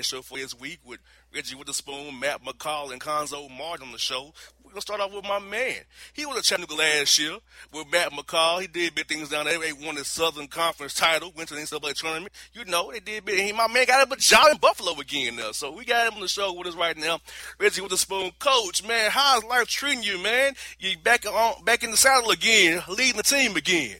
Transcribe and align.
Man 0.00 0.04
show. 0.04 0.22
For 0.22 0.38
this 0.38 0.58
week 0.58 0.78
with 0.86 0.98
Reggie 1.34 1.54
Witherspoon, 1.54 2.18
Matt 2.18 2.42
McCall, 2.42 2.90
and 2.90 3.00
Cuonzo 3.00 3.50
Martin 3.50 3.86
on 3.86 3.92
the 3.92 3.98
show. 3.98 4.32
We're 4.64 4.70
gonna 4.70 4.80
start 4.80 5.00
off 5.00 5.12
with 5.12 5.24
my 5.24 5.38
man. 5.38 5.76
He 6.14 6.24
was 6.24 6.38
a 6.38 6.42
Chattanooga 6.42 6.74
last 6.74 7.18
year 7.18 7.36
with 7.70 7.90
Matt 7.92 8.12
McCall. 8.12 8.62
He 8.62 8.66
did 8.66 8.94
big 8.94 9.08
things 9.08 9.28
down 9.28 9.44
there. 9.44 9.58
They 9.58 9.74
won 9.74 9.96
the 9.96 10.04
Southern 10.04 10.46
Conference 10.46 10.94
title, 10.94 11.32
went 11.36 11.50
to 11.50 11.54
the 11.54 11.60
NCAA 11.60 11.94
tournament. 11.94 12.32
You 12.54 12.64
know, 12.64 12.90
they 12.90 13.00
did 13.00 13.26
big. 13.26 13.40
He, 13.40 13.52
my 13.52 13.68
man 13.68 13.86
got 13.86 14.00
up 14.00 14.12
a 14.12 14.16
job 14.16 14.46
in 14.52 14.56
Buffalo 14.56 14.98
again 14.98 15.36
now. 15.36 15.52
So 15.52 15.70
we 15.70 15.84
got 15.84 16.06
him 16.06 16.14
on 16.14 16.20
the 16.20 16.28
show 16.28 16.54
with 16.54 16.68
us 16.68 16.76
right 16.76 16.96
now. 16.96 17.18
Reggie 17.58 17.82
Witherspoon, 17.82 18.30
coach, 18.38 18.86
man, 18.86 19.10
how's 19.10 19.44
life 19.44 19.66
treating 19.66 20.02
you, 20.02 20.22
man? 20.22 20.54
You 20.78 20.96
back 20.98 21.26
on 21.26 21.62
back 21.64 21.84
in 21.84 21.90
the 21.90 21.98
saddle 21.98 22.30
again, 22.30 22.82
leading 22.88 23.18
the 23.18 23.22
team 23.22 23.54
again. 23.54 23.98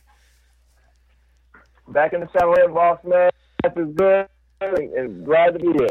Back 1.89 2.15
in 2.15 2.21
the 2.21 2.29
saddle, 2.33 2.55
boss 2.73 3.01
man. 3.05 3.31
Life 3.65 3.77
is 3.77 3.95
good 3.95 4.29
and 4.61 5.25
glad 5.25 5.55
to 5.55 5.59
be 5.59 5.73
here. 5.79 5.89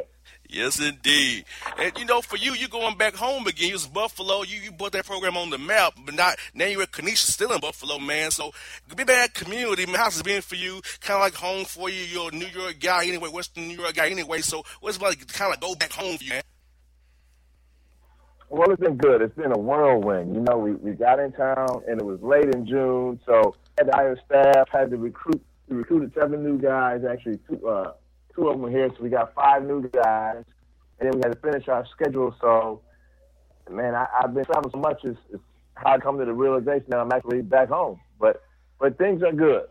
Yes, 0.48 0.80
indeed. 0.80 1.46
And 1.78 1.98
you 1.98 2.06
know, 2.06 2.22
for 2.22 2.36
you, 2.36 2.54
you're 2.54 2.70
going 2.70 2.98
back 2.98 3.16
home 3.16 3.46
again. 3.46 3.68
You 3.68 3.74
was 3.74 3.86
Buffalo. 3.86 4.44
You 4.44 4.60
you 4.60 4.72
put 4.72 4.94
that 4.94 5.06
program 5.06 5.38
on 5.38 5.52
the 5.52 5.60
map, 5.60 5.94
but 6.04 6.16
not 6.16 6.38
now 6.56 6.66
you're 6.66 6.82
at 6.82 6.92
Canisius, 6.92 7.34
still 7.34 7.52
in 7.52 7.60
Buffalo, 7.60 8.00
man. 8.00 8.32
So 8.32 8.52
be 8.96 9.04
back 9.04 9.36
community. 9.36 9.86
Man, 9.86 9.96
how's 9.96 10.20
it 10.20 10.26
been 10.26 10.42
for 10.42 10.56
you? 10.56 10.82
Kind 11.02 11.18
of 11.18 11.22
like 11.22 11.36
home 11.36 11.66
for 11.66 11.90
you. 11.90 12.02
You're 12.02 12.30
a 12.30 12.36
New 12.36 12.48
York 12.48 12.80
guy 12.80 13.06
anyway, 13.06 13.30
Western 13.30 13.68
New 13.68 13.80
York 13.80 13.94
guy 13.94 14.10
anyway. 14.10 14.42
So 14.42 14.64
what's 14.82 14.98
it 14.98 15.04
like 15.04 15.28
kind 15.28 15.54
of 15.54 15.60
go 15.60 15.76
back 15.76 15.92
home 15.92 16.18
for 16.18 16.24
you, 16.24 16.32
man? 16.32 16.42
Well, 18.50 18.72
it's 18.72 18.82
been 18.82 18.98
good. 18.98 19.22
It's 19.22 19.36
been 19.36 19.52
a 19.52 19.60
whirlwind. 19.60 20.34
You 20.34 20.42
know, 20.42 20.58
we, 20.58 20.72
we 20.74 20.94
got 20.94 21.20
in 21.20 21.32
town 21.34 21.84
and 21.88 22.02
it 22.02 22.04
was 22.04 22.20
late 22.24 22.50
in 22.56 22.66
June, 22.66 23.20
so 23.24 23.56
had 23.78 23.86
to 23.86 23.92
hire 23.96 24.18
staff, 24.26 24.68
had 24.72 24.90
to 24.90 24.98
recruit. 24.98 25.44
We 25.68 25.78
recruited 25.78 26.12
seven 26.16 26.44
new 26.44 26.58
guys, 26.58 27.02
actually 27.08 27.38
two, 27.48 27.68
uh, 27.68 27.92
two 28.40 28.50
of 28.50 28.60
them 28.60 28.72
here, 28.72 28.90
so 28.96 29.04
we 29.04 29.10
got 29.10 29.34
five 29.34 29.64
new 29.64 29.88
guys, 29.90 30.44
and 31.00 31.10
then 31.10 31.12
we 31.16 31.22
had 31.24 31.34
to 31.34 31.40
finish 31.40 31.68
our 31.68 31.86
schedule. 31.88 32.34
So, 32.40 32.82
man, 33.70 33.96
I, 33.96 34.08
I've 34.22 34.34
been 34.34 34.46
traveling 34.46 34.72
so 34.72 34.80
much, 34.80 35.02
it's, 35.04 35.20
hard 35.76 36.02
to 36.02 36.06
come 36.06 36.20
to 36.20 36.26
the 36.26 36.34
realization 36.34 36.88
that 36.90 37.00
I'm 37.00 37.12
actually 37.14 37.42
back 37.42 37.70
home. 37.70 38.02
But 38.20 38.44
but 38.80 38.98
things 38.98 39.24
are 39.24 39.32
good. 39.32 39.64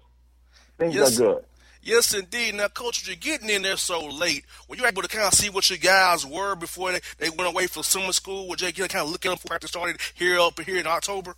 Things 0.78 0.94
Yes. 0.94 1.20
are 1.20 1.24
good. 1.24 1.44
Yes, 1.82 2.14
indeed. 2.14 2.54
Now, 2.54 2.68
coach, 2.68 3.06
you're 3.06 3.16
getting 3.16 3.50
in 3.50 3.60
there 3.62 3.76
so 3.76 4.06
late. 4.06 4.44
Were 4.68 4.76
you 4.76 4.86
able 4.86 5.02
to 5.02 5.08
kind 5.08 5.26
of 5.26 5.34
see 5.34 5.50
what 5.50 5.68
your 5.68 5.78
guys 5.78 6.26
were 6.26 6.54
before 6.54 6.92
they, 6.92 7.00
they 7.18 7.28
went 7.28 7.46
away 7.50 7.66
for 7.66 7.84
summer 7.84 8.12
school? 8.12 8.48
Were 8.48 8.56
you 8.58 8.72
kind 8.72 8.96
of 8.96 9.10
looking 9.10 9.30
at 9.30 9.38
them 9.38 9.48
practice 9.48 9.70
started 9.70 9.98
here 10.14 10.40
up 10.40 10.58
here 10.60 10.78
in 10.78 10.86
October? 10.86 11.36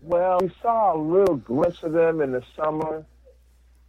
Well, 0.00 0.38
we 0.42 0.52
saw 0.60 0.96
a 0.96 0.98
little 0.98 1.36
glimpse 1.36 1.82
of 1.84 1.92
them 1.92 2.20
in 2.20 2.32
the 2.32 2.42
summer, 2.56 3.06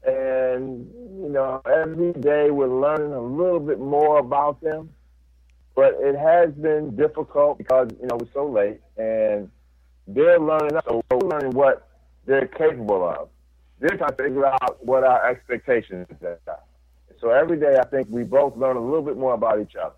and 0.05 0.89
you 1.21 1.29
know, 1.29 1.61
every 1.65 2.13
day 2.13 2.51
we're 2.51 2.67
learning 2.67 3.13
a 3.13 3.21
little 3.21 3.59
bit 3.59 3.79
more 3.79 4.19
about 4.19 4.61
them. 4.61 4.89
But 5.75 5.95
it 5.99 6.15
has 6.15 6.53
been 6.53 6.95
difficult 6.95 7.57
because 7.57 7.89
you 7.99 8.07
know 8.07 8.17
we're 8.17 8.31
so 8.33 8.47
late, 8.47 8.79
and 8.97 9.49
they're 10.07 10.39
learning. 10.39 10.77
So 10.87 11.03
we're 11.11 11.17
learning 11.17 11.51
what 11.51 11.87
they're 12.25 12.47
capable 12.47 13.07
of. 13.07 13.29
They're 13.79 13.97
trying 13.97 14.11
to 14.11 14.23
figure 14.23 14.45
out 14.45 14.85
what 14.85 15.03
our 15.03 15.29
expectations 15.29 16.07
are. 16.21 16.59
So 17.19 17.31
every 17.31 17.59
day, 17.59 17.77
I 17.77 17.85
think 17.85 18.07
we 18.09 18.23
both 18.23 18.55
learn 18.55 18.77
a 18.77 18.79
little 18.79 19.01
bit 19.01 19.17
more 19.17 19.33
about 19.33 19.59
each 19.59 19.75
other. 19.75 19.95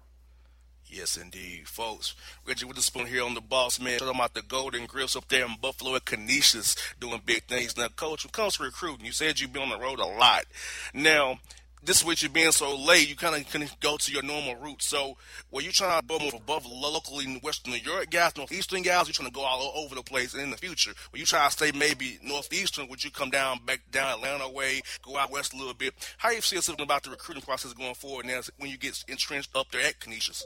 Yes, 0.90 1.18
indeed, 1.18 1.68
folks. 1.68 2.16
Reggie 2.48 2.66
Witherspoon 2.66 3.08
here 3.08 3.24
on 3.24 3.34
the 3.34 3.42
Boss 3.42 3.80
Man. 3.80 4.00
Talking 4.00 4.16
about 4.16 4.34
the 4.34 4.42
Golden 4.42 4.86
Griffs 4.86 5.18
up 5.18 5.28
there 5.28 5.46
in 5.46 5.56
Buffalo 5.62 5.96
at 5.96 6.06
Canisius 6.06 6.76
doing 7.00 7.22
big 7.26 7.44
things. 7.44 7.76
Now, 7.76 7.90
coach, 7.90 8.24
when 8.24 8.30
it 8.30 8.34
comes 8.34 8.58
to 8.58 8.64
recruiting, 8.64 9.06
you 9.06 9.12
said 9.12 9.40
you've 9.40 9.52
been 9.52 9.64
on 9.64 9.70
the 9.70 9.80
road 9.80 10.00
a 10.00 10.06
lot. 10.06 10.46
Now, 10.94 11.40
this 11.84 12.06
week 12.06 12.22
you 12.22 12.30
being 12.30 12.52
so 12.52 12.76
late, 12.76 13.10
you 13.10 13.16
kind 13.16 13.36
of 13.36 13.50
couldn't 13.52 13.80
go 13.82 13.98
to 13.98 14.12
your 14.12 14.24
normal 14.24 14.56
route. 14.56 14.82
So, 14.82 15.18
were 15.52 15.62
you 15.62 15.72
trying 15.72 16.00
to 16.00 16.06
build 16.06 16.34
above 16.34 16.66
locally 16.66 17.26
in 17.26 17.36
Western 17.42 17.74
New 17.74 17.80
York 17.80 18.10
guys, 18.10 18.36
Northeastern 18.38 18.82
guys? 18.82 19.08
You 19.08 19.14
trying 19.14 19.30
to 19.30 19.34
go 19.34 19.42
all 19.42 19.74
over 19.76 19.94
the 19.94 20.04
place 20.04 20.34
in 20.34 20.52
the 20.52 20.58
future? 20.58 20.94
Were 21.12 21.20
you 21.20 21.26
trying 21.26 21.50
to 21.50 21.54
stay 21.54 21.72
maybe 21.74 22.18
Northeastern? 22.24 22.88
Would 22.88 23.04
you 23.04 23.12
come 23.12 23.30
down 23.30 23.60
back 23.66 23.82
down 23.92 24.20
Atlanta 24.20 24.50
way, 24.50 24.82
go 25.02 25.18
out 25.18 25.32
west 25.32 25.54
a 25.54 25.58
little 25.58 25.74
bit? 25.74 25.94
How 26.18 26.32
you 26.32 26.42
feel 26.42 26.62
something 26.62 26.84
about 26.84 27.04
the 27.04 27.10
recruiting 27.10 27.44
process 27.44 27.74
going 27.74 27.96
forward 27.96 28.26
now 28.26 28.40
when 28.58 28.72
you 28.72 28.78
get 28.78 29.04
entrenched 29.08 29.56
up 29.56 29.70
there 29.72 29.82
at 29.82 30.00
Canisius? 30.00 30.46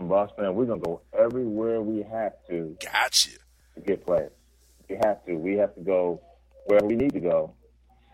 Boss 0.00 0.30
man, 0.38 0.54
we're 0.54 0.66
gonna 0.66 0.80
go 0.80 1.00
everywhere 1.18 1.80
we 1.80 2.02
have 2.02 2.32
to 2.48 2.76
Gotcha. 2.82 3.30
to 3.74 3.80
get 3.80 4.04
players. 4.04 4.32
We 4.88 4.96
have 5.04 5.24
to. 5.26 5.34
We 5.34 5.54
have 5.54 5.74
to 5.76 5.80
go 5.80 6.20
where 6.66 6.80
we 6.82 6.96
need 6.96 7.12
to 7.12 7.20
go 7.20 7.54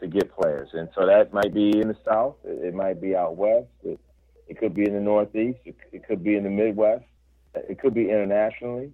to 0.00 0.06
get 0.06 0.34
players. 0.34 0.70
And 0.72 0.88
so 0.94 1.06
that 1.06 1.32
might 1.32 1.52
be 1.52 1.80
in 1.80 1.88
the 1.88 1.96
South. 2.04 2.36
It, 2.44 2.68
it 2.68 2.74
might 2.74 3.00
be 3.00 3.14
out 3.14 3.36
west. 3.36 3.68
It, 3.84 3.98
it 4.48 4.58
could 4.58 4.74
be 4.74 4.84
in 4.84 4.94
the 4.94 5.00
Northeast. 5.00 5.58
It, 5.64 5.76
it 5.92 6.06
could 6.06 6.22
be 6.22 6.36
in 6.36 6.44
the 6.44 6.50
Midwest. 6.50 7.04
It 7.54 7.78
could 7.78 7.94
be 7.94 8.08
internationally. 8.08 8.92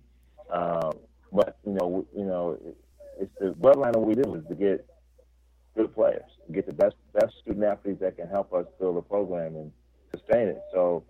Um, 0.51 0.93
but 1.33 1.59
you 1.67 1.73
know, 1.73 2.07
you 2.17 2.25
know, 2.25 2.59
it, 2.65 2.77
it's 3.21 3.33
the 3.41 3.53
bloodline 3.53 3.91
of 3.91 4.03
what 4.03 4.09
we 4.09 4.15
do 4.15 4.35
is 4.35 4.45
to 4.49 4.55
get 4.55 4.87
good 5.77 5.95
players, 5.95 6.31
get 6.53 6.67
the 6.67 6.73
best 6.73 6.97
best 7.13 7.35
student 7.43 7.65
athletes 7.65 8.01
that 8.01 8.17
can 8.17 8.29
help 8.29 8.53
us 8.53 8.67
build 8.79 8.97
a 8.97 9.03
program 9.03 9.57
and 9.57 9.73
sustain 10.15 10.49
it. 10.49 10.61
So 10.73 11.05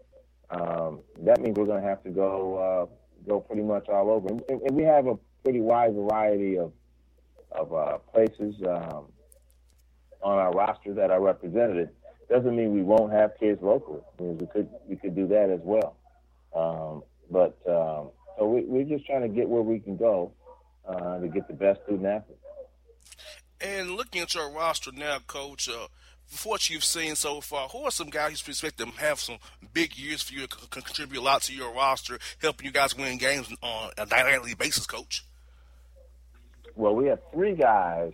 um, 0.50 1.00
that 1.22 1.40
means 1.40 1.56
we're 1.56 1.66
going 1.66 1.82
to 1.82 1.88
have 1.88 2.02
to 2.04 2.10
go 2.10 2.56
uh, 2.56 3.28
go 3.28 3.40
pretty 3.40 3.62
much 3.62 3.88
all 3.88 4.10
over. 4.10 4.28
And, 4.28 4.42
and 4.62 4.76
we 4.76 4.84
have 4.84 5.06
a 5.06 5.16
pretty 5.42 5.60
wide 5.60 5.94
variety 5.94 6.58
of 6.58 6.72
of 7.52 7.72
uh, 7.72 7.98
places 8.12 8.54
um, 8.66 9.06
on 10.22 10.38
our 10.38 10.52
roster 10.52 10.94
that 10.94 11.10
are 11.10 11.20
represented. 11.20 11.90
Doesn't 12.28 12.56
mean 12.56 12.74
we 12.74 12.82
won't 12.82 13.12
have 13.12 13.32
kids 13.38 13.62
locally. 13.62 14.00
I 14.18 14.22
mean, 14.22 14.38
we 14.38 14.46
could 14.46 14.68
we 14.88 14.96
could 14.96 15.14
do 15.14 15.26
that 15.28 15.50
as 15.50 15.60
well. 15.62 15.96
Um, 16.54 17.02
but 17.30 17.58
um, 17.68 18.10
so 18.38 18.46
we, 18.46 18.62
we're 18.62 18.84
just 18.84 19.06
trying 19.06 19.22
to 19.22 19.28
get 19.28 19.48
where 19.48 19.62
we 19.62 19.78
can 19.78 19.96
go 19.96 20.32
uh, 20.88 21.18
to 21.18 21.28
get 21.28 21.48
the 21.48 21.54
best 21.54 21.82
student 21.84 22.06
athletes. 22.06 22.40
And 23.60 23.92
looking 23.92 24.20
at 24.22 24.34
your 24.34 24.50
roster 24.50 24.92
now, 24.92 25.18
Coach, 25.26 25.68
uh, 25.68 25.86
for 26.26 26.50
what 26.50 26.70
you've 26.70 26.84
seen 26.84 27.14
so 27.14 27.40
far, 27.40 27.68
who 27.68 27.84
are 27.84 27.90
some 27.90 28.10
guys 28.10 28.42
you 28.46 28.50
expect 28.50 28.78
to 28.78 28.86
have 28.98 29.20
some 29.20 29.38
big 29.72 29.96
years 29.96 30.22
for 30.22 30.34
you 30.34 30.46
to 30.46 30.56
c- 30.58 30.66
contribute 30.70 31.20
a 31.20 31.22
lot 31.22 31.42
to 31.42 31.54
your 31.54 31.72
roster, 31.72 32.18
helping 32.40 32.66
you 32.66 32.72
guys 32.72 32.96
win 32.96 33.18
games 33.18 33.48
on 33.62 33.90
a 33.96 34.06
nightly 34.06 34.54
basis, 34.54 34.86
Coach? 34.86 35.24
well, 36.76 36.94
we 36.94 37.06
have 37.06 37.18
three 37.32 37.54
guys, 37.54 38.12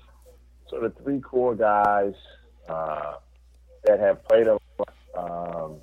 sort 0.68 0.84
of 0.84 0.96
three 1.02 1.20
core 1.20 1.54
guys 1.54 2.14
uh, 2.68 3.14
that 3.84 3.98
have 3.98 4.24
played 4.28 4.46
a 4.46 4.58
lot, 4.78 4.94
um, 5.16 5.76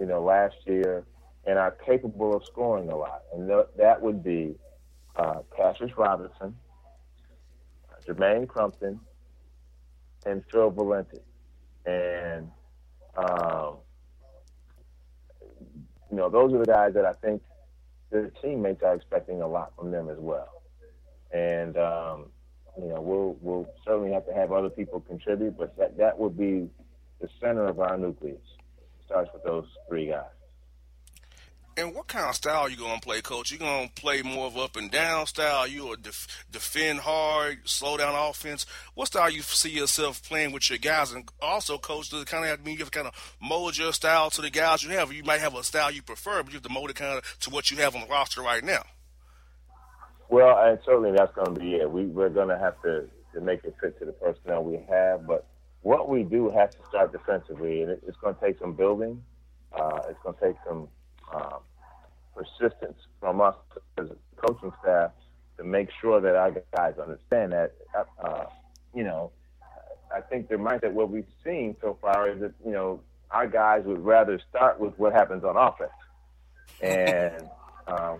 you 0.00 0.06
know, 0.06 0.22
last 0.22 0.56
year 0.66 1.04
and 1.46 1.58
are 1.58 1.70
capable 1.70 2.34
of 2.34 2.44
scoring 2.44 2.90
a 2.90 2.96
lot. 2.96 3.22
And 3.32 3.48
th- 3.48 3.66
that 3.78 4.02
would 4.02 4.24
be 4.24 4.56
uh, 5.16 5.40
Kassius 5.56 5.96
Robertson, 5.96 6.56
Jermaine 8.06 8.48
Crumpton, 8.48 8.98
and 10.26 10.42
Phil 10.50 10.70
Valenti. 10.70 11.18
And, 11.86 12.50
um, 13.16 13.76
you 16.10 16.16
know, 16.16 16.30
those 16.30 16.52
are 16.54 16.58
the 16.58 16.66
guys 16.66 16.94
that 16.94 17.04
I 17.04 17.12
think 17.14 17.42
their 18.10 18.30
teammates 18.42 18.82
are 18.82 18.94
expecting 18.94 19.42
a 19.42 19.48
lot 19.48 19.72
from 19.76 19.90
them 19.90 20.08
as 20.08 20.18
well 20.18 20.48
and 21.34 21.76
um, 21.76 22.26
you 22.78 22.88
know 22.88 23.00
we'll 23.00 23.36
we'll 23.40 23.68
certainly 23.84 24.12
have 24.12 24.26
to 24.26 24.34
have 24.34 24.52
other 24.52 24.70
people 24.70 25.00
contribute, 25.00 25.58
but 25.58 25.76
that 25.76 25.98
that 25.98 26.18
would 26.18 26.38
be 26.38 26.68
the 27.20 27.28
center 27.40 27.66
of 27.66 27.80
our 27.80 27.98
nucleus. 27.98 28.40
Starts 29.06 29.30
with 29.34 29.44
those 29.44 29.66
three 29.88 30.08
guys. 30.08 30.33
And 31.76 31.92
what 31.92 32.06
kind 32.06 32.28
of 32.28 32.36
style 32.36 32.68
you 32.68 32.76
gonna 32.76 33.00
play, 33.00 33.20
Coach? 33.20 33.50
You 33.50 33.58
gonna 33.58 33.88
play 33.96 34.22
more 34.22 34.46
of 34.46 34.56
up 34.56 34.76
and 34.76 34.90
down 34.90 35.26
style? 35.26 35.66
You 35.66 35.92
a 35.92 35.96
def- 35.96 36.46
defend 36.50 37.00
hard, 37.00 37.68
slow 37.68 37.96
down 37.96 38.14
offense? 38.14 38.64
What 38.94 39.08
style 39.08 39.28
you 39.28 39.42
see 39.42 39.70
yourself 39.70 40.22
playing 40.22 40.52
with 40.52 40.70
your 40.70 40.78
guys? 40.78 41.12
And 41.12 41.28
also, 41.42 41.76
Coach, 41.78 42.10
does 42.10 42.22
it 42.22 42.28
kind 42.28 42.44
of 42.44 42.50
have 42.50 42.58
to 42.60 42.64
mean 42.64 42.74
you 42.74 42.84
have 42.84 42.92
to 42.92 42.98
kind 42.98 43.08
of 43.08 43.36
mold 43.40 43.76
your 43.76 43.92
style 43.92 44.30
to 44.30 44.40
the 44.40 44.50
guys 44.50 44.84
you 44.84 44.90
have? 44.90 45.12
You 45.12 45.24
might 45.24 45.40
have 45.40 45.56
a 45.56 45.64
style 45.64 45.90
you 45.90 46.02
prefer, 46.02 46.44
but 46.44 46.52
you 46.52 46.56
have 46.56 46.62
to 46.62 46.72
mold 46.72 46.90
it 46.90 46.96
kind 46.96 47.18
of 47.18 47.38
to 47.40 47.50
what 47.50 47.72
you 47.72 47.78
have 47.78 47.96
on 47.96 48.02
the 48.02 48.06
roster 48.06 48.40
right 48.40 48.62
now. 48.62 48.82
Well, 50.28 50.56
and 50.58 50.78
certainly 50.84 51.10
that's 51.10 51.34
going 51.34 51.54
to 51.54 51.60
be 51.60 51.74
it. 51.74 51.90
We 51.90 52.04
we're 52.04 52.28
going 52.28 52.48
to 52.48 52.58
have 52.58 52.80
to 52.82 53.08
to 53.34 53.40
make 53.40 53.64
it 53.64 53.74
fit 53.80 53.98
to 53.98 54.04
the 54.04 54.12
personnel 54.12 54.62
we 54.62 54.78
have, 54.88 55.26
but 55.26 55.46
what 55.82 56.08
we 56.08 56.22
do 56.22 56.50
has 56.50 56.70
to 56.70 56.88
start 56.88 57.10
defensively, 57.10 57.82
and 57.82 57.90
it, 57.90 58.02
it's 58.06 58.16
going 58.18 58.36
to 58.36 58.40
take 58.40 58.60
some 58.60 58.74
building. 58.74 59.22
Uh, 59.72 60.00
it's 60.08 60.18
going 60.22 60.36
to 60.36 60.40
take 60.40 60.56
some 60.66 60.88
um, 61.34 61.60
persistence 62.34 62.98
from 63.20 63.40
us 63.40 63.56
as 63.98 64.06
a 64.10 64.46
coaching 64.46 64.72
staff 64.82 65.10
to 65.56 65.64
make 65.64 65.88
sure 66.00 66.20
that 66.20 66.34
our 66.34 66.50
guys 66.76 66.94
understand 66.98 67.52
that. 67.52 67.74
Uh, 68.22 68.44
you 68.94 69.04
know, 69.04 69.30
I 70.14 70.20
think 70.20 70.48
the 70.48 70.56
mindset 70.56 70.92
what 70.92 71.10
we've 71.10 71.26
seen 71.44 71.76
so 71.80 71.98
far 72.00 72.28
is 72.28 72.40
that 72.40 72.52
you 72.64 72.72
know 72.72 73.00
our 73.30 73.46
guys 73.46 73.82
would 73.84 74.04
rather 74.04 74.40
start 74.48 74.78
with 74.78 74.96
what 74.98 75.12
happens 75.12 75.44
on 75.44 75.56
offense, 75.56 75.90
and 76.80 77.48
um, 77.86 78.18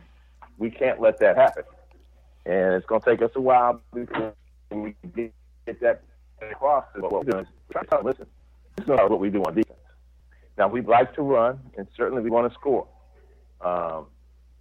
we 0.58 0.70
can't 0.70 1.00
let 1.00 1.18
that 1.20 1.36
happen. 1.36 1.64
And 2.46 2.74
it's 2.74 2.86
going 2.86 3.00
to 3.00 3.10
take 3.10 3.22
us 3.22 3.30
a 3.36 3.40
while 3.40 3.80
before 3.94 4.34
we 4.70 4.94
get 5.14 5.80
that 5.80 6.02
across. 6.42 6.84
But 6.94 7.10
what 7.10 7.24
we're 7.24 7.32
doing 7.32 7.44
is 7.44 7.50
we're 7.72 7.82
trying 7.84 8.02
to 8.02 8.06
listen, 8.06 8.26
this 8.76 8.84
is 8.84 8.88
not 8.88 9.10
what 9.10 9.20
we 9.20 9.30
do 9.30 9.42
on 9.44 9.54
defense. 9.54 9.78
Now 10.58 10.68
we'd 10.68 10.86
like 10.86 11.14
to 11.14 11.22
run, 11.22 11.58
and 11.76 11.86
certainly 11.96 12.22
we 12.22 12.30
want 12.30 12.52
to 12.52 12.54
score. 12.54 12.86
Um, 13.64 14.06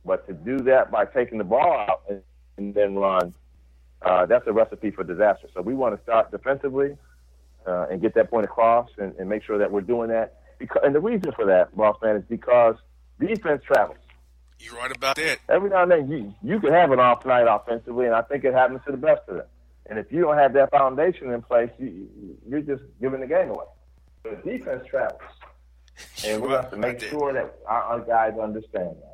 but 0.06 0.26
to 0.28 0.34
do 0.34 0.58
that 0.60 0.92
by 0.92 1.06
taking 1.06 1.38
the 1.38 1.44
ball 1.44 1.86
out 1.90 2.04
and, 2.10 2.22
and 2.58 2.74
then 2.74 2.96
run, 2.96 3.34
uh, 4.02 4.26
that's 4.26 4.46
a 4.48 4.54
recipe 4.54 4.92
for 4.92 5.04
disaster. 5.04 5.48
So 5.54 5.62
we 5.62 5.74
want 5.74 5.96
to 5.96 6.04
start 6.04 6.32
defensively 6.32 6.98
uh, 7.66 7.88
and 7.90 8.02
get 8.02 8.16
that 8.16 8.30
point 8.30 8.46
across 8.46 8.90
and, 8.98 9.16
and, 9.18 9.30
make 9.30 9.44
sure 9.44 9.58
that 9.58 9.72
we're 9.72 9.82
doing 9.82 10.10
that. 10.10 10.40
Because, 10.60 10.82
and 10.84 10.94
the 10.94 11.00
reason 11.00 11.32
for 11.34 11.46
that, 11.46 11.76
boss 11.76 11.98
man, 12.02 12.18
is 12.18 12.24
because 12.30 12.76
defense 13.20 13.64
travels. 13.66 13.98
You're 14.60 14.76
right 14.76 14.96
about 14.96 15.16
that. 15.18 15.40
Every 15.50 15.70
now 15.70 15.84
and 15.84 15.92
then, 15.92 16.10
you 16.10 16.34
you 16.42 16.60
can 16.60 16.72
have 16.72 16.92
an 16.92 17.00
off 17.00 17.26
night 17.26 17.48
offensively, 17.50 18.06
and 18.06 18.16
I 18.16 18.22
think 18.22 18.44
it 18.44 18.54
happens 18.54 18.82
to 18.86 18.92
the 18.92 18.98
best 18.98 19.22
of 19.28 19.38
them. 19.38 19.46
And 19.88 20.00
if 20.00 20.12
you 20.12 20.22
don't 20.22 20.38
have 20.38 20.54
that 20.54 20.72
foundation 20.72 21.32
in 21.32 21.42
place, 21.42 21.70
you, 21.78 22.08
you're 22.48 22.62
just 22.62 22.84
giving 23.02 23.20
the 23.20 23.28
game 23.28 23.50
away. 23.50 23.66
But 24.24 24.46
defense 24.46 24.86
travels, 24.90 25.22
and 26.26 26.42
we 26.42 26.50
have 26.50 26.70
to 26.72 26.78
make 26.78 27.00
sure 27.10 27.34
that 27.34 27.56
our, 27.68 28.00
guys 28.02 28.38
understand 28.40 28.96
that. 29.02 29.14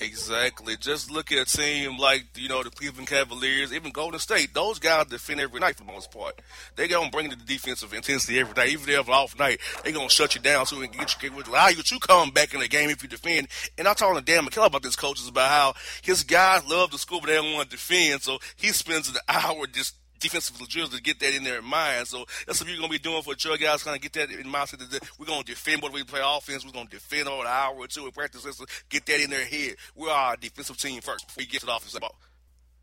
Exactly. 0.00 0.76
Just 0.76 1.10
look 1.10 1.32
at 1.32 1.38
a 1.38 1.44
team 1.44 1.98
like 1.98 2.24
you 2.36 2.48
know 2.48 2.62
the 2.62 2.70
Cleveland 2.70 3.08
Cavaliers, 3.08 3.72
even 3.72 3.90
Golden 3.90 4.20
State. 4.20 4.54
Those 4.54 4.78
guys 4.78 5.06
defend 5.06 5.40
every 5.40 5.58
night 5.58 5.76
for 5.76 5.84
the 5.84 5.92
most 5.92 6.12
part. 6.12 6.40
They 6.76 6.86
gonna 6.86 7.10
bring 7.10 7.30
the 7.30 7.36
defensive 7.36 7.92
intensity 7.92 8.38
every 8.38 8.54
night. 8.54 8.68
Even 8.68 8.82
if 8.82 8.86
they 8.86 8.92
have 8.92 9.08
an 9.08 9.14
off 9.14 9.36
night, 9.36 9.58
they 9.82 9.90
gonna 9.90 10.08
shut 10.08 10.36
you 10.36 10.40
down 10.40 10.66
so 10.66 10.78
we 10.78 10.86
can 10.86 11.00
get 11.00 11.20
you, 11.20 11.30
allow 11.30 11.66
you 11.68 11.82
to 11.82 11.98
come 11.98 12.30
back 12.30 12.54
in 12.54 12.60
the 12.60 12.68
game 12.68 12.90
if 12.90 13.02
you 13.02 13.08
defend. 13.08 13.48
And 13.76 13.88
I'm 13.88 13.96
talking 13.96 14.16
to 14.16 14.24
Dan 14.24 14.44
McKellar 14.46 14.66
about 14.66 14.84
this 14.84 14.94
coaches 14.94 15.26
about 15.26 15.50
how 15.50 15.74
his 16.02 16.22
guys 16.22 16.68
love 16.68 16.92
to 16.92 16.98
score, 16.98 17.20
but 17.20 17.26
they 17.26 17.34
don't 17.34 17.54
want 17.54 17.70
to 17.70 17.76
defend. 17.76 18.22
So 18.22 18.38
he 18.54 18.68
spends 18.68 19.08
an 19.08 19.16
hour 19.28 19.66
just 19.66 19.96
defensive 20.18 20.56
drills 20.68 20.90
to 20.90 21.02
get 21.02 21.20
that 21.20 21.34
in 21.34 21.44
their 21.44 21.62
mind. 21.62 22.06
So 22.06 22.24
that's 22.46 22.60
what 22.60 22.68
you're 22.68 22.78
going 22.78 22.90
to 22.90 22.98
be 22.98 23.02
doing 23.02 23.22
for 23.22 23.34
your 23.38 23.56
guys, 23.56 23.82
kind 23.82 23.96
of 23.96 24.02
get 24.02 24.12
that 24.14 24.30
in 24.30 24.48
mind. 24.48 24.68
That 24.68 25.08
we're 25.18 25.26
going 25.26 25.42
to 25.42 25.46
defend 25.46 25.82
what 25.82 25.92
we 25.92 26.04
play 26.04 26.20
offense. 26.22 26.64
We're 26.64 26.72
going 26.72 26.86
to 26.86 26.92
defend 26.92 27.28
over 27.28 27.42
an 27.42 27.48
hour 27.48 27.76
or 27.76 27.86
two 27.86 28.10
practice. 28.12 28.44
Get 28.88 29.06
that 29.06 29.20
in 29.20 29.30
their 29.30 29.44
head. 29.44 29.76
We're 29.94 30.10
our 30.10 30.36
defensive 30.36 30.76
team 30.76 31.00
first 31.00 31.26
before 31.26 31.42
we 31.42 31.46
get 31.46 31.60
to 31.60 31.66
the 31.66 31.76
offensive 31.76 32.00
ball. 32.00 32.16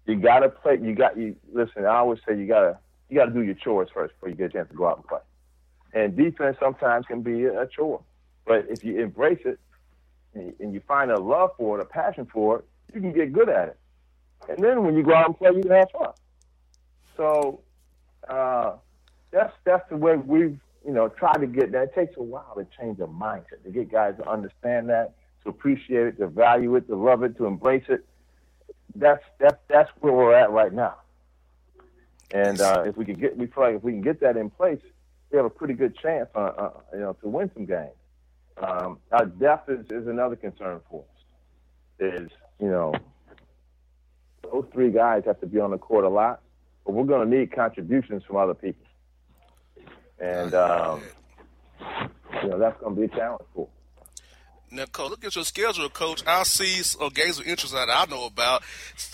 You 0.06 0.16
got 0.18 0.40
to 0.40 0.50
play. 0.50 0.78
You 0.82 0.94
got 0.96 1.18
you. 1.18 1.36
Listen, 1.52 1.86
I 1.86 1.98
always 1.98 2.20
say 2.28 2.38
you 2.38 2.48
got 2.48 2.62
to 2.62 2.78
you 3.10 3.18
got 3.18 3.26
to 3.26 3.32
do 3.32 3.42
your 3.42 3.56
chores 3.56 3.90
first 3.94 4.14
before 4.16 4.30
you 4.30 4.36
get 4.36 4.48
a 4.48 4.54
chance 4.54 4.70
to 4.70 4.76
go 4.76 4.88
out 4.88 4.98
and 4.98 5.08
play. 5.08 5.20
And 5.94 6.16
defense 6.16 6.58
sometimes 6.60 7.06
can 7.06 7.22
be 7.22 7.46
a 7.46 7.68
chore, 7.68 8.02
but 8.46 8.66
if 8.70 8.84
you 8.84 9.02
embrace 9.02 9.40
it 9.46 9.60
and 10.34 10.74
you 10.74 10.82
find 10.88 11.10
a 11.10 11.20
love 11.20 11.52
for 11.58 11.80
it, 11.80 11.82
a 11.82 11.86
passion 11.86 12.28
for 12.32 12.60
it, 12.60 12.66
you 12.94 13.02
can 13.02 13.14
get 13.14 13.32
good 13.32 13.48
at 13.48 13.70
it. 13.70 13.80
And 14.50 14.58
then 14.64 14.84
when 14.84 14.96
you 14.96 15.04
go 15.04 15.14
out 15.14 15.28
and 15.28 15.38
play, 15.38 15.52
you 15.56 15.62
can 15.62 15.72
have 15.72 15.90
fun. 15.92 16.12
So 17.18 17.62
uh, 18.30 18.74
that's 19.32 19.54
that's 19.64 19.88
the 19.90 19.98
way 19.98 20.18
we've 20.18 20.60
you 20.86 20.94
know 20.94 21.10
tried 21.10 21.38
to 21.40 21.48
get 21.48 21.72
that. 21.72 21.84
It 21.84 21.96
takes 21.96 22.18
a 22.18 22.24
while 22.24 22.56
to 22.56 22.66
change 22.80 22.98
the 22.98 23.08
mindset 23.08 23.64
to 23.64 23.70
get 23.72 23.92
guys 23.92 24.16
to 24.18 24.30
understand 24.30 24.90
that, 24.90 25.14
to 25.44 25.50
appreciate 25.50 26.08
it, 26.08 26.18
to 26.20 26.28
value 26.28 26.76
it, 26.76 26.88
to 26.88 26.96
love 26.96 27.24
it, 27.24 27.38
to 27.38 27.46
embrace 27.46 27.86
it. 27.90 28.06
That's 28.96 29.24
that's 29.40 29.58
that's 29.68 29.90
where 30.00 30.14
we're 30.14 30.34
at 30.34 30.52
right 30.52 30.74
now. 30.74 30.96
And 32.32 32.60
uh, 32.60 32.84
if 32.86 32.98
we 32.98 33.06
can 33.06 33.16
get, 33.16 33.38
we 33.38 33.46
feel 33.46 33.64
like 33.64 33.76
if 33.76 33.84
we 33.84 33.92
can 33.92 34.02
get 34.02 34.20
that 34.22 34.36
in 34.36 34.50
place, 34.50 34.80
we 35.32 35.38
have 35.38 35.46
a 35.46 35.50
pretty 35.50 35.76
good 35.76 35.96
chance, 35.98 36.28
uh, 36.34 36.40
uh, 36.40 36.72
you 36.94 37.00
know, 37.00 37.14
to 37.22 37.30
win 37.30 37.52
some 37.54 37.66
games. 37.66 37.92
Um, 38.58 39.00
our 39.12 39.26
depth 39.26 39.70
is, 39.70 39.86
is 39.92 40.08
another 40.08 40.36
concern 40.36 40.82
for 40.90 41.04
us. 41.04 41.24
Is 42.00 42.32
you 42.60 42.70
know, 42.70 42.94
those 44.44 44.66
three 44.74 44.92
guys 44.92 45.24
have 45.26 45.40
to 45.42 45.46
be 45.46 45.60
on 45.60 45.72
the 45.72 45.78
court 45.78 46.04
a 46.04 46.10
lot 46.10 46.42
but 46.86 46.94
we're 46.94 47.06
going 47.06 47.30
to 47.30 47.38
need 47.38 47.52
contributions 47.52 48.24
from 48.24 48.38
other 48.38 48.54
people. 48.54 48.86
And, 50.20 50.54
um, 50.54 51.02
you 52.44 52.50
know, 52.50 52.60
that's 52.60 52.80
going 52.80 52.96
to 52.96 53.02
be 53.02 53.06
a 53.06 53.18
challenge 53.18 53.44
for 53.54 53.68
now, 54.76 54.86
coach, 54.86 55.10
look 55.10 55.24
at 55.24 55.36
your 55.36 55.46
schedule, 55.46 55.90
coach. 55.90 56.22
I 56.28 56.44
see 56.44 56.82
uh, 57.00 57.10
games 57.10 57.40
of 57.40 57.48
interest 57.48 57.74
that 57.74 57.88
I 57.90 58.06
know 58.10 58.26
about. 58.26 58.64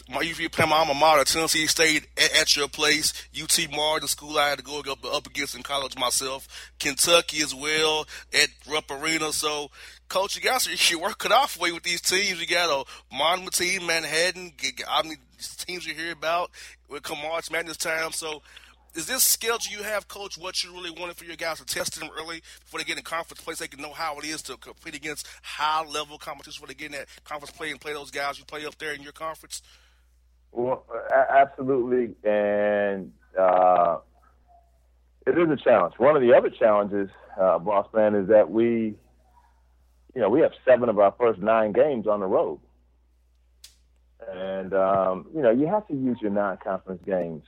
My, 0.09 0.21
you 0.21 0.49
play 0.49 0.65
my 0.65 0.77
alma 0.77 0.93
mater, 0.93 1.23
Tennessee 1.23 1.67
State, 1.67 2.07
at, 2.17 2.35
at, 2.35 2.55
your 2.55 2.67
place. 2.67 3.13
UT 3.39 3.67
Martin, 3.71 4.05
the 4.05 4.07
school 4.07 4.37
I 4.37 4.49
had 4.49 4.59
to 4.59 4.63
go 4.63 4.79
up, 4.79 5.05
up 5.05 5.27
against 5.27 5.55
in 5.55 5.61
college 5.61 5.97
myself. 5.97 6.71
Kentucky 6.79 7.41
as 7.41 7.53
well 7.53 8.07
at 8.33 8.49
Rupp 8.67 8.89
Arena. 8.89 9.31
So, 9.33 9.69
coach, 10.09 10.35
you 10.35 10.41
guys 10.41 10.67
are 10.67 10.71
you 10.91 10.99
working 10.99 11.31
off 11.31 11.59
way 11.59 11.71
with 11.71 11.83
these 11.83 12.01
teams. 12.01 12.39
You 12.41 12.47
got 12.47 12.69
a 12.69 13.15
Monmouth 13.15 13.57
team, 13.57 13.85
Manhattan. 13.85 14.53
I 14.89 15.03
mean, 15.03 15.17
these 15.37 15.55
teams 15.55 15.85
you 15.85 15.93
hear 15.93 16.13
about 16.13 16.49
will 16.91 16.99
come 16.99 17.19
March 17.21 17.49
Madness 17.49 17.77
time. 17.77 18.11
So, 18.11 18.41
is 18.93 19.05
this 19.05 19.23
schedule 19.23 19.71
you 19.71 19.83
have, 19.83 20.09
Coach, 20.09 20.37
what 20.37 20.63
you 20.63 20.73
really 20.73 20.91
wanted 20.91 21.15
for 21.15 21.23
your 21.23 21.37
guys 21.37 21.59
to 21.59 21.65
test 21.65 21.97
them 21.97 22.09
early 22.19 22.41
before 22.59 22.77
they 22.79 22.83
get 22.83 22.97
in 22.97 23.03
conference 23.03 23.41
play 23.41 23.53
so 23.53 23.63
they 23.63 23.69
can 23.69 23.81
know 23.81 23.93
how 23.93 24.19
it 24.19 24.25
is 24.25 24.41
to 24.43 24.57
compete 24.57 24.95
against 24.95 25.25
high 25.41 25.85
level 25.85 26.17
competition 26.17 26.59
before 26.59 26.67
they 26.67 26.73
get 26.73 26.87
in 26.87 26.91
that 26.91 27.07
conference 27.23 27.51
play 27.51 27.71
and 27.71 27.79
play 27.79 27.93
those 27.93 28.11
guys 28.11 28.37
you 28.37 28.43
play 28.43 28.65
up 28.65 28.77
there 28.79 28.93
in 28.93 29.01
your 29.01 29.13
conference? 29.13 29.61
Well, 30.51 30.85
absolutely. 31.29 32.15
And 32.29 33.13
uh, 33.39 33.99
it 35.25 35.37
is 35.37 35.49
a 35.49 35.55
challenge. 35.55 35.93
One 35.97 36.17
of 36.17 36.21
the 36.21 36.33
other 36.33 36.49
challenges, 36.49 37.09
uh, 37.39 37.59
boss 37.59 37.87
man, 37.93 38.13
is 38.15 38.27
that 38.27 38.51
we, 38.51 38.95
you 40.13 40.21
know, 40.21 40.29
we 40.29 40.41
have 40.41 40.51
seven 40.65 40.89
of 40.89 40.99
our 40.99 41.15
first 41.17 41.39
nine 41.39 41.71
games 41.71 42.07
on 42.07 42.19
the 42.19 42.25
road. 42.25 42.59
And, 44.29 44.73
um, 44.73 45.27
you 45.33 45.41
know, 45.41 45.51
you 45.51 45.67
have 45.67 45.87
to 45.87 45.93
use 45.93 46.17
your 46.21 46.31
non 46.31 46.57
conference 46.57 47.01
games 47.05 47.43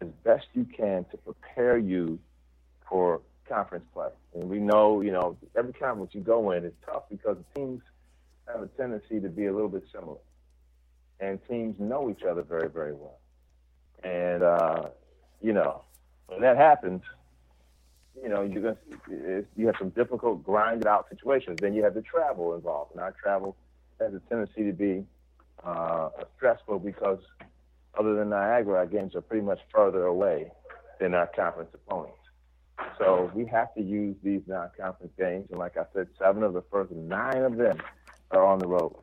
as 0.00 0.08
best 0.24 0.46
you 0.54 0.64
can 0.64 1.04
to 1.10 1.16
prepare 1.16 1.78
you 1.78 2.18
for 2.88 3.20
conference 3.48 3.84
play. 3.92 4.08
And 4.34 4.48
we 4.48 4.58
know, 4.58 5.00
you 5.00 5.12
know, 5.12 5.36
every 5.56 5.72
conference 5.72 6.14
you 6.14 6.20
go 6.20 6.52
in 6.52 6.64
is 6.64 6.72
tough 6.86 7.04
because 7.10 7.36
teams 7.54 7.82
have 8.46 8.62
a 8.62 8.66
tendency 8.68 9.20
to 9.20 9.28
be 9.28 9.46
a 9.46 9.52
little 9.52 9.68
bit 9.68 9.84
similar. 9.92 10.18
And 11.20 11.38
teams 11.48 11.78
know 11.78 12.10
each 12.10 12.22
other 12.24 12.42
very, 12.42 12.68
very 12.68 12.92
well. 12.92 13.18
And, 14.02 14.42
uh, 14.42 14.88
you 15.40 15.52
know, 15.52 15.82
when 16.26 16.40
that 16.40 16.56
happens, 16.56 17.02
you 18.20 18.28
know, 18.28 18.42
you're 18.42 18.62
gonna, 18.62 19.44
you 19.56 19.66
have 19.66 19.76
some 19.78 19.90
difficult, 19.90 20.44
grinded 20.44 20.86
out 20.86 21.08
situations. 21.08 21.58
Then 21.60 21.74
you 21.74 21.82
have 21.84 21.94
the 21.94 22.02
travel 22.02 22.54
involved. 22.54 22.92
And 22.92 23.00
our 23.00 23.12
travel 23.12 23.56
has 24.00 24.12
a 24.14 24.20
tendency 24.28 24.64
to 24.64 24.72
be 24.72 25.04
uh, 25.64 26.08
stressful 26.36 26.78
because 26.80 27.18
other 27.98 28.14
than 28.14 28.30
Niagara, 28.30 28.78
our 28.78 28.86
games 28.86 29.14
are 29.14 29.20
pretty 29.20 29.44
much 29.44 29.60
further 29.74 30.04
away 30.04 30.50
than 31.00 31.14
our 31.14 31.26
conference 31.26 31.70
opponents. 31.74 32.16
So 32.98 33.30
we 33.34 33.46
have 33.46 33.74
to 33.74 33.82
use 33.82 34.16
these 34.22 34.42
non-conference 34.46 35.12
games, 35.18 35.46
and 35.50 35.58
like 35.58 35.76
I 35.76 35.84
said, 35.94 36.08
seven 36.18 36.42
of 36.42 36.52
the 36.52 36.62
first 36.70 36.90
nine 36.92 37.42
of 37.42 37.56
them 37.56 37.80
are 38.30 38.44
on 38.44 38.58
the 38.58 38.66
road. 38.66 38.96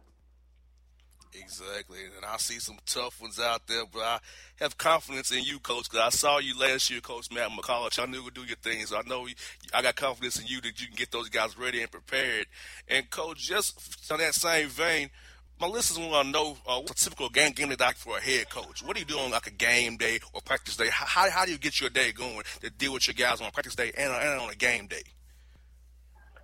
Exactly, 1.34 2.00
and 2.16 2.26
I 2.26 2.38
see 2.38 2.60
some 2.60 2.78
tough 2.88 3.22
ones 3.22 3.40
out 3.40 3.68
there, 3.68 3.84
but 3.92 4.02
I 4.02 4.20
have 4.60 4.78
confidence 4.78 5.32
in 5.32 5.44
you, 5.44 5.60
Coach. 5.60 5.90
Because 5.90 6.00
I 6.00 6.10
saw 6.10 6.40
you 6.40 6.58
last 6.58 6.90
year, 6.90 7.02
Coach 7.02 7.32
Matt 7.32 7.52
McCullough. 7.52 8.00
I 8.00 8.06
knew 8.08 8.18
you 8.18 8.24
would 8.24 8.34
do 8.34 8.44
your 8.44 8.58
thing, 8.58 8.84
so 8.86 8.98
I 8.98 9.04
know 9.08 9.28
you, 9.28 9.36
I 9.74 9.84
got 9.84 9.96
confidence 9.96 10.40
in 10.40 10.48
you 10.48 10.60
that 10.62 10.82
you 10.82 10.88
can 10.88 10.96
get 10.96 11.12
those 11.12 11.30
guys 11.30 11.58
ready 11.58 11.82
and 11.82 11.92
prepared. 11.92 12.48
And 12.88 13.10
Coach, 13.12 13.38
just 13.38 14.12
on 14.12 14.18
that 14.18 14.34
same 14.34 14.70
vein, 14.70 15.12
my 15.60 15.68
listeners 15.68 16.00
want 16.00 16.28
to 16.28 16.32
know 16.32 16.58
uh, 16.66 16.80
what's 16.80 17.02
a 17.02 17.10
typical 17.10 17.30
game 17.30 17.52
game 17.52 17.70
day 17.70 17.76
like 17.80 17.98
for 17.98 18.18
a 18.18 18.22
head 18.22 18.50
coach. 18.50 18.82
What 18.84 18.96
do 18.96 19.02
you 19.02 19.06
do 19.06 19.20
on 19.20 19.32
like 19.32 19.48
a 19.48 19.52
game 19.52 19.98
day 19.98 20.20
or 20.34 20.42
practice 20.42 20.78
day? 20.78 20.88
How, 20.92 21.30
how 21.30 21.46
do 21.46 21.52
you 21.52 21.58
get 21.58 21.82
your 21.82 21.90
day 21.90 22.12
going 22.12 22.42
to 22.62 22.70
deal 22.70 22.94
with 22.94 23.08
your 23.08 23.14
guys 23.14 23.42
on 23.42 23.48
a 23.48 23.52
practice 23.52 23.76
day 23.76 23.92
and, 23.98 24.12
and 24.12 24.40
on 24.40 24.50
a 24.50 24.56
game 24.56 24.88
day? 24.88 25.04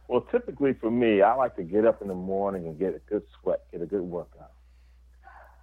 Well, 0.07 0.22
typically 0.31 0.74
for 0.74 0.91
me, 0.91 1.22
I 1.22 1.34
like 1.36 1.55
to 1.55 1.63
get 1.63 1.86
up 1.86 2.01
in 2.01 2.10
the 2.10 2.13
morning 2.13 2.67
and 2.67 2.77
get 2.77 2.93
a 2.93 3.00
good 3.10 3.24
sweat, 3.41 3.63
get 3.72 3.81
a 3.81 3.86
good 3.86 4.01
workout, 4.03 4.51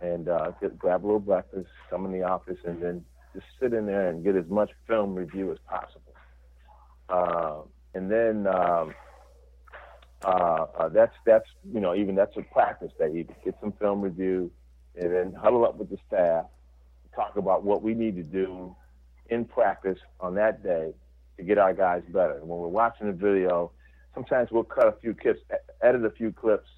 and 0.01 0.29
uh, 0.29 0.53
get, 0.61 0.79
grab 0.79 1.05
a 1.05 1.07
little 1.07 1.21
breakfast, 1.21 1.69
come 1.91 2.07
in 2.07 2.13
the 2.13 2.23
office, 2.23 2.59
and 2.65 2.83
then 2.83 3.05
just 3.35 3.47
sit 3.61 3.73
in 3.73 3.87
there 3.87 4.09
and 4.09 4.25
get 4.25 4.35
as 4.35 4.47
much 4.49 4.71
film 4.89 5.15
review 5.15 5.53
as 5.53 5.59
possible. 5.69 6.15
Uh, 7.09 7.61
and 7.95 8.11
then 8.11 8.47
um, 8.47 8.95
uh, 10.25 10.67
uh, 10.79 10.89
that's 10.89 11.15
that's 11.27 11.49
you 11.73 11.81
know 11.81 11.95
even 11.95 12.15
that's 12.15 12.37
a 12.37 12.43
practice 12.43 12.93
that 12.99 13.13
You 13.15 13.25
get 13.45 13.57
some 13.61 13.73
film 13.73 14.01
review, 14.01 14.51
and 14.95 15.13
then 15.13 15.33
huddle 15.33 15.65
up 15.65 15.77
with 15.77 15.91
the 15.91 15.99
staff, 16.07 16.47
talk 17.15 17.37
about 17.37 17.65
what 17.65 17.83
we 17.83 17.95
need 17.95 18.17
to 18.17 18.23
do 18.23 18.75
in 19.31 19.45
practice 19.45 19.99
on 20.21 20.35
that 20.37 20.63
day 20.63 20.93
to 21.37 21.43
get 21.43 21.59
our 21.59 21.75
guys 21.75 22.03
better. 22.09 22.39
When 22.41 22.61
we're 22.61 22.69
watching 22.69 23.09
the 23.09 23.13
video, 23.13 23.73
sometimes 24.15 24.51
we'll 24.53 24.65
cut 24.65 24.87
a 24.87 24.93
few 25.01 25.15
clips, 25.15 25.41
edit 25.83 26.05
a 26.05 26.11
few 26.11 26.33
clips, 26.33 26.69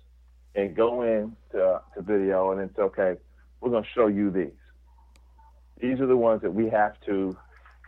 and 0.55 0.75
go 0.75 1.03
in 1.03 1.37
to, 1.53 1.83
to 1.95 2.03
video, 2.03 2.53
and 2.53 2.61
it's 2.61 2.79
okay. 2.79 3.17
We're 3.61 3.71
going 3.71 3.83
to 3.83 3.91
show 3.95 4.07
you 4.07 4.31
these. 4.31 4.53
These 5.81 6.01
are 6.01 6.07
the 6.07 6.17
ones 6.17 6.43
that 6.43 6.55
we 6.55 6.71
have 6.71 6.95
to. 7.07 7.37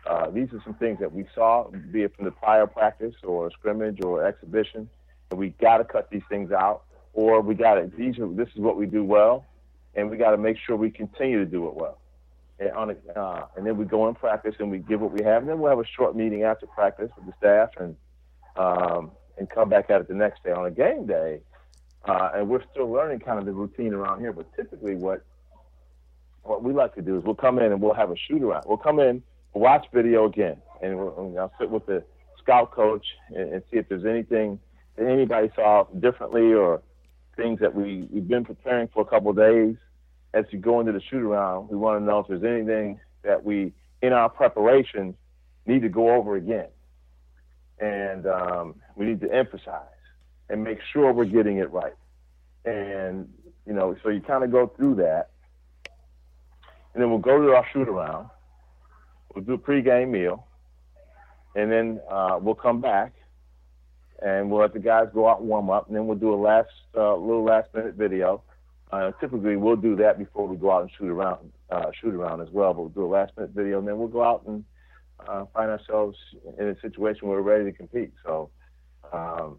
Uh, 0.07 0.31
these 0.31 0.53
are 0.53 0.61
some 0.65 0.75
things 0.75 0.99
that 1.01 1.13
we 1.13 1.27
saw, 1.35 1.69
be 1.93 2.03
it 2.03 2.15
from 2.15 2.25
the 2.25 2.31
prior 2.31 2.67
practice 2.67 3.15
or 3.23 3.51
scrimmage 3.53 4.01
or 4.03 4.25
exhibition 4.25 4.89
we 5.35 5.51
got 5.61 5.79
to 5.79 5.85
cut 5.85 6.11
these 6.11 6.23
things 6.29 6.53
out, 6.53 6.85
or 7.13 7.41
we 7.41 7.55
got 7.55 7.75
to. 7.75 7.91
These 7.97 8.19
are 8.19 8.29
this 8.29 8.49
is 8.55 8.61
what 8.61 8.77
we 8.77 8.87
do 8.87 9.03
well, 9.03 9.45
and 9.95 10.11
we 10.11 10.17
got 10.17 10.31
to 10.31 10.37
make 10.37 10.57
sure 10.65 10.77
we 10.77 10.91
continue 10.91 11.39
to 11.39 11.47
do 11.47 11.67
it 11.67 11.75
well. 11.75 11.99
And, 12.59 12.71
on 12.71 12.91
a, 12.91 13.19
uh, 13.19 13.47
and 13.57 13.67
then 13.67 13.77
we 13.77 13.85
go 13.85 14.09
in 14.09 14.15
practice 14.15 14.55
and 14.59 14.71
we 14.71 14.79
give 14.79 15.01
what 15.01 15.13
we 15.13 15.25
have, 15.25 15.43
and 15.43 15.51
then 15.51 15.59
we'll 15.59 15.71
have 15.71 15.81
a 15.81 15.87
short 15.97 16.17
meeting 16.17 16.45
after 16.45 16.67
practice 16.67 17.11
with 17.17 17.27
the 17.27 17.33
staff 17.39 17.71
and 17.79 17.97
um, 18.57 19.11
and 19.39 19.51
come 19.51 19.69
back 19.69 19.91
at 19.91 20.01
it 20.01 20.09
the 20.09 20.15
next 20.15 20.43
day. 20.45 20.53
On 20.53 20.65
a 20.65 20.71
game 20.71 21.07
day, 21.07 21.41
uh, 22.05 22.31
and 22.35 22.49
we're 22.49 22.63
still 22.71 22.91
learning 22.91 23.21
kind 23.21 23.39
of 23.39 23.45
the 23.45 23.53
routine 23.53 23.93
around 23.93 24.21
here, 24.21 24.33
but 24.33 24.47
typically 24.55 24.95
what 24.95 25.25
what 26.43 26.63
we 26.63 26.73
like 26.73 26.95
to 26.95 27.03
do 27.03 27.19
is 27.19 27.25
we'll 27.25 27.35
come 27.35 27.59
in 27.59 27.73
and 27.73 27.81
we'll 27.81 27.95
have 27.95 28.11
a 28.11 28.17
shoot 28.17 28.43
around. 28.43 28.65
We'll 28.67 28.77
come 28.77 29.01
in, 29.01 29.23
watch 29.53 29.87
video 29.93 30.27
again, 30.27 30.57
and, 30.81 30.97
we'll, 30.97 31.35
I'll 31.39 31.53
sit 31.59 31.69
with 31.69 31.87
the 31.87 32.05
scout 32.39 32.71
coach 32.71 33.05
and, 33.31 33.55
and 33.55 33.63
see 33.71 33.79
if 33.79 33.89
there's 33.89 34.05
anything 34.05 34.61
anybody 34.99 35.51
saw 35.55 35.85
differently 35.99 36.53
or 36.53 36.83
things 37.37 37.61
that 37.61 37.75
we, 37.75 38.09
we've 38.11 38.29
been 38.29 38.45
preparing 38.45 38.89
for 38.89 39.03
a 39.03 39.05
couple 39.05 39.31
of 39.31 39.37
days. 39.37 39.77
As 40.35 40.45
you 40.51 40.59
go 40.59 40.81
into 40.81 40.93
the 40.93 41.01
shoot 41.01 41.23
around, 41.23 41.69
we 41.69 41.77
want 41.77 42.01
to 42.01 42.05
know 42.05 42.19
if 42.21 42.29
there's 42.29 42.45
anything 42.45 43.01
that 43.23 43.45
we, 43.45 43.73
in 44.03 44.13
our 44.13 44.29
preparation, 44.29 45.15
need 45.67 45.83
to 45.83 45.89
go 45.89 46.15
over 46.15 46.37
again. 46.37 46.69
And 47.79 48.27
um, 48.27 48.75
we 48.95 49.07
need 49.07 49.21
to 49.21 49.33
emphasize 49.33 49.83
and 50.49 50.63
make 50.63 50.79
sure 50.93 51.13
we're 51.13 51.25
getting 51.25 51.59
it 51.59 51.71
right. 51.71 51.95
And, 52.65 53.29
you 53.67 53.73
know, 53.73 53.97
so 54.03 54.09
you 54.09 54.21
kind 54.21 54.45
of 54.45 54.51
go 54.51 54.67
through 54.77 54.97
that. 54.97 55.31
And 56.95 57.03
then 57.03 57.11
we'll 57.11 57.19
go 57.19 57.41
to 57.41 57.55
our 57.55 57.67
shoot 57.73 57.89
around. 57.89 58.31
We'll 59.35 59.45
do 59.45 59.55
a 59.55 59.59
pregame 59.59 60.11
meal. 60.11 60.47
And 61.55 61.71
then 61.71 62.01
uh, 62.11 62.39
we'll 62.41 62.55
come 62.55 62.81
back 62.81 63.13
and 64.23 64.51
we'll 64.51 64.61
let 64.61 64.73
the 64.73 64.79
guys 64.79 65.09
go 65.13 65.29
out 65.29 65.41
and 65.41 65.49
warm 65.49 65.71
up. 65.71 65.87
And 65.89 65.97
then 65.97 66.07
we'll 66.07 66.19
do 66.19 66.35
a 66.35 66.37
last, 66.37 66.71
uh, 66.97 67.17
little 67.17 67.45
last 67.45 67.69
minute 67.75 67.95
video. 67.95 68.43
Uh, 68.93 69.11
typically, 69.21 69.57
we'll 69.57 69.77
do 69.77 69.97
that 69.97 70.19
before 70.19 70.47
we 70.47 70.57
go 70.57 70.71
out 70.71 70.83
and 70.83 70.91
shoot 70.97 71.11
around, 71.11 71.53
uh, 71.71 71.91
shoot 72.01 72.15
around 72.15 72.41
as 72.41 72.49
well. 72.51 72.73
But 72.73 72.81
we'll 72.81 72.91
do 72.91 73.05
a 73.05 73.13
last 73.13 73.33
minute 73.37 73.53
video, 73.53 73.79
and 73.79 73.89
then 73.89 73.99
we'll 73.99 74.09
go 74.09 74.23
out 74.23 74.45
and 74.47 74.65
uh, 75.27 75.45
find 75.53 75.71
ourselves 75.71 76.17
in 76.59 76.69
a 76.69 76.81
situation 76.81 77.29
where 77.29 77.43
we're 77.43 77.59
ready 77.59 77.65
to 77.71 77.77
compete. 77.77 78.13
So, 78.25 78.51
um, 79.13 79.59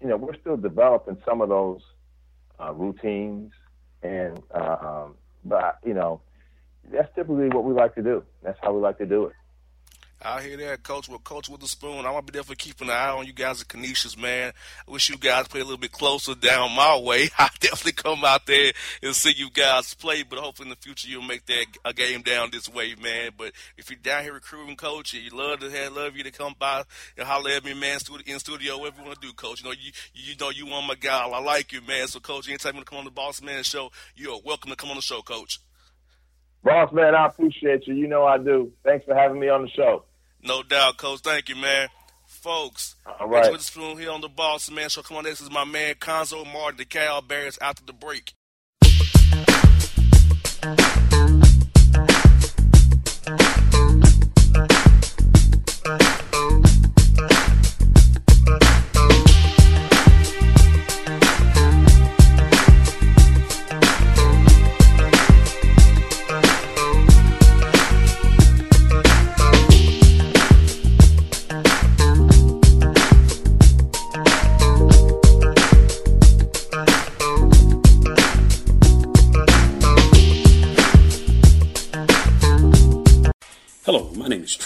you 0.00 0.08
know, 0.08 0.16
we're 0.16 0.38
still 0.40 0.56
developing 0.56 1.18
some 1.24 1.40
of 1.40 1.48
those 1.48 1.80
uh, 2.60 2.72
routines, 2.72 3.52
and 4.02 4.40
um, 4.52 5.14
but 5.44 5.78
you 5.84 5.94
know, 5.94 6.20
that's 6.92 7.08
typically 7.14 7.48
what 7.48 7.64
we 7.64 7.74
like 7.74 7.94
to 7.94 8.02
do. 8.02 8.24
That's 8.42 8.58
how 8.62 8.72
we 8.72 8.80
like 8.80 8.98
to 8.98 9.06
do 9.06 9.26
it. 9.26 9.32
I 10.20 10.42
hear 10.42 10.56
that, 10.56 10.82
Coach. 10.82 11.08
Well, 11.08 11.20
Coach 11.20 11.48
Witherspoon, 11.48 11.98
I'm 11.98 12.12
gonna 12.12 12.22
be 12.22 12.32
definitely 12.32 12.56
keeping 12.56 12.88
an 12.88 12.94
eye 12.94 13.10
on 13.10 13.24
you 13.24 13.32
guys 13.32 13.60
at 13.60 13.68
Canisius, 13.68 14.18
man. 14.18 14.52
I 14.86 14.90
wish 14.90 15.08
you 15.08 15.16
guys 15.16 15.46
play 15.46 15.60
a 15.60 15.64
little 15.64 15.78
bit 15.78 15.92
closer 15.92 16.34
down 16.34 16.74
my 16.74 16.98
way. 16.98 17.28
I 17.38 17.48
definitely 17.60 17.92
come 17.92 18.24
out 18.24 18.44
there 18.46 18.72
and 19.00 19.14
see 19.14 19.32
you 19.36 19.48
guys 19.48 19.94
play, 19.94 20.24
but 20.24 20.40
hopefully 20.40 20.66
in 20.66 20.70
the 20.70 20.76
future 20.76 21.08
you'll 21.08 21.22
make 21.22 21.46
that 21.46 21.66
a 21.84 21.92
game 21.92 22.22
down 22.22 22.50
this 22.50 22.68
way, 22.68 22.96
man. 23.00 23.30
But 23.38 23.52
if 23.76 23.90
you're 23.90 23.98
down 24.00 24.24
here 24.24 24.32
recruiting, 24.32 24.74
Coach, 24.74 25.14
you 25.14 25.30
love 25.30 25.60
to 25.60 25.70
have 25.70 25.94
love 25.94 26.16
you 26.16 26.24
to 26.24 26.32
come 26.32 26.56
by 26.58 26.82
and 27.16 27.26
holler 27.26 27.52
at 27.52 27.64
me, 27.64 27.74
man, 27.74 28.00
in 28.26 28.38
studio, 28.40 28.76
whatever 28.76 29.00
you 29.00 29.06
want 29.06 29.20
to 29.20 29.26
do, 29.26 29.32
Coach. 29.34 29.62
You 29.62 29.68
know, 29.68 29.74
you 29.80 29.92
you 30.14 30.34
know 30.40 30.50
you 30.50 30.66
want 30.66 30.88
my 30.88 30.96
guy. 30.96 31.28
I 31.28 31.40
like 31.40 31.72
you, 31.72 31.80
man. 31.82 32.08
So, 32.08 32.18
Coach, 32.18 32.48
anytime 32.48 32.72
you 32.72 32.78
want 32.78 32.86
to 32.86 32.90
come 32.90 32.98
on 32.98 33.04
the 33.04 33.12
Boss 33.12 33.40
Man 33.40 33.62
Show, 33.62 33.92
you 34.16 34.32
are 34.32 34.40
welcome 34.44 34.70
to 34.70 34.76
come 34.76 34.90
on 34.90 34.96
the 34.96 35.02
show, 35.02 35.22
Coach. 35.22 35.60
Boss 36.64 36.92
Man, 36.92 37.14
I 37.14 37.26
appreciate 37.26 37.86
you. 37.86 37.94
You 37.94 38.08
know 38.08 38.24
I 38.24 38.38
do. 38.38 38.72
Thanks 38.84 39.04
for 39.04 39.14
having 39.14 39.38
me 39.38 39.48
on 39.48 39.62
the 39.62 39.70
show. 39.70 40.04
No 40.42 40.62
doubt, 40.62 40.96
Coach. 40.96 41.20
Thank 41.20 41.48
you, 41.48 41.56
man. 41.56 41.88
Folks, 42.26 42.94
all 43.18 43.28
right. 43.28 43.50
Witherspoon 43.50 43.98
here 43.98 44.12
on 44.12 44.20
the 44.20 44.28
Boss 44.28 44.70
Man 44.70 44.88
Show. 44.88 45.02
Come 45.02 45.16
on, 45.16 45.24
next 45.24 45.40
is 45.40 45.50
my 45.50 45.64
man 45.64 45.96
Cuonzo 45.96 46.50
Martin, 46.52 46.78
the 46.78 46.84
Cal 46.84 47.20
Bears 47.20 47.58
after 47.60 47.84
the 47.84 47.92
break. 47.92 48.34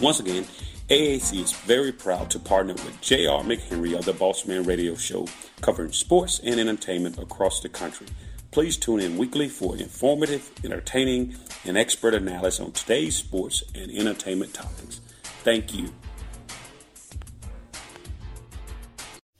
Once 0.00 0.20
again, 0.20 0.44
AAC 0.88 1.42
is 1.42 1.52
very 1.52 1.90
proud 1.90 2.30
to 2.30 2.38
partner 2.38 2.72
with 2.72 3.00
J.R. 3.00 3.42
McHenry 3.42 3.98
of 3.98 4.04
the 4.04 4.12
Bossman 4.12 4.64
Radio 4.64 4.94
Show, 4.94 5.26
covering 5.60 5.90
sports 5.90 6.40
and 6.44 6.60
entertainment 6.60 7.18
across 7.18 7.60
the 7.60 7.68
country. 7.68 8.06
Please 8.52 8.76
tune 8.76 9.00
in 9.00 9.18
weekly 9.18 9.48
for 9.48 9.76
informative, 9.76 10.50
entertaining, 10.64 11.34
and 11.64 11.76
expert 11.76 12.14
analysis 12.14 12.60
on 12.60 12.70
today's 12.70 13.16
sports 13.16 13.64
and 13.74 13.90
entertainment 13.90 14.54
topics. 14.54 15.00
Thank 15.42 15.74
you. 15.74 15.92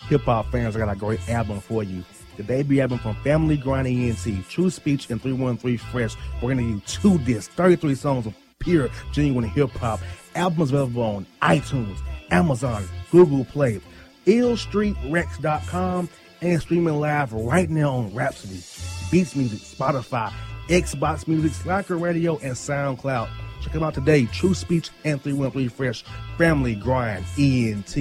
Hip 0.09 0.23
hop 0.23 0.51
fans, 0.51 0.75
I 0.75 0.81
got 0.81 0.91
a 0.91 0.97
great 0.97 1.27
album 1.29 1.61
for 1.61 1.85
you. 1.85 2.05
The 2.37 2.43
debut 2.43 2.81
album 2.81 2.99
from 2.99 3.15
Family 3.23 3.57
Grind 3.57 3.87
ENT, 3.87 4.49
True 4.49 4.71
Speech 4.71 5.09
and 5.11 5.23
313 5.23 5.79
Fresh. 5.79 6.17
We're 6.43 6.53
going 6.53 6.59
to 6.59 6.63
give 6.65 6.73
you 6.73 6.81
two 6.81 7.19
discs, 7.25 7.55
33 7.55 7.95
songs 7.95 8.27
of 8.27 8.35
pure, 8.59 8.91
genuine 9.13 9.45
hip 9.45 9.71
hop. 9.71 10.01
Albums 10.35 10.71
available 10.73 11.03
on 11.03 11.27
iTunes, 11.43 11.99
Amazon, 12.31 12.85
Google 13.11 13.45
Play, 13.45 13.81
illstreetrex.com, 14.27 16.09
and 16.41 16.61
streaming 16.61 17.01
live 17.01 17.33
right 17.33 17.69
now 17.69 17.97
on 17.97 18.15
Rhapsody, 18.15 18.63
Beats 19.11 19.35
Music, 19.35 19.61
Spotify, 19.61 20.33
Xbox 20.69 21.27
Music, 21.27 21.53
Slacker 21.53 21.97
Radio, 21.97 22.39
and 22.39 22.53
SoundCloud. 22.53 23.29
Check 23.63 23.73
them 23.73 23.83
out 23.83 23.95
today. 23.95 24.27
True 24.27 24.55
Speech 24.55 24.91
and 25.05 25.21
313 25.21 25.69
Fresh 25.69 26.05
Family 26.37 26.75
Grind 26.75 27.25
ENT. 27.39 27.97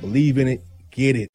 Believe 0.00 0.38
in 0.38 0.48
it, 0.48 0.62
get 0.90 1.16
it. 1.16 1.31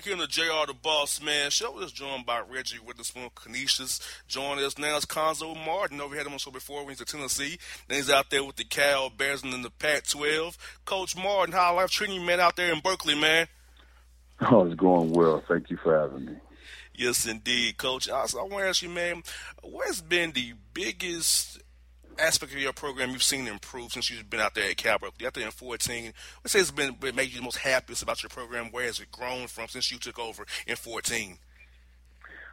JR 0.00 0.66
the 0.66 0.74
Boss 0.82 1.20
Man 1.20 1.50
show 1.50 1.78
is 1.80 1.92
joined 1.92 2.24
by 2.24 2.40
Reggie 2.40 2.78
Witherspoon 2.78 3.28
Canisius. 3.34 4.00
Joining 4.26 4.64
us 4.64 4.78
now 4.78 4.96
is 4.96 5.04
Cuonzo 5.04 5.54
Martin. 5.66 6.00
Over 6.00 6.16
had 6.16 6.24
him 6.24 6.32
on 6.32 6.36
the 6.36 6.38
show 6.38 6.50
before 6.50 6.78
when 6.78 6.88
he's 6.88 7.00
in 7.00 7.06
Tennessee. 7.06 7.58
Then 7.88 7.98
he's 7.98 8.08
out 8.08 8.30
there 8.30 8.42
with 8.42 8.56
the 8.56 8.64
Cal 8.64 9.10
Bears 9.10 9.42
and 9.42 9.52
in 9.52 9.60
the 9.60 9.68
Pac 9.68 10.06
12. 10.06 10.56
Coach 10.86 11.14
Martin, 11.14 11.52
how 11.52 11.76
life 11.76 11.90
treating 11.90 12.18
you, 12.18 12.26
man, 12.26 12.40
out 12.40 12.56
there 12.56 12.72
in 12.72 12.80
Berkeley, 12.80 13.14
man? 13.14 13.48
Oh, 14.40 14.64
it's 14.64 14.76
going 14.76 15.12
well. 15.12 15.42
Thank 15.46 15.68
you 15.68 15.76
for 15.76 15.94
having 15.94 16.24
me. 16.24 16.36
Yes, 16.94 17.26
indeed, 17.26 17.76
Coach. 17.76 18.08
Also, 18.08 18.38
I 18.38 18.42
want 18.44 18.64
to 18.64 18.68
ask 18.68 18.80
you, 18.80 18.88
man, 18.88 19.22
what's 19.60 20.00
been 20.00 20.32
the 20.32 20.54
biggest 20.72 21.61
aspect 22.18 22.52
of 22.52 22.58
your 22.58 22.72
program 22.72 23.10
you've 23.10 23.22
seen 23.22 23.46
improve 23.46 23.92
since 23.92 24.10
you've 24.10 24.28
been 24.28 24.40
out 24.40 24.54
there 24.54 24.70
at 24.70 24.76
Cal 24.76 24.98
Berkeley? 24.98 25.26
Out 25.26 25.34
there 25.34 25.44
in 25.44 25.50
14, 25.50 26.12
what 26.42 26.50
say 26.50 26.58
has 26.58 26.70
been 26.70 26.96
made 27.14 27.30
you 27.30 27.38
the 27.38 27.42
most 27.42 27.58
happiest 27.58 28.02
about 28.02 28.22
your 28.22 28.30
program? 28.30 28.70
Where 28.70 28.86
has 28.86 29.00
it 29.00 29.10
grown 29.10 29.46
from 29.46 29.68
since 29.68 29.90
you 29.90 29.98
took 29.98 30.18
over 30.18 30.44
in 30.66 30.76
14? 30.76 31.38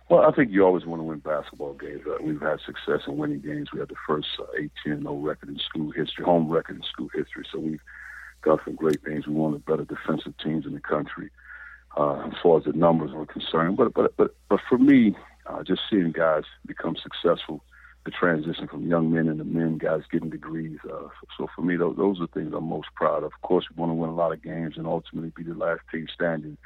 Well, 0.10 0.22
I 0.22 0.32
think 0.32 0.52
you 0.52 0.66
always 0.66 0.86
want 0.86 1.02
to 1.02 1.04
win 1.04 1.20
basketball 1.20 1.74
games. 1.74 2.02
Uh, 2.08 2.18
we've 2.22 2.42
had 2.42 2.60
success 2.66 3.02
in 3.08 3.18
winning 3.18 3.42
games. 3.42 3.72
We 3.72 3.80
had 3.80 3.90
the 3.90 3.96
first 4.08 4.28
uh, 4.40 4.46
18 4.86 5.04
0 5.04 5.16
record 5.18 5.50
in 5.50 5.60
school 5.60 5.92
history, 5.92 6.26
home 6.26 6.50
record 6.50 6.78
in 6.78 6.84
school 6.84 7.10
history. 7.14 7.46
So 7.52 7.60
we've 7.60 7.82
got 8.42 8.60
some 8.66 8.76
great 8.76 9.04
things. 9.04 9.28
We're 9.28 9.34
one 9.34 9.54
of 9.54 9.64
the 9.64 9.72
better 9.72 9.86
defensive 9.86 10.34
teams 10.44 10.66
in 10.66 10.74
the 10.74 10.80
country 10.80 11.30
uh, 11.96 12.28
as 12.28 12.34
far 12.42 12.58
as 12.58 12.64
the 12.64 12.74
numbers 12.74 13.12
are 13.14 13.26
concerned. 13.26 13.78
But 13.78 13.94
but 13.94 14.16
but 14.18 14.36
but 14.50 14.60
for 14.68 14.78
me, 14.78 15.16
uh, 15.46 15.64
just 15.64 15.82
seeing 15.90 16.12
guys 16.12 16.44
become 16.66 16.96
successful, 16.96 17.64
the 18.06 18.12
transition 18.12 18.68
from 18.68 18.88
young 18.88 19.12
men 19.12 19.28
into 19.28 19.44
men, 19.44 19.78
guys 19.78 20.02
getting 20.12 20.30
degrees. 20.30 20.80
Uh, 20.86 21.10
so 21.38 21.48
for 21.56 21.62
me, 21.62 21.76
those, 21.76 21.98
those 21.98 22.20
are 22.22 22.28
things 22.28 22.54
I'm 22.56 22.64
most 22.64 22.88
proud 22.96 23.24
of. 23.24 23.32
Of 23.34 23.42
course, 23.42 23.66
we 23.70 23.80
want 23.80 23.92
to 23.92 23.96
win 23.96 24.10
a 24.10 24.16
lot 24.16 24.32
of 24.32 24.42
games 24.42 24.76
and 24.78 24.88
ultimately 24.88 25.32
be 25.36 25.44
the 25.44 25.58
last 25.58 25.82
team 25.92 26.08
standing. 26.14 26.58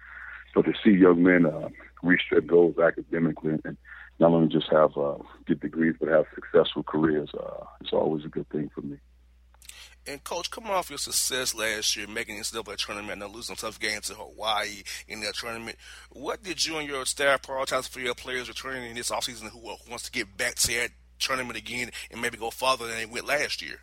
But 0.54 0.66
to 0.66 0.74
see 0.84 0.92
young 0.92 1.24
men 1.24 1.46
uh, 1.46 1.70
reach 2.04 2.22
their 2.30 2.42
goals 2.42 2.78
academically 2.78 3.60
and 3.66 3.78
not 4.20 4.32
only 4.32 4.48
just 4.48 4.72
have 4.72 4.96
uh, 4.98 5.18
get 5.48 5.60
degrees 5.60 5.96
but 6.00 6.10
have 6.10 6.26
successful 6.36 6.84
careers, 6.84 7.30
uh, 7.34 7.66
it's 7.82 7.94
always 7.94 8.24
a 8.26 8.30
good 8.30 8.48
thing 8.50 8.70
for 8.74 8.82
me. 8.82 8.98
And 10.06 10.22
coach, 10.24 10.52
coming 10.52 10.70
off 10.70 10.90
your 10.90 11.00
success 11.00 11.56
last 11.56 11.96
year, 11.96 12.08
making 12.08 12.38
this 12.38 12.52
NCAA 12.52 12.76
tournament 12.76 13.24
and 13.24 13.34
losing 13.34 13.56
tough 13.56 13.80
games 13.80 14.08
to 14.08 14.16
Hawaii 14.16 14.84
in 15.08 15.22
that 15.22 15.36
tournament, 15.36 15.78
what 16.12 16.44
did 16.44 16.66
you 16.66 16.78
and 16.78 16.88
your 16.88 17.06
staff 17.06 17.42
prioritize 17.42 17.88
for 17.88 18.02
your 18.02 18.14
players 18.14 18.50
returning 18.50 18.90
in 18.90 18.96
this 18.96 19.12
offseason 19.12 19.50
who 19.50 19.60
wants 19.60 20.04
to 20.04 20.12
get 20.12 20.38
back 20.38 20.56
to 20.56 20.68
that 20.68 20.90
tournament 21.24 21.58
again 21.58 21.92
and 22.12 22.22
maybe 22.22 22.38
go 22.38 22.50
farther 22.50 22.88
than 22.88 22.98
they 22.98 23.06
went 23.06 23.26
last 23.26 23.62
year? 23.62 23.80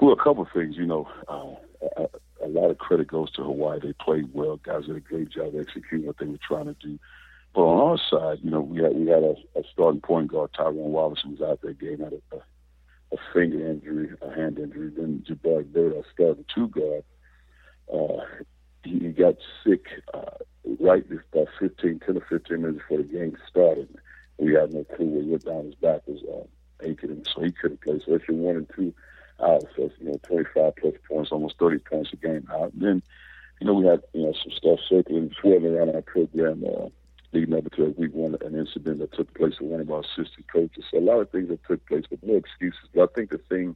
Well, 0.00 0.12
a 0.12 0.16
couple 0.16 0.42
of 0.42 0.48
things. 0.52 0.76
You 0.76 0.86
know, 0.86 1.08
uh, 1.28 1.54
a, 1.96 2.08
a 2.44 2.48
lot 2.48 2.70
of 2.70 2.78
credit 2.78 3.08
goes 3.08 3.30
to 3.32 3.42
Hawaii. 3.42 3.80
They 3.80 3.92
played 3.92 4.32
well. 4.32 4.56
Guys 4.56 4.86
did 4.86 4.96
a 4.96 5.00
great 5.00 5.30
job 5.30 5.54
executing 5.58 6.06
what 6.06 6.18
they 6.18 6.26
were 6.26 6.38
trying 6.46 6.66
to 6.66 6.76
do. 6.80 6.98
But 7.54 7.62
on 7.62 7.90
our 7.90 7.98
side, 7.98 8.38
you 8.42 8.50
know, 8.50 8.62
we 8.62 8.82
had 8.82 8.94
we 8.94 9.08
had 9.08 9.22
a, 9.22 9.34
a 9.56 9.62
starting 9.70 10.00
point 10.00 10.28
guard, 10.28 10.50
Tyrone 10.56 10.92
Wallace, 10.92 11.24
was 11.24 11.42
out 11.42 11.60
there 11.62 11.74
game 11.74 12.00
had 12.00 12.14
a 12.14 12.36
a 13.12 13.16
finger 13.32 13.70
injury, 13.70 14.10
a 14.22 14.34
hand 14.34 14.58
injury. 14.58 14.90
Then 14.96 15.24
Jabari 15.28 15.70
Bird, 15.70 15.94
our 15.94 16.04
starting 16.12 16.44
two 16.54 16.68
guard, 16.68 17.04
uh, 17.92 18.24
he, 18.84 18.98
he 18.98 19.08
got 19.08 19.36
sick 19.64 19.84
uh, 20.14 20.38
right 20.80 21.04
about 21.32 21.48
15, 21.60 22.00
10 22.04 22.16
or 22.16 22.26
15 22.28 22.62
minutes 22.62 22.78
before 22.78 22.98
the 22.98 23.04
game 23.04 23.36
started. 23.48 23.88
We 24.38 24.54
had 24.54 24.72
no 24.72 24.84
clue 24.84 25.06
what 25.06 25.26
went 25.26 25.44
down 25.44 25.66
his 25.66 25.74
back 25.76 26.02
was 26.06 26.22
uh, 26.22 26.46
aching, 26.82 27.24
so 27.34 27.42
he 27.42 27.52
couldn't 27.52 27.80
play. 27.80 28.00
So 28.04 28.14
if 28.14 28.22
you're 28.28 28.36
one 28.36 28.56
and 28.56 28.70
two 28.74 28.94
out, 29.42 29.64
so 29.76 29.90
you 29.98 30.06
know 30.06 30.20
25 30.26 30.76
plus 30.76 30.94
points, 31.08 31.32
almost 31.32 31.58
30 31.58 31.78
points 31.78 32.10
a 32.12 32.16
game 32.16 32.48
out. 32.52 32.72
And 32.72 32.82
then 32.82 33.02
you 33.60 33.66
know 33.66 33.74
we 33.74 33.86
had 33.86 34.02
you 34.12 34.22
know 34.22 34.32
some 34.32 34.52
stuff 34.52 34.80
circling, 34.88 35.32
swirling 35.40 35.74
around 35.74 35.94
our 35.94 36.02
program. 36.02 36.64
Uh, 36.64 36.88
leading 37.32 37.54
up 37.54 37.70
to 37.72 37.94
week 37.96 38.12
one, 38.12 38.36
an 38.42 38.54
incident 38.54 38.98
that 38.98 39.12
took 39.14 39.32
place 39.34 39.54
with 39.58 39.70
one 39.70 39.80
of 39.80 39.90
our 39.90 40.00
assistant 40.00 40.46
coaches. 40.52 40.84
So 40.90 40.98
a 40.98 41.00
lot 41.00 41.20
of 41.20 41.30
things 41.30 41.48
that 41.48 41.64
took 41.64 41.84
place, 41.86 42.04
but 42.08 42.22
no 42.22 42.36
excuses. 42.36 42.88
But 42.94 43.04
I 43.04 43.14
think 43.14 43.30
the 43.30 43.38
thing 43.38 43.74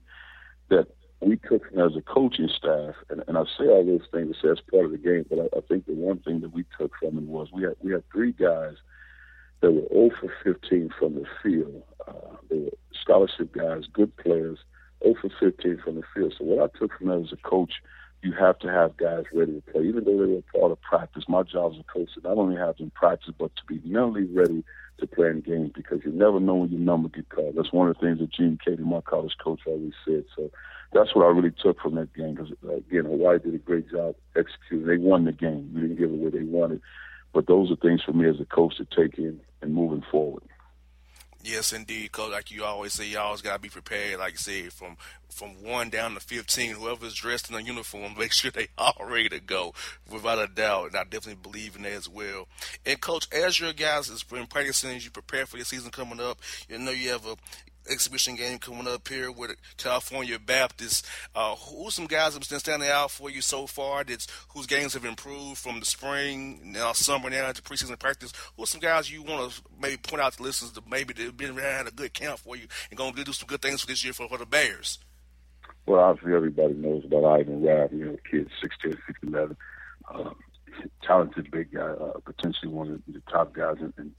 that 0.69 0.89
we 1.21 1.37
took 1.37 1.69
from 1.69 1.81
as 1.81 1.97
a 1.97 2.03
coaching 2.03 2.49
staff, 2.55 2.95
and, 3.09 3.25
and 3.27 3.39
I 3.39 3.45
say 3.59 3.67
all 3.67 3.85
those 3.85 4.07
things 4.13 4.37
as 4.45 4.61
part 4.71 4.85
of 4.85 4.91
the 4.93 4.99
game, 4.99 5.25
but 5.29 5.39
I, 5.39 5.57
I 5.57 5.61
think 5.63 5.87
the 5.87 5.95
one 5.95 6.19
thing 6.19 6.41
that 6.41 6.53
we 6.53 6.65
took 6.79 6.93
from 7.01 7.17
it 7.17 7.25
was 7.25 7.49
we 7.53 7.63
had 7.63 7.75
we 7.83 7.93
had 7.93 8.05
three 8.11 8.33
guys 8.33 8.75
that 9.61 9.73
were 9.73 9.89
0 9.93 10.11
for 10.21 10.33
15 10.45 10.91
from 10.99 11.15
the 11.15 11.25
field. 11.43 11.83
Uh, 12.07 12.37
they 12.51 12.59
were 12.59 12.71
scholarship 13.01 13.53
guys, 13.53 13.85
good 13.93 14.15
players, 14.17 14.59
0 15.03 15.15
for 15.21 15.31
15 15.41 15.81
from 15.83 15.97
the 15.97 16.03
field. 16.15 16.35
So 16.37 16.45
what 16.45 16.71
I 16.71 16.79
took 16.79 16.93
from 16.97 17.09
that 17.09 17.21
as 17.27 17.33
a 17.33 17.37
coach– 17.37 17.73
you 18.27 18.33
have 18.33 18.59
to 18.59 18.69
have 18.69 18.97
guys 18.97 19.25
ready 19.33 19.53
to 19.53 19.73
play. 19.73 19.85
Even 19.85 20.05
though 20.05 20.19
they 20.19 20.33
were 20.33 20.61
part 20.61 20.73
of 20.73 20.81
practice, 20.81 21.25
my 21.29 21.43
job 21.43 21.73
as 21.75 21.81
a 21.81 21.85
coach 21.85 22.09
is 22.17 22.25
not 22.25 22.39
only 22.39 22.57
have 22.57 22.77
them 22.77 22.91
practice, 22.95 23.33
but 23.39 23.55
to 23.57 23.63
be 23.69 23.81
mentally 23.89 24.25
ready 24.25 24.65
to 24.99 25.07
play 25.07 25.29
in 25.29 25.41
games 25.43 25.71
because 25.75 26.01
you 26.05 26.11
never 26.11 26.41
know 26.41 26.57
when 26.57 26.71
your 26.71 26.81
number 26.81 27.09
get 27.09 27.29
called. 27.29 27.55
That's 27.57 27.73
one 27.73 27.89
of 27.89 27.97
the 27.97 28.01
things 28.01 28.19
that 28.19 28.33
Gene 28.33 28.59
Keady, 28.67 28.81
my 28.81 29.01
college 29.03 29.37
coach, 29.43 29.61
always 29.67 29.93
said. 30.05 30.25
So 30.35 30.51
that's 30.93 31.15
what 31.15 31.25
I 31.25 31.29
really 31.29 31.53
took 31.63 31.81
from 31.81 31.95
that 31.97 32.13
game 32.15 32.35
because, 32.35 32.53
uh, 32.67 32.77
again, 32.77 33.05
Hawaii 33.05 33.39
did 33.39 33.55
a 33.55 33.59
great 33.59 33.91
job 33.91 34.17
executing. 34.35 34.87
They 34.87 34.97
won 34.97 35.25
the 35.25 35.33
game. 35.33 35.71
We 35.75 35.83
didn't 35.83 35.97
give 35.97 36.11
it 36.11 36.17
what 36.17 36.33
they 36.33 36.43
wanted. 36.43 36.81
But 37.37 37.49
those 37.49 37.71
are 37.71 37.77
things 37.77 38.03
for 38.03 38.15
me 38.15 38.27
as 38.31 38.41
a 38.41 38.47
coach 38.47 38.79
to 38.79 38.87
take 38.87 39.19
in 39.19 39.39
and 39.61 39.75
moving 39.75 40.03
forward. 40.11 40.43
Yes, 41.45 41.75
indeed, 41.75 42.11
coach. 42.11 42.33
Like 42.33 42.51
you 42.51 42.65
always 42.65 42.95
say, 42.95 43.07
you 43.07 43.19
always 43.19 43.43
gotta 43.43 43.59
be 43.59 43.69
prepared. 43.69 44.21
Like 44.21 44.33
I 44.33 44.37
said, 44.37 44.73
from 44.73 44.97
from 45.29 45.63
one 45.63 45.91
down 45.91 46.15
to 46.15 46.21
fifteen, 46.21 46.77
whoever's 46.77 47.13
dressed 47.13 47.51
in 47.51 47.57
a 47.57 47.61
uniform, 47.61 48.15
make 48.19 48.33
sure 48.33 48.51
they 48.51 48.69
all 48.79 48.97
ready 49.07 49.29
to 49.29 49.41
go, 49.41 49.75
without 50.11 50.39
a 50.39 50.47
doubt. 50.47 50.87
And 50.87 50.97
I 50.97 51.05
definitely 51.05 51.43
believe 51.43 51.77
in 51.77 51.83
that 51.83 51.93
as 51.93 52.09
well. 52.09 52.49
And 52.87 52.99
coach, 53.03 53.29
as 53.31 53.61
your 53.61 53.75
guys 53.75 54.09
is 54.09 54.23
been 54.23 54.47
practicing, 54.47 54.97
as 54.97 55.05
you 55.05 55.11
prepare 55.11 55.45
for 55.45 55.59
your 55.59 55.67
season 55.67 55.91
coming 55.91 56.21
up, 56.21 56.39
you 56.71 56.79
know 56.79 56.91
you 56.91 57.11
have 57.11 57.27
a 57.27 57.37
exhibition 57.89 58.37
game 58.37 58.59
coming 58.59 58.87
up 58.87 59.07
here 59.09 59.31
with 59.31 59.57
California 59.77 60.39
Baptist. 60.39 61.07
Uh, 61.35 61.55
some 61.89 62.07
guys 62.07 62.35
that 62.35 62.43
have 62.43 62.51
been 62.51 62.59
standing 62.59 62.89
out 62.89 63.11
for 63.11 63.31
you 63.31 63.41
so 63.41 63.67
far? 63.67 64.05
That's 64.05 64.27
whose 64.49 64.67
games 64.67 64.95
have 64.95 65.05
improved 65.05 65.59
from 65.59 65.81
the 65.81 65.87
spring, 65.87 66.61
now 66.73 66.93
summer, 66.93 67.31
now 67.31 67.49
into 67.49 67.63
preseason 67.63 67.99
practice? 67.99 68.33
Who's 68.57 68.71
some 68.71 68.81
guys 68.81 69.11
you 69.11 69.23
want 69.23 69.53
to 69.53 69.63
maybe 69.81 69.97
point 69.97 70.23
out 70.23 70.33
to 70.35 70.43
listeners 70.43 70.73
that 70.73 70.89
maybe 70.89 71.15
they've 71.15 71.37
been 71.37 71.57
had 71.57 71.87
a 71.87 71.91
good 71.91 72.13
camp 72.13 72.39
for 72.39 72.57
you 72.57 72.67
and 72.91 72.99
going 72.99 73.15
to 73.15 73.25
do 73.25 73.33
some 73.33 73.47
good 73.47 73.63
things 73.63 73.81
for 73.81 73.87
this 73.87 74.05
year 74.05 74.13
for, 74.13 74.29
for 74.29 74.39
the 74.39 74.47
Bears? 74.47 74.99
Well, 75.87 76.01
obviously 76.01 76.35
everybody 76.35 76.75
knows 76.75 77.05
about 77.05 77.25
Ivan 77.25 77.65
Rabb, 77.65 77.93
you 77.93 78.07
know, 78.07 78.17
kid 78.29 78.51
6'10", 78.85 78.99
6'11", 79.25 79.57
um, 80.13 80.37
talented 81.03 81.51
big 81.51 81.73
guy, 81.73 81.81
uh, 81.81 82.19
potentially 82.25 82.73
one 82.73 82.91
of 82.91 83.03
the 83.07 83.23
top 83.31 83.55
guys 83.55 83.77
in, 83.81 83.93
in 83.99 84.13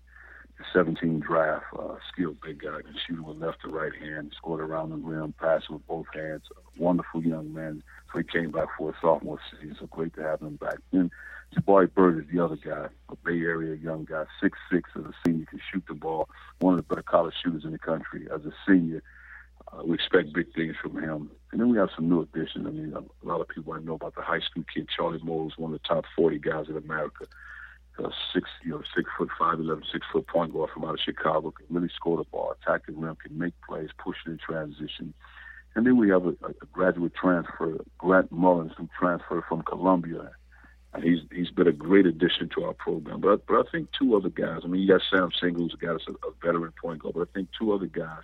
17 0.73 1.19
draft, 1.19 1.65
uh, 1.77 1.95
skilled 2.11 2.41
big 2.41 2.61
guy, 2.61 2.81
can 2.81 2.95
shoot 3.07 3.23
with 3.23 3.37
left 3.37 3.61
to 3.61 3.69
right 3.69 3.93
hand, 3.95 4.33
scored 4.35 4.61
around 4.61 4.89
the 4.89 4.95
rim, 4.95 5.33
passing 5.39 5.75
with 5.75 5.87
both 5.87 6.07
hands. 6.13 6.43
Wonderful 6.77 7.23
young 7.23 7.53
man. 7.53 7.83
So 8.11 8.19
he 8.19 8.23
came 8.23 8.51
back 8.51 8.67
for 8.77 8.89
a 8.89 8.93
sophomore 9.01 9.39
season. 9.51 9.75
So 9.79 9.87
great 9.87 10.15
to 10.15 10.23
have 10.23 10.41
him 10.41 10.55
back. 10.55 10.77
And 10.91 11.11
Jabari 11.55 11.93
Bird 11.93 12.19
is 12.19 12.31
the 12.33 12.43
other 12.43 12.55
guy, 12.55 12.87
a 13.09 13.15
Bay 13.23 13.39
Area 13.39 13.75
young 13.75 14.05
guy, 14.05 14.25
six 14.41 14.57
six 14.71 14.89
as 14.95 15.05
a 15.05 15.13
senior, 15.25 15.45
can 15.45 15.59
shoot 15.71 15.83
the 15.87 15.93
ball. 15.93 16.27
One 16.59 16.73
of 16.73 16.77
the 16.77 16.83
better 16.83 17.03
college 17.03 17.35
shooters 17.43 17.63
in 17.63 17.71
the 17.71 17.79
country. 17.79 18.27
As 18.33 18.45
a 18.45 18.51
senior, 18.67 19.03
uh, 19.71 19.83
we 19.85 19.95
expect 19.95 20.33
big 20.33 20.53
things 20.53 20.75
from 20.81 21.01
him. 21.01 21.31
And 21.51 21.61
then 21.61 21.69
we 21.69 21.77
have 21.77 21.89
some 21.95 22.09
new 22.09 22.21
additions. 22.21 22.67
I 22.67 22.71
mean, 22.71 22.93
a 22.93 23.27
lot 23.27 23.41
of 23.41 23.47
people 23.47 23.73
I 23.73 23.79
know 23.79 23.95
about 23.95 24.15
the 24.15 24.21
high 24.21 24.41
school 24.41 24.63
kid, 24.73 24.89
Charlie 24.93 25.19
Moore, 25.23 25.47
is 25.47 25.57
one 25.57 25.73
of 25.73 25.81
the 25.81 25.87
top 25.87 26.05
40 26.15 26.39
guys 26.39 26.65
in 26.67 26.77
America 26.77 27.25
uh, 28.03 28.09
six, 28.33 28.49
you 28.63 28.71
know, 28.71 28.81
six 28.95 29.09
foot 29.17 29.29
five, 29.37 29.59
eleven, 29.59 29.83
six 29.91 30.05
foot 30.11 30.27
point 30.27 30.53
guard 30.53 30.69
from 30.73 30.85
out 30.85 30.95
of 30.95 30.99
Chicago 30.99 31.51
can 31.51 31.65
really 31.69 31.89
score 31.95 32.17
the 32.17 32.23
ball, 32.25 32.55
attack 32.61 32.85
the 32.85 32.93
rim, 32.93 33.15
can 33.15 33.37
make 33.37 33.53
plays, 33.67 33.89
push 33.97 34.17
it 34.25 34.31
in 34.31 34.37
transition. 34.37 35.13
And 35.75 35.85
then 35.85 35.97
we 35.97 36.09
have 36.09 36.25
a, 36.25 36.29
a 36.29 36.65
graduate 36.71 37.13
transfer, 37.13 37.77
Grant 37.99 38.31
Mullins, 38.31 38.71
who 38.77 38.89
transferred 38.99 39.43
from 39.47 39.61
Columbia, 39.61 40.31
and 40.93 41.03
he's 41.03 41.19
he's 41.31 41.51
been 41.51 41.67
a 41.67 41.71
great 41.71 42.05
addition 42.05 42.49
to 42.55 42.63
our 42.63 42.73
program. 42.73 43.21
But 43.21 43.45
but 43.45 43.55
I 43.55 43.71
think 43.71 43.89
two 43.91 44.15
other 44.15 44.29
guys. 44.29 44.61
I 44.63 44.67
mean, 44.67 44.81
you 44.81 44.87
got 44.87 45.01
Sam 45.09 45.29
Singer, 45.39 45.57
who's 45.57 45.73
a 45.73 45.85
guy 45.85 45.91
that's 45.91 46.07
a, 46.07 46.13
a 46.27 46.31
veteran 46.43 46.73
point 46.81 47.01
guard, 47.01 47.15
but 47.15 47.27
I 47.29 47.31
think 47.33 47.49
two 47.57 47.73
other 47.73 47.85
guys 47.85 48.23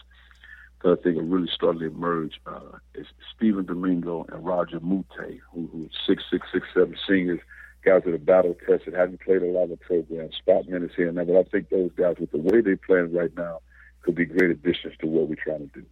that 0.84 0.98
I 1.00 1.02
think 1.02 1.18
are 1.18 1.24
really 1.24 1.50
starting 1.54 1.82
to 1.82 1.88
emerge 1.88 2.40
uh, 2.46 2.78
is 2.96 3.08
Stephen 3.36 3.66
Domingo 3.66 4.26
and 4.32 4.46
Roger 4.46 4.80
Moute, 4.80 5.06
who, 5.52 5.70
who 5.72 5.90
six 6.08 6.24
six 6.32 6.48
six 6.52 6.68
seven 6.74 6.96
seniors 7.08 7.40
guys 7.84 8.02
that 8.06 8.14
are 8.14 8.18
battle 8.18 8.56
tested, 8.68 8.94
haven't 8.94 9.22
played 9.22 9.42
a 9.42 9.46
lot 9.46 9.72
of 9.72 9.80
programs, 9.82 10.36
spot 10.36 10.68
minutes 10.68 10.94
here 10.96 11.10
and 11.10 11.18
there. 11.18 11.26
But 11.26 11.38
I 11.38 11.44
think 11.44 11.70
those 11.70 11.92
guys, 11.96 12.16
with 12.20 12.32
the 12.32 12.38
way 12.38 12.62
they're 12.62 12.78
playing 12.78 13.14
right 13.14 13.36
now, 13.36 13.60
could 14.02 14.16
be 14.16 14.26
great 14.26 14.52
additions 14.52 14.94
to 15.00 15.08
what 15.08 15.30
we're 15.30 15.36
trying 15.36 15.70
to 15.70 15.82
do. 15.82 15.86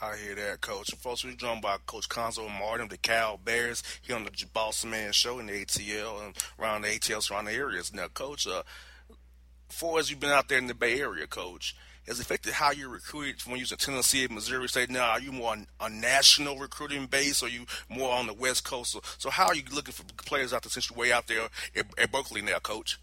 I 0.00 0.16
hear 0.16 0.34
that, 0.34 0.60
Coach. 0.60 0.90
Folks, 0.96 1.24
we're 1.24 1.34
joined 1.34 1.62
by 1.62 1.76
Coach 1.86 2.08
Cuonzo 2.08 2.50
Martin, 2.50 2.88
the 2.88 2.96
Cal 2.96 3.36
Bears, 3.36 3.84
here 4.02 4.16
on 4.16 4.24
the 4.24 4.46
Boss 4.52 4.84
Man 4.84 5.12
Show 5.12 5.38
in 5.38 5.46
the 5.46 5.52
ATL 5.64 6.26
and 6.26 6.36
around 6.58 6.82
the 6.82 6.88
ATL 6.88 7.22
surrounding 7.22 7.54
areas. 7.54 7.94
Now, 7.94 8.08
Coach, 8.08 8.48
uh, 8.48 8.64
for 9.68 10.00
as 10.00 10.10
you've 10.10 10.18
been 10.18 10.30
out 10.30 10.48
there 10.48 10.58
in 10.58 10.66
the 10.66 10.74
Bay 10.74 11.00
Area, 11.00 11.28
Coach, 11.28 11.76
has 12.06 12.20
affected 12.20 12.54
how 12.54 12.70
you're 12.70 12.88
recruited 12.88 13.40
when 13.42 13.56
you 13.56 13.62
was 13.62 13.72
in 13.72 13.78
Tennessee 13.78 14.24
and 14.24 14.34
Missouri 14.34 14.68
State? 14.68 14.90
Now, 14.90 15.10
are 15.10 15.20
you 15.20 15.32
more 15.32 15.52
on 15.52 15.66
a 15.80 15.88
national 15.88 16.58
recruiting 16.58 17.06
base, 17.06 17.42
or 17.42 17.48
you 17.48 17.66
more 17.88 18.12
on 18.12 18.26
the 18.26 18.34
West 18.34 18.64
Coast? 18.64 18.92
So, 18.92 19.00
so 19.18 19.30
how 19.30 19.46
are 19.46 19.54
you 19.54 19.62
looking 19.72 19.92
for 19.92 20.04
players 20.24 20.52
out 20.52 20.62
there 20.62 20.70
since 20.70 20.90
you're 20.90 20.98
way 20.98 21.12
out 21.12 21.26
there 21.28 21.48
at, 21.76 21.86
at 21.98 22.12
Berkeley 22.12 22.42
now, 22.42 22.58
Coach? 22.58 22.98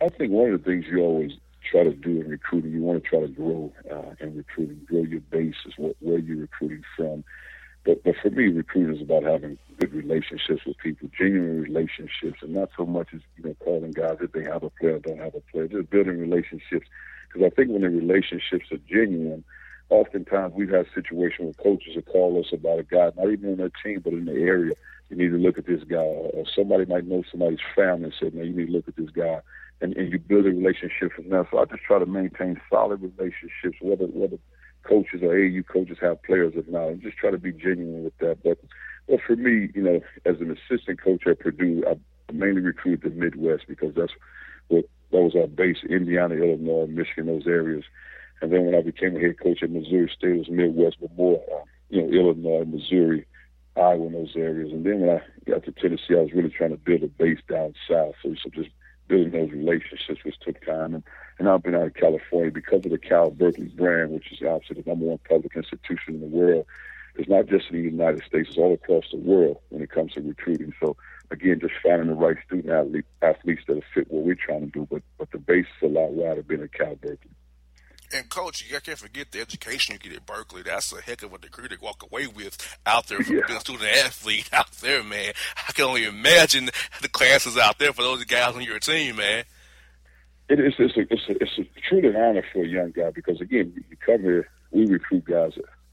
I 0.00 0.08
think 0.08 0.32
one 0.32 0.50
of 0.50 0.62
the 0.62 0.70
things 0.70 0.84
you 0.90 0.98
always 1.00 1.32
try 1.70 1.84
to 1.84 1.92
do 1.92 2.20
in 2.20 2.28
recruiting, 2.28 2.72
you 2.72 2.82
want 2.82 3.02
to 3.02 3.08
try 3.08 3.20
to 3.20 3.28
grow 3.28 3.72
uh, 3.90 4.14
in 4.20 4.36
recruiting, 4.36 4.80
grow 4.86 5.02
your 5.02 5.20
base 5.20 5.54
is 5.64 5.74
what, 5.76 5.96
where 6.00 6.18
you're 6.18 6.38
recruiting 6.38 6.82
from. 6.96 7.24
but 7.84 8.02
but 8.04 8.14
for 8.20 8.30
me, 8.30 8.48
recruiting 8.48 8.96
is 8.96 9.02
about 9.02 9.22
having 9.22 9.58
good 9.78 9.92
relationships 9.92 10.64
with 10.66 10.76
people, 10.78 11.08
genuine 11.16 11.62
relationships, 11.62 12.42
and 12.42 12.52
not 12.52 12.70
so 12.76 12.84
much 12.84 13.08
as 13.14 13.20
you 13.36 13.44
know 13.44 13.54
calling 13.64 13.92
guys 13.92 14.18
if 14.20 14.32
they 14.32 14.44
have 14.44 14.62
a 14.62 14.70
player, 14.70 14.96
or 14.96 14.98
don't 14.98 15.18
have 15.18 15.34
a 15.34 15.40
player. 15.52 15.68
Just 15.68 15.90
building 15.90 16.18
relationships, 16.18 16.86
because 17.32 17.50
I 17.50 17.54
think 17.54 17.70
when 17.70 17.82
the 17.82 17.88
relationships 17.88 18.70
are 18.70 18.78
genuine, 18.88 19.44
oftentimes 19.90 20.54
we've 20.54 20.70
had 20.70 20.86
situations 20.94 21.54
where 21.56 21.74
coaches 21.74 21.94
will 21.94 22.02
call 22.02 22.40
us 22.40 22.52
about 22.52 22.78
a 22.78 22.82
guy, 22.82 23.10
not 23.16 23.30
even 23.30 23.52
on 23.52 23.56
their 23.58 23.72
team, 23.82 24.00
but 24.02 24.12
in 24.12 24.24
the 24.24 24.32
area. 24.32 24.74
You 25.10 25.16
need 25.16 25.28
to 25.28 25.38
look 25.38 25.58
at 25.58 25.66
this 25.66 25.84
guy, 25.84 25.98
or 25.98 26.44
somebody 26.54 26.86
might 26.86 27.06
know 27.06 27.22
somebody's 27.30 27.58
family 27.76 28.04
and 28.04 28.14
say, 28.18 28.30
"Man, 28.34 28.46
you 28.46 28.54
need 28.54 28.66
to 28.66 28.72
look 28.72 28.88
at 28.88 28.96
this 28.96 29.10
guy." 29.10 29.40
And, 29.82 29.94
and 29.96 30.10
you 30.10 30.18
build 30.18 30.46
a 30.46 30.50
relationship 30.50 31.12
from 31.12 31.28
there. 31.28 31.46
So 31.50 31.58
I 31.58 31.64
just 31.66 31.82
try 31.82 31.98
to 31.98 32.06
maintain 32.06 32.60
solid 32.70 33.02
relationships, 33.02 33.76
whether 33.82 34.06
whether 34.06 34.38
coaches 34.84 35.22
or 35.22 35.36
AU 35.36 35.62
coaches 35.70 35.98
have 36.00 36.22
players 36.22 36.54
or 36.56 36.64
not, 36.68 36.88
and 36.88 37.02
just 37.02 37.18
try 37.18 37.30
to 37.30 37.38
be 37.38 37.52
genuine 37.52 38.04
with 38.04 38.16
that. 38.18 38.42
But 38.42 38.58
well, 39.06 39.18
for 39.26 39.36
me, 39.36 39.68
you 39.74 39.82
know, 39.82 40.00
as 40.24 40.40
an 40.40 40.56
assistant 40.56 41.02
coach 41.02 41.26
at 41.26 41.40
Purdue, 41.40 41.84
I 41.86 41.96
mainly 42.32 42.62
recruited 42.62 43.12
the 43.12 43.18
Midwest 43.18 43.64
because 43.68 43.94
that's 43.94 44.12
what 44.68 44.86
that 45.12 45.20
was 45.20 45.36
our 45.36 45.46
base: 45.46 45.78
Indiana, 45.88 46.34
Illinois, 46.34 46.86
Michigan, 46.86 47.26
those 47.26 47.46
areas. 47.46 47.84
And 48.40 48.52
then 48.52 48.66
when 48.66 48.74
I 48.74 48.82
became 48.82 49.16
a 49.16 49.20
head 49.20 49.38
coach 49.38 49.62
at 49.62 49.70
Missouri 49.70 50.10
State, 50.12 50.32
it 50.32 50.38
was 50.38 50.50
Midwest, 50.50 50.96
but 51.00 51.16
more, 51.16 51.40
uh, 51.54 51.64
you 51.90 52.02
know, 52.02 52.08
Illinois, 52.08 52.64
Missouri, 52.64 53.24
Iowa, 53.76 54.10
those 54.10 54.34
areas. 54.34 54.72
And 54.72 54.84
then 54.84 55.00
when 55.00 55.10
I 55.10 55.22
got 55.48 55.64
to 55.64 55.72
Tennessee, 55.72 56.16
I 56.16 56.22
was 56.22 56.32
really 56.32 56.50
trying 56.50 56.70
to 56.70 56.76
build 56.76 57.04
a 57.04 57.06
base 57.06 57.38
down 57.48 57.74
south. 57.88 58.16
So, 58.20 58.34
so 58.42 58.50
just 58.50 58.70
building 59.06 59.30
those 59.30 59.50
relationships, 59.52 60.24
which 60.24 60.40
took 60.40 60.64
time. 60.64 60.94
And, 60.94 61.04
and 61.38 61.48
I've 61.48 61.62
been 61.62 61.74
out 61.76 61.86
of 61.86 61.94
California 61.94 62.50
because 62.50 62.84
of 62.84 62.90
the 62.90 62.98
Cal 62.98 63.30
Berkeley 63.30 63.68
brand, 63.68 64.10
which 64.10 64.32
is 64.32 64.40
obviously 64.42 64.82
the 64.82 64.90
number 64.90 65.06
one 65.06 65.18
public 65.28 65.54
institution 65.54 66.14
in 66.14 66.20
the 66.20 66.26
world. 66.26 66.66
It's 67.14 67.28
not 67.28 67.46
just 67.46 67.70
in 67.70 67.76
the 67.76 67.82
United 67.82 68.24
States; 68.24 68.48
it's 68.48 68.58
all 68.58 68.72
across 68.72 69.04
the 69.12 69.18
world 69.18 69.58
when 69.68 69.82
it 69.82 69.90
comes 69.90 70.14
to 70.14 70.22
recruiting. 70.22 70.72
So 70.80 70.96
again, 71.32 71.58
just 71.60 71.74
finding 71.82 72.08
the 72.08 72.14
right 72.14 72.36
student 72.46 72.70
athlete, 72.70 73.06
athletes 73.22 73.62
that 73.66 73.74
will 73.74 73.82
fit 73.94 74.10
what 74.10 74.24
we're 74.24 74.36
trying 74.36 74.60
to 74.60 74.66
do. 74.66 74.86
But 74.88 75.02
but 75.18 75.30
the 75.32 75.38
base 75.38 75.66
is 75.80 75.90
a 75.90 75.92
lot 75.92 76.12
wider 76.12 76.42
being 76.42 76.62
at 76.62 76.72
Cal 76.72 76.94
Berkeley. 76.94 77.30
And 78.14 78.28
coach, 78.28 78.62
you 78.62 78.78
can't 78.78 78.98
forget 78.98 79.32
the 79.32 79.40
education 79.40 79.94
you 79.94 80.10
get 80.10 80.18
at 80.18 80.26
Berkeley. 80.26 80.62
That's 80.62 80.92
a 80.92 81.00
heck 81.00 81.22
of 81.22 81.32
a 81.32 81.38
degree 81.38 81.68
to 81.68 81.78
walk 81.80 82.02
away 82.02 82.26
with 82.26 82.78
out 82.84 83.06
there 83.06 83.22
for 83.22 83.32
yeah. 83.32 83.40
being 83.46 83.56
a 83.56 83.60
student 83.60 83.84
athlete 83.84 84.50
out 84.52 84.70
there, 84.72 85.02
man. 85.02 85.32
I 85.66 85.72
can 85.72 85.86
only 85.86 86.04
imagine 86.04 86.68
the 87.00 87.08
classes 87.08 87.56
out 87.56 87.78
there 87.78 87.94
for 87.94 88.02
those 88.02 88.22
guys 88.24 88.54
on 88.54 88.62
your 88.62 88.78
team, 88.78 89.16
man. 89.16 89.44
It 90.50 90.60
is. 90.60 90.74
It's 90.78 90.96
a, 90.96 91.00
it's 91.00 91.28
a, 91.28 91.42
it's 91.42 91.58
a 91.58 91.80
truly 91.88 92.14
honor 92.14 92.44
for 92.52 92.62
a 92.62 92.68
young 92.68 92.90
guy 92.90 93.10
because 93.10 93.40
again, 93.40 93.72
you 93.88 93.96
come 93.96 94.20
here, 94.20 94.46
we 94.70 94.86
recruit 94.86 95.24
guys 95.24 95.52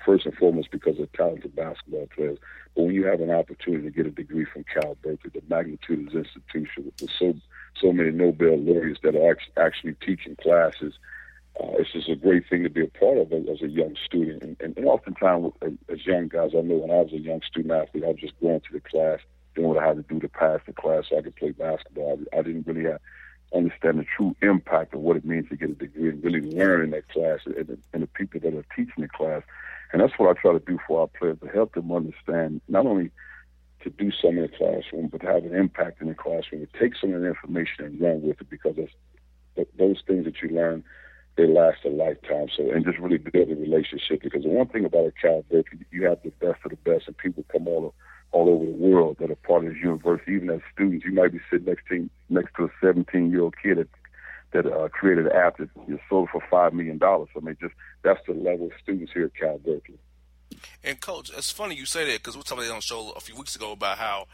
first 0.10 0.26
and 0.26 0.36
foremost 0.36 0.72
because 0.72 0.98
they're 0.98 1.08
talented 1.16 1.56
basketball 1.56 2.08
players. 2.16 2.40
But 2.76 2.84
when 2.84 2.96
you 2.96 3.06
have 3.06 3.22
an 3.22 3.30
opportunity 3.30 3.84
to 3.84 3.92
get 3.92 4.08
a 4.08 4.12
degree 4.12 4.46
from 4.46 4.66
Cal 4.74 4.96
Berkeley, 5.04 5.32
the 5.34 5.42
magnitude 5.48 6.08
of 6.08 6.14
this 6.14 6.28
institution 6.36 6.86
with 6.86 7.10
so 7.20 7.36
so 7.80 7.94
many 7.94 8.12
Nobel 8.12 8.58
laureates 8.58 9.00
that 9.04 9.16
are 9.16 9.38
actually 9.58 9.94
teaching 10.06 10.36
classes 10.42 10.94
uh, 11.60 11.72
it's 11.78 11.92
just 11.92 12.08
a 12.08 12.16
great 12.16 12.48
thing 12.50 12.64
to 12.64 12.70
be 12.70 12.84
a 12.84 12.88
part 12.88 13.18
of 13.18 13.34
as 13.34 13.62
a 13.62 13.68
young 13.68 13.96
student. 14.06 14.42
And, 14.44 14.56
and, 14.62 14.78
and 14.78 14.86
oftentimes, 14.86 15.52
as 15.62 16.06
young 16.06 16.30
guys, 16.30 16.52
I 16.58 16.62
know 16.62 16.76
when 16.76 16.92
I 16.92 17.02
was 17.02 17.12
a 17.12 17.20
young 17.20 17.42
student 17.42 17.74
athlete, 17.74 18.06
I 18.06 18.08
was 18.08 18.20
just 18.22 18.40
going 18.40 18.62
to 18.62 18.74
the 18.74 18.80
class, 18.80 19.20
doing 19.56 19.68
what 19.68 19.84
I 19.84 19.88
had 19.88 19.98
to 19.98 20.04
do 20.04 20.20
to 20.20 20.30
pass 20.30 20.62
the 20.66 20.74
class 20.74 21.06
so 21.10 21.18
I 21.18 21.22
could 21.22 21.36
play 21.36 21.52
basketball. 21.52 22.20
I, 22.34 22.40
I 22.40 22.42
didn't 22.44 22.66
really 22.66 22.86
have, 22.86 23.02
understand 23.54 24.00
the 24.00 24.06
true 24.16 24.36
impact 24.42 24.94
of 24.94 25.02
what 25.02 25.18
it 25.18 25.26
means 25.26 25.50
to 25.50 25.58
get 25.58 25.72
a 25.72 25.74
degree 25.74 26.10
and 26.10 26.24
really 26.24 26.42
learn 26.42 26.84
in 26.84 26.92
that 26.92 27.10
class 27.10 27.40
and, 27.46 27.78
and 27.94 28.04
the 28.04 28.08
people 28.08 28.40
that 28.40 28.54
are 28.54 28.66
teaching 28.76 29.02
the 29.04 29.10
class. 29.10 29.44
And 29.92 30.02
that's 30.02 30.14
what 30.18 30.30
I 30.30 30.40
try 30.40 30.54
to 30.54 30.60
do 30.60 30.78
for 30.88 31.02
our 31.02 31.08
players 31.08 31.38
to 31.42 31.48
help 31.48 31.74
them 31.74 31.92
understand 31.92 32.62
not 32.68 32.86
only 32.86 33.12
to 33.84 33.90
do 33.90 34.12
something 34.12 34.38
in 34.38 34.44
the 34.44 34.58
classroom, 34.58 35.08
but 35.08 35.22
to 35.22 35.28
have 35.28 35.46
an 35.46 35.56
impact 35.56 36.02
in 36.02 36.08
the 36.08 36.16
classroom, 36.16 36.66
to 36.66 36.80
take 36.80 36.96
some 36.96 37.14
of 37.14 37.22
the 37.22 37.28
information 37.28 37.86
and 37.86 38.00
run 38.00 38.22
with 38.22 38.42
it 38.42 38.50
because 38.50 38.76
those 39.78 40.04
things 40.06 40.26
that 40.26 40.42
you 40.42 40.50
learn 40.50 40.84
they 41.40 41.48
last 41.48 41.86
a 41.86 41.90
lifetime. 41.90 42.48
So, 42.56 42.70
and 42.70 42.84
just 42.84 43.00
really 43.00 43.18
build 43.18 43.50
a 43.50 43.56
relationship 43.56 44.22
because 44.24 44.44
the 44.44 44.50
one 44.50 44.68
thing 44.68 44.84
about 44.84 45.06
a 45.06 45.14
Cal 45.22 45.46
Berkeley, 45.50 45.80
you 45.90 46.06
have 46.06 46.20
the 46.24 46.32
best 46.32 46.60
of 46.66 46.72
the 46.72 46.78
best, 46.78 47.08
and 47.08 47.18
people 47.18 47.46
come 47.52 47.68
all 47.68 47.94
all 48.32 48.50
over 48.50 48.66
the 48.66 48.72
world 48.72 49.18
that 49.20 49.32
are 49.32 49.36
part 49.36 49.66
of 49.66 49.74
this 49.74 49.82
university. 49.82 50.34
Even 50.34 50.50
as 50.50 50.60
students, 50.74 51.06
you 51.06 51.14
might 51.14 51.32
be 51.32 51.40
sitting 51.50 51.66
next 51.66 51.88
to 51.88 52.10
next 52.30 52.54
to 52.58 52.66
a 52.66 52.70
17 52.82 53.32
year 53.32 53.42
old 53.42 53.56
kid 53.62 53.78
that 53.78 53.88
that 54.52 54.66
uh, 54.66 54.90
created 54.90 55.28
an 55.28 55.32
app 55.34 55.58
that 55.58 55.70
you 55.88 56.00
sold 56.10 56.30
for 56.32 56.42
five 56.50 56.74
million 56.74 56.98
dollars. 56.98 57.30
I 57.36 57.40
mean, 57.40 57.58
just 57.62 57.74
that's 58.04 58.20
the 58.28 58.34
level 58.34 58.68
of 58.68 58.72
students 58.82 59.12
here 59.14 59.26
at 59.26 59.36
Cal 59.36 59.58
Berkeley. 59.60 60.00
And 60.84 61.00
coach, 61.00 61.32
it's 61.36 61.52
funny 61.52 61.76
you 61.76 61.86
say 61.86 62.06
that 62.12 62.18
because 62.18 62.36
we 62.36 62.44
talked 62.44 62.62
about 62.62 62.72
on 62.72 62.78
the 62.78 62.82
show 62.82 63.12
a 63.16 63.20
few 63.20 63.36
weeks 63.36 63.56
ago 63.56 63.74
about 63.74 63.98
how 63.98 64.26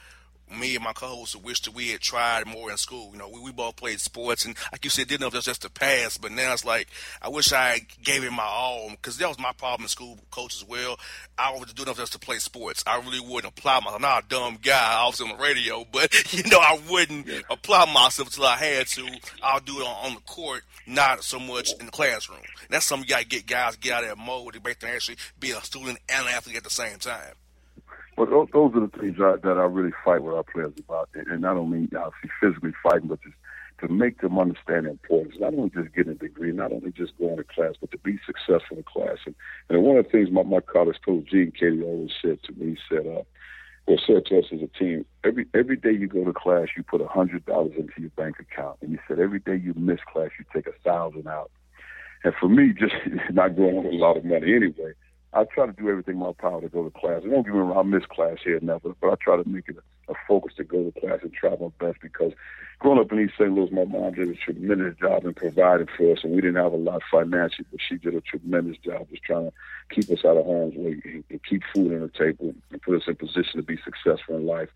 me 0.50 0.76
and 0.76 0.84
my 0.84 0.94
co-hosts 0.94 1.36
wish 1.36 1.62
that 1.62 1.74
we 1.74 1.90
had 1.90 2.02
tried 2.02 2.46
more 2.46 2.72
in 2.72 2.78
school. 2.78 3.10
You 3.12 3.18
know, 3.18 3.30
we, 3.30 3.40
we 3.40 3.52
both 3.52 3.76
played 3.76 4.00
sports, 4.00 4.46
and 4.46 4.56
like 4.72 4.84
you 4.84 4.90
said, 4.90 5.08
didn't 5.08 5.22
know 5.22 5.28
if 5.28 5.34
was 5.34 5.46
just 5.46 5.66
a 5.66 5.70
pass. 5.70 6.18
But 6.18 6.32
now 6.32 6.54
it's 6.54 6.66
like 6.66 6.88
I 7.22 7.30
wish 7.30 7.52
I 7.52 7.82
gave 8.04 8.24
it 8.24 8.32
my 8.32 8.44
all 8.44 8.90
because 8.92 9.18
that 9.18 9.28
was 9.28 9.40
my 9.40 9.52
problem 9.54 9.86
in 9.86 9.90
school, 9.90 10.20
coach 10.32 10.56
as 10.56 10.66
well. 10.68 11.00
I 11.38 11.52
was 11.52 11.74
doing 11.74 11.88
enough 11.88 11.98
just 11.98 12.14
to 12.14 12.20
play 12.20 12.38
sports. 12.38 12.84
I 12.88 13.00
really 13.00 13.20
wouldn't 13.20 13.58
apply 13.58 13.80
myself. 13.80 13.96
I'm 13.96 14.02
not 14.02 14.26
a 14.26 14.28
dumb 14.28 14.58
guy, 14.62 14.96
obviously 15.00 15.32
on 15.32 15.38
the 15.38 15.44
radio, 15.44 15.86
but 15.92 16.34
you 16.34 16.44
know, 16.50 16.60
I 16.60 16.80
wouldn't 16.90 17.28
yeah. 17.28 17.40
apply 17.50 17.92
myself 17.94 18.30
until 18.30 18.46
I 18.46 18.58
had 18.58 18.88
to. 18.88 19.08
I'll 19.44 19.60
do 19.60 19.80
it 19.80 19.88
on, 19.88 20.08
on 20.08 20.14
the 20.16 20.22
court, 20.22 20.64
not 20.86 21.24
so 21.24 21.40
much 21.40 21.72
in 21.80 21.86
the 21.86 21.92
classroom. 21.92 22.40
And 22.40 22.70
that's 22.70 22.86
something 22.86 23.08
you 23.08 23.14
got 23.14 23.22
to 23.22 23.28
get 23.28 23.46
guys 23.46 23.76
get 23.78 23.94
out 23.94 24.04
of 24.04 24.10
that 24.10 24.18
mode 24.18 24.54
to 24.54 24.62
make 24.64 24.80
them 24.80 24.92
actually 24.94 25.18
be 25.40 25.52
a 25.52 25.62
student 25.62 26.00
and 26.10 26.28
an 26.28 26.34
athlete 26.34 26.58
at 26.58 26.64
the 26.64 26.70
same 26.70 26.98
time. 27.00 27.34
But 28.16 28.30
those, 28.30 28.48
are 28.54 28.80
the 28.80 28.92
things 28.98 29.18
that, 29.18 29.42
that 29.44 29.58
I 29.58 29.64
really 29.64 29.92
fight 30.04 30.24
with 30.24 30.36
our 30.36 30.44
players 30.44 30.74
about, 30.80 31.10
and, 31.14 31.28
and 31.28 31.42
not 31.42 31.58
only 31.58 31.90
obviously 31.98 32.30
physically 32.40 32.72
fighting, 32.82 33.10
but 33.10 33.22
just 33.22 33.36
to 33.82 33.90
make 33.90 34.22
them 34.22 34.40
understand 34.40 34.86
the 34.86 34.92
importance. 34.92 35.36
Not 35.38 35.54
only 35.54 35.70
just 35.70 35.94
getting 35.94 36.14
a 36.14 36.16
degree, 36.16 36.52
not 36.52 36.72
only 36.72 36.92
just 36.92 37.18
going 37.18 37.38
to 37.38 37.44
class, 37.44 37.74
but 37.80 37.92
to 37.92 37.98
be 37.98 38.18
successful 38.26 38.78
in 38.78 38.84
class. 38.84 39.18
And, 39.26 39.36
and 39.70 39.84
one 39.84 39.98
of 39.98 40.06
the 40.06 40.12
things 40.12 40.32
my, 40.32 40.44
my 40.44 40.62
college 40.62 40.98
coach 41.06 41.26
Gene 41.30 41.52
Keady 41.52 41.84
always 41.84 42.12
said 42.22 42.42
to 42.44 42.54
me, 42.54 42.78
said, 42.90 43.06
uh, 43.06 43.24
or 43.88 43.98
said 44.06 44.26
to 44.28 44.40
us 44.40 44.46
as 44.52 44.62
a 44.62 44.80
team, 44.80 45.06
every 45.24 45.46
every 45.54 45.78
day 45.78 45.92
you 45.92 46.08
go 46.08 46.24
to 46.24 46.34
class, 46.34 46.70
you 46.76 46.84
put 46.84 47.02
a 47.02 47.08
hundred 47.08 47.46
dollars 47.46 47.74
into 47.78 47.94
your 48.00 48.10
bank 48.12 48.38
account, 48.40 48.78
and 48.82 48.92
he 48.92 48.98
said 49.08 49.20
every 49.20 49.40
day 49.40 49.56
you 49.56 49.74
miss 49.76 50.00
class, 50.12 50.32
you 50.40 50.46
take 50.54 50.68
a 50.68 50.78
thousand 50.84 51.28
out. 51.28 51.52
And 52.24 52.34
for 52.40 52.50
me, 52.50 52.74
just 52.74 52.96
not 53.32 53.56
going 53.56 53.84
with 53.84 53.94
a 53.94 53.98
lot 53.98 54.18
of 54.18 54.26
money 54.26 54.56
anyway, 54.56 54.94
I 55.36 55.44
try 55.44 55.66
to 55.66 55.74
do 55.74 55.90
everything 55.90 56.14
in 56.14 56.22
my 56.22 56.32
power 56.32 56.62
to 56.62 56.70
go 56.70 56.86
to 56.86 56.90
class. 56.98 57.24
Don't 57.24 57.44
get 57.44 57.54
me 57.54 57.60
wrong, 57.60 57.78
I 57.78 57.84
miss 57.84 58.06
class 58.06 58.38
here 58.42 58.56
and 58.56 58.68
never, 58.68 58.96
but 59.02 59.12
I 59.12 59.16
try 59.16 59.36
to 59.36 59.48
make 59.48 59.68
it 59.68 59.76
a, 59.76 60.14
a 60.14 60.16
focus 60.26 60.54
to 60.56 60.64
go 60.64 60.90
to 60.90 60.98
class 60.98 61.20
and 61.24 61.34
try 61.34 61.50
my 61.50 61.68
best 61.78 62.00
because 62.02 62.32
growing 62.80 63.00
up 63.00 63.12
in 63.12 63.20
East 63.20 63.34
St. 63.38 63.52
Louis, 63.52 63.70
my 63.70 63.84
mom 63.84 64.14
did 64.14 64.30
a 64.30 64.36
tremendous 64.36 64.98
job 64.98 65.26
in 65.26 65.34
providing 65.34 65.88
for 65.98 66.14
us, 66.14 66.20
and 66.24 66.34
we 66.34 66.40
didn't 66.40 66.64
have 66.64 66.72
a 66.72 66.78
lot 66.78 67.02
financially, 67.12 67.68
but 67.70 67.82
she 67.86 67.98
did 67.98 68.16
a 68.16 68.22
tremendous 68.22 68.78
job 68.78 69.10
just 69.10 69.24
trying 69.24 69.52
to 69.52 69.54
keep 69.94 70.10
us 70.10 70.24
out 70.24 70.38
of 70.38 70.46
harm's 70.46 70.76
way 70.78 71.02
and 71.30 71.44
keep 71.44 71.64
food 71.74 71.92
on 71.94 72.00
the 72.00 72.12
table 72.18 72.56
and 72.72 72.82
put 72.82 72.96
us 72.96 73.08
in 73.08 73.16
position 73.16 73.58
to 73.58 73.64
be 73.64 73.78
successful 73.84 74.38
in 74.38 74.46
life. 74.46 74.70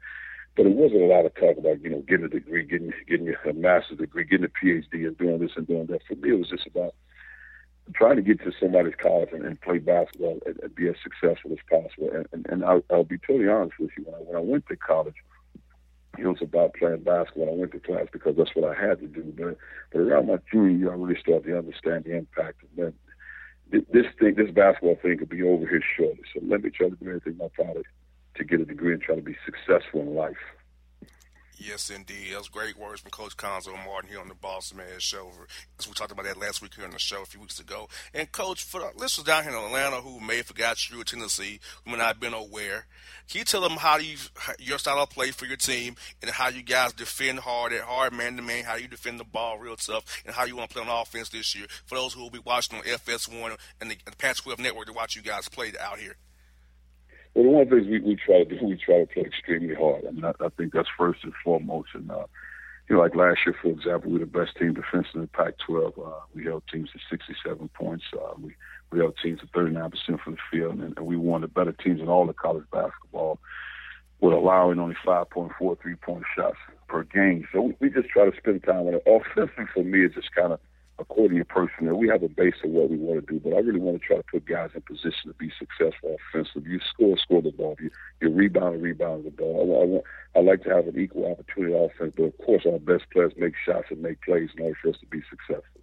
But 0.58 0.65
it 0.65 0.74
wasn't 0.74 1.04
a 1.04 1.06
lot 1.06 1.26
of 1.26 1.34
talk 1.36 1.58
about, 1.58 1.82
you 1.82 1.89
know, 1.89 2.02
getting 2.02 2.26
a 2.26 2.30
degree, 2.30 2.65
getting 2.65 2.91
getting 3.08 3.34
a 3.50 3.54
master's 3.54 4.00
degree, 4.00 4.26
getting 4.26 4.45
a 4.45 4.50
PhD, 4.50 5.08
and 5.08 5.17
doing 5.17 5.39
this 5.39 5.52
and 5.56 5.65
doing 5.65 5.86
that. 5.86 6.02
For 6.06 6.15
me, 6.15 6.32
it 6.32 6.39
was 6.39 6.50
just 6.50 6.67
about 6.67 6.95
trying 7.93 8.15
to 8.15 8.21
get 8.21 8.39
to 8.43 8.52
somebody's 8.60 8.93
college 9.02 9.30
and, 9.32 9.45
and 9.45 9.60
play 9.62 9.80
basketball 9.80 10.39
and, 10.45 10.60
and, 10.62 10.75
be 10.75 10.88
as 10.88 10.95
successful 11.04 11.52
as 11.52 11.58
possible. 11.69 12.10
And, 12.13 12.28
and, 12.32 12.45
and 12.49 12.65
I'll, 12.65 12.84
I'll, 12.91 13.04
be 13.04 13.17
totally 13.17 13.47
honest 13.49 13.80
with 13.80 13.91
you. 13.97 14.04
When 14.06 14.15
I, 14.15 14.17
when 14.19 14.36
I 14.36 14.39
went 14.39 14.67
to 14.67 14.75
college, 14.75 15.15
it 16.17 16.25
was 16.25 16.41
about 16.41 16.73
playing 16.75 17.04
basketball. 17.04 17.49
I 17.49 17.58
went 17.58 17.71
to 17.71 17.80
class 17.80 18.08
because 18.12 18.36
that's 18.38 18.52
what 18.54 18.69
I 18.69 18.80
had 18.80 18.99
to 18.99 19.08
do. 19.08 19.34
But, 19.38 19.58
but 19.91 19.99
around 19.99 20.28
my 20.28 20.38
junior 20.52 20.78
year, 20.78 20.91
I 20.91 20.95
really 20.95 21.19
started 21.19 21.45
to 21.45 21.58
understand 21.58 22.06
the 22.06 22.15
impact. 22.15 22.62
And 22.63 22.93
then 23.71 23.86
this 23.91 24.06
thing, 24.19 24.36
this 24.36 24.52
basketball 24.52 24.97
thing 25.02 25.17
could 25.17 25.30
be 25.30 25.43
over 25.43 25.67
here 25.67 25.84
shortly. 25.97 26.23
So 26.34 26.41
let 26.45 26.63
me 26.63 26.69
try 26.69 26.89
to 26.89 26.95
do 26.95 27.08
everything 27.08 27.34
in 27.34 27.38
my 27.38 27.49
power 27.56 27.82
to 28.36 28.43
get 28.43 28.62
a 28.62 28.65
degree 28.65 28.93
and 28.93 29.02
try 29.02 29.15
to 29.15 29.21
be 29.21 29.36
successful 29.45 30.02
in 30.02 30.15
life. 30.15 30.38
Yes, 31.62 31.89
indeed. 31.89 32.32
That 32.32 32.38
was 32.38 32.48
great 32.48 32.78
words 32.78 33.02
from 33.02 33.12
Coach 33.12 33.36
Cuonzo 33.36 33.74
Martin 33.86 34.10
here 34.10 34.22
on 34.22 34.30
the 34.30 34.34
Boss 34.34 34.74
Man 34.74 34.98
Show. 35.00 35.30
As 35.78 35.89
we 35.89 35.93
talked 35.93 36.13
about 36.13 36.24
that 36.24 36.39
last 36.39 36.62
week 36.62 36.74
here 36.74 36.86
on 36.86 36.91
the 36.91 37.00
show 37.00 37.22
a 37.22 37.26
few 37.26 37.41
weeks 37.41 37.60
ago. 37.60 37.89
And 38.13 38.32
Coach, 38.32 38.63
for 38.63 38.80
the 38.80 38.91
listeners 38.95 39.26
down 39.26 39.43
here 39.43 39.52
in 39.52 39.58
Atlanta 39.58 39.98
who 39.98 40.22
may 40.22 40.38
have 40.38 40.45
forgot 40.45 40.89
you 40.89 41.00
in 41.00 41.06
Tennessee, 41.06 41.60
who 41.84 41.91
may 41.91 41.98
not 41.98 42.08
have 42.08 42.19
been 42.22 42.34
aware, 42.34 42.86
can 43.30 43.39
you 43.39 43.43
tell 43.43 43.60
them 43.60 43.74
how 43.74 43.98
you 43.98 44.15
your 44.58 44.78
style 44.78 45.00
of 45.00 45.10
play 45.10 45.32
for 45.32 45.45
your 45.45 45.58
team 45.58 45.98
and 46.22 46.32
how 46.32 46.48
you 46.48 46.63
guys 46.63 46.93
defend 46.93 47.39
hard 47.39 47.74
at 47.74 47.82
hard 47.82 48.13
man 48.13 48.38
to 48.38 48.41
man, 48.41 48.63
how 48.63 48.76
you 48.76 48.88
defend 48.88 49.19
the 49.19 49.26
ball 49.26 49.60
real 49.60 49.76
tough, 49.76 50.24
and 50.26 50.34
how 50.34 50.45
you 50.45 50.56
want 50.56 50.69
to 50.69 50.74
play 50.74 50.89
on 50.89 51.02
offense 51.02 51.28
this 51.28 51.56
year 51.56 51.67
for 51.86 51.95
those 51.95 52.13
who 52.13 52.22
will 52.22 52.30
be 52.30 52.39
watching 52.45 52.78
on 52.78 52.86
FS1 52.86 53.58
and 53.82 53.91
the, 53.91 53.98
the 54.06 54.15
Pac-12 54.15 54.60
network 54.60 54.88
to 54.88 54.93
watch 54.93 55.17
you 55.17 55.22
guys 55.22 55.50
play 55.50 55.74
out 55.78 56.00
here? 56.00 56.15
Well, 57.33 57.43
the 57.43 57.49
one 57.49 57.69
thing 57.69 57.89
we, 57.89 57.99
we 57.99 58.15
try 58.15 58.43
to 58.43 58.45
do, 58.45 58.65
we 58.65 58.77
try 58.77 58.99
to 58.99 59.05
play 59.05 59.23
extremely 59.23 59.75
hard. 59.75 60.05
I 60.07 60.11
mean, 60.11 60.25
I, 60.25 60.33
I 60.43 60.49
think 60.57 60.73
that's 60.73 60.89
first 60.97 61.23
and 61.23 61.33
foremost. 61.43 61.89
And 61.93 62.09
uh, 62.11 62.25
you 62.89 62.95
know, 62.95 63.01
like 63.01 63.15
last 63.15 63.39
year, 63.45 63.55
for 63.61 63.69
example, 63.69 64.11
we 64.11 64.19
were 64.19 64.25
the 64.25 64.31
best 64.31 64.57
team 64.57 64.73
defensive 64.73 65.15
in 65.15 65.21
the 65.21 65.27
Pac-12. 65.27 65.97
Uh, 65.97 66.19
we 66.33 66.43
held 66.43 66.63
teams 66.71 66.89
to 66.91 66.99
67 67.09 67.69
points. 67.69 68.05
Uh, 68.13 68.33
we 68.41 68.55
we 68.91 68.99
held 68.99 69.15
teams 69.21 69.39
to 69.41 69.47
39% 69.47 69.91
from 70.19 70.33
the 70.33 70.39
field, 70.51 70.79
and, 70.79 70.97
and 70.97 71.05
we 71.05 71.15
won 71.15 71.41
the 71.41 71.47
better 71.47 71.71
teams 71.71 72.01
in 72.01 72.09
all 72.09 72.25
the 72.25 72.33
college 72.33 72.65
basketball 72.71 73.39
with 74.19 74.33
allowing 74.33 74.79
only 74.79 74.95
5.4 75.05 75.79
three-point 75.79 76.23
shots 76.35 76.57
per 76.87 77.03
game. 77.03 77.47
So 77.53 77.61
we, 77.61 77.75
we 77.79 77.89
just 77.89 78.09
try 78.09 78.29
to 78.29 78.35
spend 78.35 78.63
time 78.63 78.87
on 78.87 78.95
it. 78.95 79.03
Offensively, 79.05 79.65
for 79.73 79.83
me, 79.83 80.05
it's 80.05 80.15
just 80.15 80.33
kind 80.33 80.53
of 80.53 80.59
according 80.99 81.38
to 81.38 81.45
personnel. 81.45 81.95
We 81.95 82.09
have 82.09 82.23
a 82.23 82.29
base 82.29 82.55
of 82.63 82.71
what 82.71 82.89
we 82.89 82.97
want 82.97 83.25
to 83.25 83.33
do, 83.33 83.39
but 83.39 83.55
I 83.55 83.59
really 83.59 83.79
want 83.79 84.01
to 84.01 84.05
try 84.05 84.17
to 84.17 84.23
put 84.23 84.45
guys 84.45 84.71
in 84.75 84.81
position 84.81 85.27
to 85.27 85.33
be 85.33 85.51
successful 85.57 86.17
offensively. 86.31 86.71
You 86.71 86.79
score, 86.88 87.17
score 87.17 87.41
the 87.41 87.51
ball. 87.51 87.75
You, 87.79 87.89
you 88.21 88.29
rebound, 88.29 88.81
rebound 88.81 89.25
the 89.25 89.31
ball. 89.31 89.59
I, 89.59 89.81
I, 89.81 89.85
want, 89.85 90.03
I 90.35 90.39
like 90.39 90.63
to 90.63 90.69
have 90.69 90.88
an 90.88 90.99
equal 90.99 91.31
opportunity 91.31 91.73
offense, 91.73 92.13
but 92.15 92.23
of 92.23 92.38
course, 92.39 92.65
our 92.65 92.79
best 92.79 93.09
players 93.12 93.33
make 93.38 93.53
shots 93.65 93.88
and 93.89 94.01
make 94.01 94.21
plays 94.21 94.49
in 94.57 94.63
order 94.63 94.77
for 94.81 94.89
us 94.89 94.99
to 94.99 95.05
be 95.07 95.21
successful. 95.29 95.81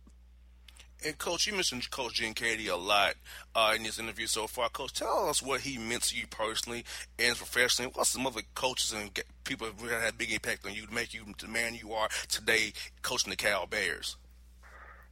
And 1.04 1.18
coach, 1.18 1.46
you 1.46 1.52
mentioned 1.52 1.90
Coach 1.90 2.20
Keady 2.20 2.68
a 2.68 2.74
lot 2.74 3.14
uh, 3.54 3.74
in 3.76 3.82
this 3.82 3.98
interview 3.98 4.26
so 4.26 4.46
far. 4.46 4.70
Coach, 4.70 4.94
tell 4.94 5.28
us 5.28 5.42
what 5.42 5.60
he 5.60 5.76
meant 5.76 6.04
to 6.04 6.16
you 6.16 6.26
personally 6.26 6.84
and 7.18 7.36
professionally. 7.36 7.92
What's 7.94 8.10
some 8.10 8.26
other 8.26 8.40
coaches 8.54 8.92
and 8.92 9.10
people 9.44 9.66
have 9.66 9.78
had 9.78 10.14
a 10.14 10.16
big 10.16 10.32
impact 10.32 10.66
on 10.66 10.74
you 10.74 10.86
to 10.86 10.92
make 10.92 11.12
you 11.12 11.22
the 11.38 11.48
man 11.48 11.74
you 11.74 11.92
are 11.92 12.08
today, 12.28 12.72
coaching 13.02 13.30
the 13.30 13.36
Cal 13.36 13.66
Bears? 13.66 14.16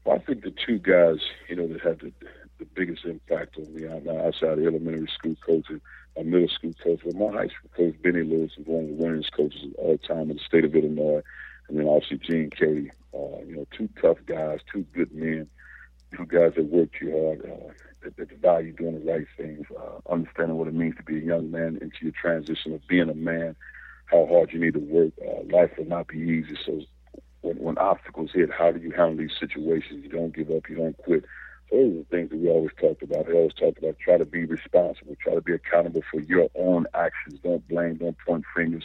Well, 0.05 0.17
I 0.17 0.19
think 0.21 0.45
the 0.45 0.51
two 0.51 0.79
guys, 0.79 1.19
you 1.49 1.57
know, 1.57 1.67
that 1.69 1.81
had 1.81 2.01
the, 2.01 2.13
the 2.59 2.67
biggest 2.67 3.05
impact 3.05 3.57
on 3.57 3.75
me 3.75 3.87
outside 3.87 4.59
of 4.59 4.67
elementary 4.67 5.09
school 5.09 5.37
coach 5.47 5.67
and 5.71 5.81
my 6.17 6.23
middle 6.23 6.49
school 6.49 6.75
coach, 6.83 7.01
well, 7.05 7.31
my 7.31 7.39
high 7.39 7.49
school 7.49 7.71
coach, 7.77 8.03
Benny 8.03 8.23
Lewis, 8.23 8.53
was 8.57 8.67
one 8.67 8.85
of 8.85 8.99
the 8.99 9.03
winningest 9.03 9.33
coaches 9.33 9.65
of 9.65 9.75
all 9.77 9.99
time 9.99 10.31
in 10.31 10.37
the 10.37 10.43
state 10.47 10.65
of 10.65 10.75
Illinois. 10.75 11.23
And 11.69 11.79
then 11.79 11.89
obviously 11.89 12.19
Gene 12.19 12.51
Keady, 12.51 12.91
uh, 13.15 13.43
you 13.47 13.57
know, 13.57 13.67
two 13.77 13.89
tough 14.01 14.19
guys, 14.27 14.61
two 14.71 14.85
good 14.95 15.13
men, 15.13 15.49
two 16.17 16.27
guys 16.27 16.53
that 16.57 16.67
work 16.67 16.91
too 16.99 17.11
hard, 17.11 17.51
uh, 17.51 17.73
that, 18.03 18.17
that 18.17 18.41
value 18.41 18.73
doing 18.73 19.05
the 19.05 19.11
right 19.11 19.27
things, 19.37 19.67
uh, 19.77 20.13
understanding 20.13 20.57
what 20.57 20.69
it 20.69 20.75
means 20.75 20.97
to 20.97 21.03
be 21.03 21.19
a 21.19 21.25
young 21.25 21.51
man 21.51 21.79
into 21.81 21.97
your 22.03 22.13
transition 22.13 22.75
of 22.75 22.87
being 22.87 23.09
a 23.09 23.15
man, 23.15 23.57
how 24.07 24.27
hard 24.27 24.53
you 24.53 24.61
need 24.61 24.75
to 24.75 24.81
work. 24.81 25.13
Uh, 25.27 25.43
life 25.51 25.71
will 25.79 25.87
not 25.87 26.09
be 26.09 26.19
easy. 26.19 26.57
So 26.65 26.83
when, 27.45 27.57
when 27.59 27.79
obstacles 27.79 28.31
hit, 28.35 28.51
how 28.51 28.73
do 28.73 28.81
you 28.81 28.91
handle 28.91 29.17
these 29.17 29.37
situations? 29.39 30.03
You 30.03 30.11
don't 30.11 30.35
give 30.35 30.51
up, 30.51 30.69
you 30.69 30.77
don't 30.77 30.97
quit. 30.99 31.25
So 31.71 31.77
those 31.77 31.93
are 31.93 31.99
the 31.99 32.05
things 32.11 32.31
that 32.31 32.39
we 32.39 32.49
always 32.49 32.73
talked 32.81 33.03
about. 33.03 33.27
We 33.29 33.35
always 33.35 33.55
talked 33.55 33.79
about 33.79 33.99
try 33.99 34.17
to 34.17 34.25
be 34.25 34.45
responsible, 34.45 35.17
try 35.21 35.35
to 35.35 35.41
be 35.41 35.53
accountable 35.53 36.03
for 36.11 36.21
your 36.21 36.49
own 36.57 36.87
actions. 36.95 37.41
Don't 37.43 37.67
blame, 37.69 37.97
don't 37.97 38.17
point 38.27 38.45
fingers. 38.57 38.85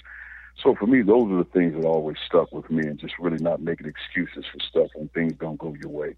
So 0.62 0.76
for 0.76 0.88
me, 0.88 1.02
those 1.02 1.32
are 1.32 1.38
the 1.38 1.50
things 1.54 1.74
that 1.74 1.88
always 1.88 2.17
stuck 2.26 2.52
with 2.52 2.69
me, 2.69 2.86
and 2.86 3.00
just 3.00 3.17
really 3.17 3.41
not 3.41 3.62
making 3.62 3.88
excuses 3.88 4.45
for 4.52 4.60
stuff 4.60 4.89
when 4.93 5.08
things 5.10 5.34
don't 5.39 5.58
go 5.58 5.74
your 5.80 5.89
way. 5.89 6.15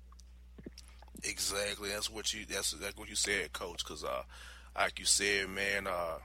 Exactly. 1.24 1.90
That's 1.90 2.10
what 2.10 2.34
you. 2.34 2.46
That's 2.50 2.72
that's 2.72 2.98
what 2.98 3.10
you 3.10 3.16
said, 3.16 3.54
Coach. 3.54 3.84
Because, 3.84 4.04
uh, 4.04 4.24
like 4.76 4.98
you 4.98 5.06
said, 5.06 5.50
man, 5.50 5.86
uh, 5.86 6.18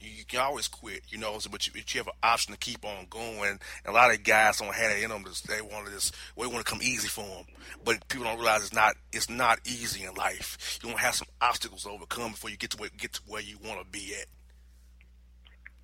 you, 0.00 0.10
you, 0.10 0.24
can 0.24 0.40
always 0.40 0.68
quit, 0.68 1.02
you 1.08 1.18
know, 1.18 1.38
but 1.50 1.66
you, 1.66 1.72
but 1.72 1.94
you 1.94 1.98
have 2.00 2.08
an 2.08 2.14
option 2.22 2.52
to 2.52 2.58
keep 2.58 2.84
on 2.84 3.06
going. 3.10 3.50
And 3.50 3.60
a 3.86 3.92
lot 3.92 4.12
of 4.12 4.22
guys 4.22 4.58
don't 4.58 4.74
have 4.74 4.90
it 4.90 5.02
in 5.02 5.10
them. 5.10 5.24
They 5.48 5.60
want 5.60 5.86
to 5.86 5.92
just, 5.92 6.14
they 6.36 6.46
want 6.46 6.64
to 6.64 6.70
come 6.70 6.82
easy 6.82 7.08
for 7.08 7.22
them. 7.22 7.44
But 7.84 8.06
people 8.08 8.24
don't 8.24 8.36
realize 8.36 8.62
it's 8.62 8.74
not, 8.74 8.94
it's 9.12 9.30
not 9.30 9.60
easy 9.64 10.04
in 10.04 10.14
life. 10.14 10.78
You 10.82 10.90
don't 10.90 10.98
have 10.98 11.14
some 11.14 11.28
obstacles 11.40 11.84
to 11.84 11.90
overcome 11.90 12.32
before 12.32 12.50
you 12.50 12.56
get 12.56 12.70
to 12.70 12.76
where, 12.78 12.90
get 12.96 13.12
to 13.14 13.20
where 13.26 13.42
you 13.42 13.58
want 13.64 13.80
to 13.80 13.86
be 13.90 14.14
at. 14.20 14.26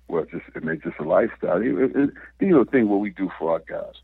Well, 0.07 0.25
just 0.25 0.45
it 0.55 0.63
makes 0.63 0.83
just 0.83 0.99
a 0.99 1.03
lifestyle. 1.03 1.61
It, 1.61 1.67
it, 1.67 1.95
it, 1.95 2.09
you 2.39 2.49
know, 2.49 2.63
thing 2.63 2.89
what 2.89 2.99
we 2.99 3.09
do 3.09 3.29
for 3.39 3.53
our 3.53 3.59
guys 3.59 3.95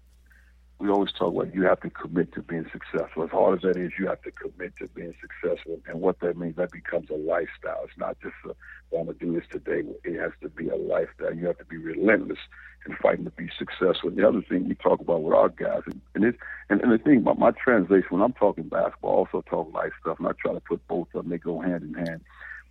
we 0.82 0.90
always 0.90 1.12
talk 1.12 1.34
about 1.34 1.54
you 1.54 1.64
have 1.64 1.80
to 1.82 1.90
commit 1.92 2.34
to 2.34 2.42
being 2.42 2.66
successful. 2.72 3.24
As 3.24 3.30
hard 3.30 3.60
as 3.60 3.62
that 3.62 3.80
is, 3.80 3.92
you 4.00 4.08
have 4.08 4.22
to 4.24 4.32
commit 4.32 4.74
to 4.80 4.88
being 4.88 5.14
successful. 5.22 5.80
And 5.88 6.02
what 6.02 6.20
that 6.22 6.38
means, 6.38 6.56
that 6.56 6.72
becomes 6.72 7.10
a 7.12 7.16
lifestyle. 7.16 7.84
It's 7.84 7.98
not 7.98 8.18
just 8.22 8.34
a, 8.46 8.56
well, 8.90 9.02
I'm 9.02 9.06
going 9.06 9.20
to 9.20 9.26
do 9.26 9.34
this 9.34 9.48
today. 9.52 9.88
It 10.04 10.20
has 10.20 10.32
to 10.42 10.50
be 10.50 10.70
a 10.70 10.76
lifestyle. 10.76 11.36
You 11.36 11.46
have 11.48 11.60
to 11.60 11.66
be 11.66 11.78
relentless 11.78 12.40
in 12.88 12.96
fighting 12.96 13.26
to 13.26 13.32
be 13.32 13.50
successful. 13.60 14.10
And 14.10 14.18
the 14.18 14.28
other 14.28 14.42
thing 14.42 14.68
we 14.68 14.76
talk 14.76 15.00
about 15.00 15.22
with 15.22 15.36
our 15.36 15.50
guys, 15.50 15.84
and, 15.86 16.02
and, 16.16 16.26
it's, 16.26 16.38
and, 16.70 16.82
and 16.82 16.92
the 16.92 16.98
thing 16.98 17.18
about 17.18 17.38
my 17.38 17.52
translation, 17.52 18.08
when 18.10 18.24
I'm 18.24 18.34
talking 18.34 18.64
basketball, 18.64 19.12
I 19.12 19.18
also 19.18 19.44
talk 19.48 19.72
life 19.74 19.92
stuff, 20.02 20.18
and 20.18 20.28
I 20.28 20.32
try 20.42 20.54
to 20.54 20.62
put 20.62 20.86
both 20.88 21.08
of 21.14 21.24
them. 21.24 21.30
They 21.30 21.38
go 21.38 21.62
hand 21.62 21.84
in 21.84 21.94
hand 21.94 22.22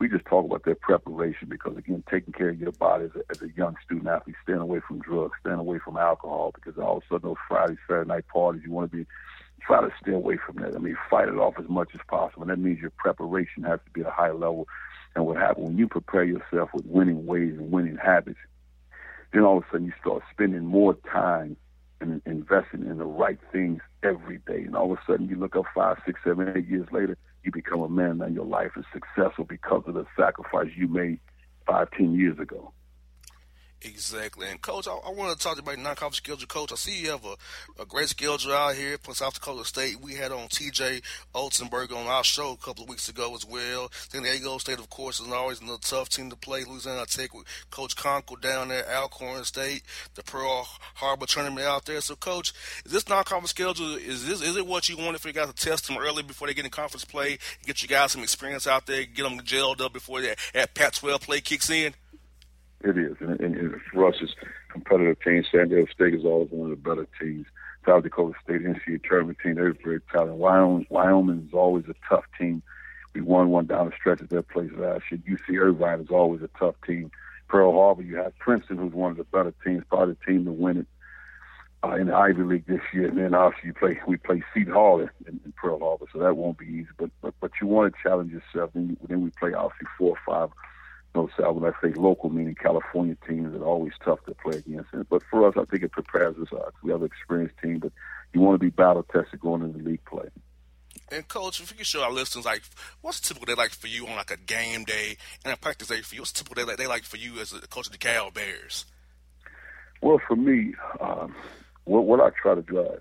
we 0.00 0.08
just 0.08 0.24
talk 0.24 0.46
about 0.46 0.64
their 0.64 0.74
preparation 0.74 1.48
because 1.48 1.76
again, 1.76 2.02
taking 2.10 2.32
care 2.32 2.48
of 2.48 2.58
your 2.58 2.72
body 2.72 3.04
as 3.04 3.10
a, 3.14 3.22
as 3.30 3.42
a 3.42 3.52
young 3.54 3.76
student 3.84 4.08
athlete, 4.08 4.34
staying 4.42 4.58
away 4.58 4.80
from 4.80 4.98
drugs, 5.00 5.34
staying 5.40 5.58
away 5.58 5.78
from 5.78 5.98
alcohol, 5.98 6.52
because 6.54 6.78
all 6.78 6.96
of 6.96 7.02
a 7.02 7.06
sudden 7.06 7.28
those 7.28 7.36
Friday, 7.46 7.76
Saturday 7.86 8.08
night 8.08 8.26
parties, 8.26 8.62
you 8.64 8.72
want 8.72 8.90
to 8.90 8.96
be 8.96 9.06
try 9.60 9.82
to 9.82 9.92
stay 10.02 10.12
away 10.12 10.38
from 10.38 10.56
that. 10.56 10.74
I 10.74 10.78
mean, 10.78 10.96
fight 11.10 11.28
it 11.28 11.36
off 11.36 11.54
as 11.58 11.68
much 11.68 11.90
as 11.94 12.00
possible. 12.08 12.42
And 12.42 12.50
that 12.50 12.58
means 12.58 12.80
your 12.80 12.92
preparation 12.96 13.62
has 13.64 13.78
to 13.84 13.90
be 13.92 14.00
at 14.00 14.06
a 14.06 14.10
high 14.10 14.30
level. 14.30 14.66
And 15.14 15.26
what 15.26 15.36
happens 15.36 15.66
when 15.66 15.76
you 15.76 15.86
prepare 15.86 16.24
yourself 16.24 16.70
with 16.72 16.86
winning 16.86 17.26
ways 17.26 17.54
and 17.58 17.70
winning 17.70 17.98
habits, 18.02 18.38
then 19.34 19.42
all 19.42 19.58
of 19.58 19.64
a 19.64 19.66
sudden 19.70 19.86
you 19.86 19.92
start 20.00 20.22
spending 20.30 20.64
more 20.64 20.94
time 21.12 21.58
and 22.00 22.22
investing 22.24 22.86
in 22.86 22.96
the 22.96 23.04
right 23.04 23.38
things 23.52 23.82
every 24.02 24.38
day. 24.46 24.62
And 24.62 24.74
all 24.74 24.92
of 24.92 24.98
a 24.98 25.02
sudden 25.06 25.28
you 25.28 25.36
look 25.36 25.56
up 25.56 25.66
five, 25.74 25.98
six, 26.06 26.20
seven, 26.24 26.50
eight 26.56 26.66
years 26.66 26.88
later, 26.90 27.18
you 27.42 27.50
become 27.50 27.80
a 27.80 27.88
man 27.88 28.20
and 28.20 28.34
your 28.34 28.44
life 28.44 28.72
is 28.76 28.84
successful 28.92 29.44
because 29.44 29.82
of 29.86 29.94
the 29.94 30.06
sacrifice 30.16 30.68
you 30.76 30.88
made 30.88 31.18
five, 31.66 31.90
ten 31.92 32.14
years 32.14 32.38
ago. 32.38 32.72
Exactly. 33.82 34.46
And 34.46 34.60
coach, 34.60 34.86
I, 34.86 34.92
I 34.92 35.10
want 35.10 35.36
to 35.36 35.42
talk 35.42 35.58
about 35.58 35.78
non-conference 35.78 36.18
schedule. 36.18 36.46
Coach, 36.46 36.70
I 36.70 36.74
see 36.74 37.00
you 37.00 37.10
have 37.10 37.24
a, 37.24 37.82
a 37.82 37.86
great 37.86 38.08
schedule 38.08 38.52
out 38.52 38.74
here 38.74 38.98
for 38.98 39.14
South 39.14 39.34
Dakota 39.34 39.64
State. 39.64 40.00
We 40.02 40.14
had 40.14 40.32
on 40.32 40.48
T.J. 40.48 41.00
Otzelberger 41.34 41.96
on 41.96 42.06
our 42.06 42.22
show 42.22 42.52
a 42.52 42.56
couple 42.58 42.84
of 42.84 42.90
weeks 42.90 43.08
ago 43.08 43.34
as 43.34 43.46
well. 43.46 43.90
San 43.92 44.22
Diego 44.22 44.58
State, 44.58 44.78
of 44.78 44.90
course, 44.90 45.18
is 45.18 45.32
always 45.32 45.62
a 45.62 45.78
tough 45.80 46.10
team 46.10 46.28
to 46.28 46.36
play. 46.36 46.64
Louisiana 46.64 47.06
Tech 47.06 47.32
with 47.32 47.46
Coach 47.70 47.96
Konkol 47.96 48.40
down 48.40 48.68
there, 48.68 48.84
Alcorn 48.94 49.44
State, 49.44 49.82
the 50.14 50.22
Pearl 50.22 50.68
Harbor 50.96 51.24
tournament 51.24 51.66
out 51.66 51.86
there. 51.86 52.02
So, 52.02 52.16
coach, 52.16 52.52
is 52.84 52.92
this 52.92 53.08
non-conference 53.08 53.50
schedule 53.50 53.96
is 53.96 54.26
this 54.26 54.42
is 54.42 54.56
it 54.56 54.66
what 54.66 54.90
you 54.90 54.98
wanted 54.98 55.22
for 55.22 55.28
you 55.28 55.34
guys 55.34 55.50
to 55.50 55.54
test 55.54 55.86
them 55.86 55.96
early 55.98 56.22
before 56.22 56.48
they 56.48 56.54
get 56.54 56.66
in 56.66 56.70
conference 56.70 57.06
play, 57.06 57.38
get 57.64 57.80
you 57.80 57.88
guys 57.88 58.12
some 58.12 58.22
experience 58.22 58.66
out 58.66 58.86
there, 58.86 59.04
get 59.04 59.22
them 59.22 59.40
gelled 59.40 59.80
up 59.80 59.94
before 59.94 60.20
that, 60.20 60.38
that 60.52 60.74
Pac-12 60.74 61.20
play 61.22 61.40
kicks 61.40 61.70
in? 61.70 61.94
It 62.82 62.96
is, 62.96 63.16
and, 63.20 63.38
and, 63.40 63.56
and 63.56 63.80
for 63.92 64.08
us, 64.08 64.16
it's 64.22 64.34
competitive 64.70 65.20
team. 65.22 65.44
San 65.50 65.68
Diego 65.68 65.86
State 65.92 66.14
is 66.14 66.24
always 66.24 66.50
one 66.50 66.70
of 66.70 66.82
the 66.82 66.88
better 66.88 67.06
teams. 67.20 67.46
South 67.86 68.02
Dakota 68.04 68.34
State 68.42 68.62
NCAA 68.62 69.02
tournament 69.04 69.38
team, 69.42 69.54
they're 69.56 69.74
very 69.84 70.00
talented. 70.12 70.38
Wyoming, 70.38 70.86
Wyoming 70.88 71.46
is 71.46 71.54
always 71.54 71.84
a 71.88 71.94
tough 72.08 72.24
team. 72.38 72.62
We 73.14 73.20
won 73.20 73.50
one 73.50 73.66
down 73.66 73.86
the 73.86 73.96
stretch 73.96 74.22
at 74.22 74.30
their 74.30 74.42
place 74.42 74.70
last 74.76 75.04
year. 75.10 75.20
UC 75.28 75.58
Irvine 75.60 76.00
is 76.00 76.10
always 76.10 76.42
a 76.42 76.50
tough 76.58 76.76
team. 76.86 77.10
Pearl 77.48 77.72
Harbor, 77.72 78.02
you 78.02 78.16
have 78.16 78.38
Princeton, 78.38 78.78
who's 78.78 78.92
one 78.92 79.10
of 79.10 79.16
the 79.16 79.24
better 79.24 79.52
teams, 79.64 79.82
probably 79.88 80.14
the 80.14 80.32
team 80.32 80.44
to 80.44 80.52
win 80.52 80.78
it 80.78 80.86
uh, 81.82 81.94
in 81.96 82.06
the 82.06 82.14
Ivy 82.14 82.42
League 82.44 82.66
this 82.66 82.80
year. 82.94 83.08
And 83.08 83.18
then 83.18 83.34
obviously 83.34 83.68
you 83.68 83.74
play, 83.74 84.00
we 84.06 84.16
play 84.16 84.42
Seton 84.54 84.72
Hall 84.72 85.00
in, 85.00 85.10
in 85.26 85.52
Pearl 85.56 85.80
Harbor, 85.80 86.06
so 86.12 86.20
that 86.20 86.36
won't 86.36 86.58
be 86.58 86.66
easy. 86.66 86.88
But 86.96 87.10
but, 87.20 87.34
but 87.40 87.50
you 87.60 87.66
want 87.66 87.92
to 87.92 88.02
challenge 88.02 88.32
yourself. 88.32 88.70
Then, 88.74 88.96
then 89.08 89.22
we 89.22 89.30
play 89.30 89.52
obviously 89.52 89.88
four 89.98 90.10
or 90.10 90.18
five 90.24 90.50
know, 91.14 91.28
so 91.36 91.52
when 91.52 91.72
I 91.72 91.74
say 91.82 91.92
local, 91.94 92.30
meaning 92.30 92.54
California 92.54 93.16
teams 93.26 93.54
are 93.54 93.64
always 93.64 93.92
tough 94.04 94.24
to 94.26 94.34
play 94.34 94.58
against. 94.58 94.90
But 95.08 95.22
for 95.30 95.46
us, 95.48 95.54
I 95.56 95.64
think 95.64 95.82
it 95.82 95.92
prepares 95.92 96.36
us. 96.38 96.48
Uh, 96.52 96.70
we 96.82 96.92
have 96.92 97.00
an 97.00 97.06
experienced 97.06 97.56
team, 97.62 97.78
but 97.78 97.92
you 98.32 98.40
want 98.40 98.54
to 98.54 98.64
be 98.64 98.70
battle 98.70 99.02
tested 99.02 99.40
going 99.40 99.62
into 99.62 99.78
league 99.78 100.04
play. 100.04 100.28
And 101.12 101.26
coach, 101.26 101.60
if 101.60 101.72
you 101.72 101.76
could 101.76 101.86
show 101.86 102.02
our 102.02 102.12
listeners, 102.12 102.44
like, 102.44 102.62
what's 103.00 103.20
typical 103.20 103.46
they 103.46 103.60
like 103.60 103.72
for 103.72 103.88
you 103.88 104.06
on 104.06 104.16
like 104.16 104.30
a 104.30 104.36
game 104.36 104.84
day 104.84 105.16
and 105.44 105.52
a 105.52 105.56
practice 105.56 105.88
day 105.88 106.02
for 106.02 106.14
you? 106.14 106.20
What's 106.20 106.32
typical 106.32 106.54
they 106.54 106.68
like, 106.68 106.78
they 106.78 106.86
like 106.86 107.02
for 107.02 107.16
you 107.16 107.40
as 107.40 107.52
a 107.52 107.60
coach 107.66 107.86
of 107.86 107.92
the 107.92 107.98
Cal 107.98 108.30
Bears? 108.30 108.84
Well, 110.00 110.20
for 110.26 110.36
me, 110.36 110.74
um, 111.00 111.34
what, 111.84 112.04
what 112.04 112.20
I 112.20 112.30
try 112.40 112.54
to 112.54 112.62
do, 112.62 112.80
I, 112.80 112.98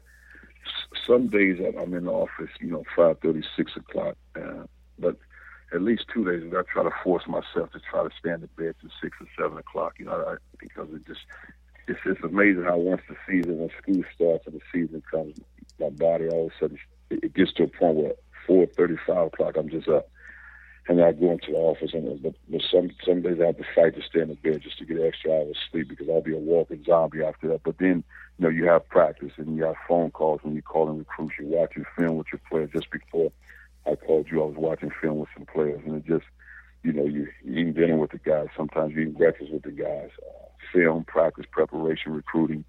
some 1.08 1.28
days 1.28 1.60
I'm 1.80 1.93
in 1.93 2.06
the 2.06 2.12
office, 2.12 2.50
you 2.60 2.72
know, 2.72 2.84
five 2.95 3.19
thirty, 3.19 3.43
six 3.56 3.72
o'clock, 3.76 4.15
uh, 4.36 4.65
but 4.98 5.15
at 5.74 5.82
least 5.82 6.06
two 6.14 6.26
days 6.26 6.44
ago, 6.44 6.60
I 6.60 6.64
try 6.72 6.84
to 6.84 6.96
force 7.04 7.28
myself 7.28 7.72
to 7.72 7.80
try 7.80 8.04
to 8.04 8.10
stand 8.18 8.44
in 8.44 8.50
bed 8.58 8.76
to 8.82 8.90
six 9.02 9.18
or 9.22 9.28
seven 9.38 9.58
o'clock. 9.58 9.96
You 10.00 10.06
know, 10.06 10.24
I, 10.28 10.36
because 10.60 10.90
it 10.94 11.06
just 11.06 11.22
it's 11.88 12.00
just 12.04 12.24
amazing 12.24 12.64
how 12.64 12.78
once 12.78 13.02
the 13.08 13.16
season, 13.28 13.60
when 13.60 13.70
school 13.82 14.04
starts 14.16 14.46
and 14.48 14.56
the 14.56 14.62
season 14.72 15.04
comes, 15.10 15.36
my 15.80 15.90
body 15.90 16.28
all 16.28 16.48
of 16.48 16.52
a 16.52 16.60
sudden 16.60 16.80
it 17.10 17.34
gets 17.34 17.54
to 17.54 17.64
a 17.64 17.68
point 17.68 17.96
where 17.96 18.14
four 18.46 18.66
thirty, 18.66 18.96
five 19.06 19.28
o'clock, 19.28 19.56
I'm 19.58 19.70
just 19.70 19.88
up. 19.88 20.10
And 20.88 21.04
I 21.04 21.12
go 21.12 21.32
into 21.32 21.52
the 21.52 21.58
office, 21.58 21.92
and 21.94 22.08
uh, 22.08 22.16
but, 22.24 22.34
but 22.50 22.62
some 22.72 22.90
some 23.06 23.22
days 23.22 23.38
I 23.40 23.48
have 23.48 23.58
to 23.58 23.64
fight 23.76 23.94
to 23.94 24.02
stay 24.02 24.22
in 24.22 24.34
bed 24.34 24.62
just 24.64 24.80
to 24.80 24.86
get 24.86 25.00
extra 25.00 25.32
hours 25.32 25.50
of 25.50 25.56
sleep 25.72 25.88
because 25.88 26.10
I'll 26.10 26.22
be 26.22 26.34
a 26.34 26.40
walking 26.40 26.84
zombie 26.84 27.24
after 27.24 27.48
that. 27.50 27.62
But 27.64 27.78
then, 27.78 28.04
you 28.40 28.44
know, 28.44 28.50
you 28.50 28.66
have 28.66 28.90
practice 28.90 29.34
and 29.38 29.56
you 29.56 29.66
have 29.66 29.76
phone 29.88 30.10
calls 30.10 30.40
when 30.42 30.54
you're 30.54 30.64
calling 30.64 30.98
recruits, 30.98 31.36
you're 31.40 31.48
watching 31.48 31.86
film 31.96 32.18
with 32.18 32.28
your 32.34 32.42
players 32.50 32.72
just 32.74 32.90
before 32.90 33.32
I 33.89 33.95
called 33.95 34.28
you. 34.32 34.41
I 34.41 34.45
was 34.45 34.56
watching 34.58 34.91
film 35.02 35.19
with 35.19 35.30
some 35.36 35.45
players, 35.45 35.82
and 35.86 35.95
it 35.95 36.06
just, 36.06 36.25
you 36.84 36.93
know, 36.93 37.06
you, 37.06 37.28
you 37.43 37.67
eat 37.67 37.75
dinner 37.75 37.97
with 37.97 38.12
the 38.12 38.19
guys. 38.19 38.47
Sometimes 38.56 38.93
you 38.93 39.02
eat 39.02 39.17
breakfast 39.17 39.52
with 39.52 39.63
the 39.63 39.71
guys. 39.71 40.10
Uh, 40.21 40.49
film, 40.73 41.04
practice, 41.06 41.45
preparation, 41.52 42.13
recruiting, 42.13 42.63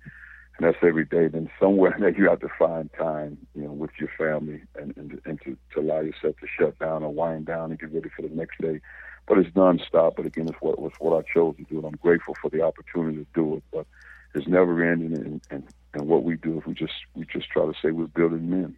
and 0.56 0.66
that's 0.66 0.83
every 0.83 1.04
day. 1.04 1.28
Then 1.28 1.50
somewhere 1.61 1.96
that 2.00 2.16
you 2.16 2.28
have 2.28 2.40
to 2.40 2.48
find 2.59 2.90
time, 2.98 3.38
you 3.54 3.64
know, 3.64 3.72
with 3.72 3.90
your 3.98 4.11
family 4.16 4.62
and 4.76 4.96
and, 4.96 5.20
and 5.24 5.40
to, 5.42 5.56
to 5.74 5.80
allow 5.80 6.00
yourself 6.00 6.37
to 6.40 6.46
shut 6.59 6.78
down 6.78 7.02
or 7.02 7.12
wind 7.12 7.46
down 7.46 7.70
and 7.70 7.80
get 7.80 7.92
ready 7.92 8.11
for 8.14 8.22
the 8.22 8.35
next 8.35 8.61
day. 8.61 8.80
But 9.26 9.38
it's 9.38 9.50
nonstop. 9.50 10.16
But 10.16 10.26
again, 10.26 10.48
it's 10.48 10.61
what 10.61 10.78
it's 10.78 11.00
what 11.00 11.18
I 11.18 11.33
chose 11.33 11.56
to 11.56 11.64
do, 11.64 11.78
and 11.78 11.87
I'm 11.87 12.00
grateful 12.02 12.35
for 12.40 12.50
the 12.50 12.62
opportunity 12.62 13.18
to 13.18 13.26
do 13.35 13.56
it. 13.56 13.64
But 13.72 13.87
it's 14.35 14.48
never 14.48 14.83
ending, 14.83 15.14
and 15.14 15.40
and, 15.50 15.68
and 15.94 16.09
what 16.09 16.24
we 16.24 16.37
do 16.37 16.59
is 16.59 16.66
we 16.66 16.74
just 16.74 16.94
we 17.14 17.26
just 17.26 17.50
try 17.50 17.66
to 17.66 17.74
say 17.83 17.90
we're 17.90 18.06
building 18.06 18.50
men. 18.50 18.76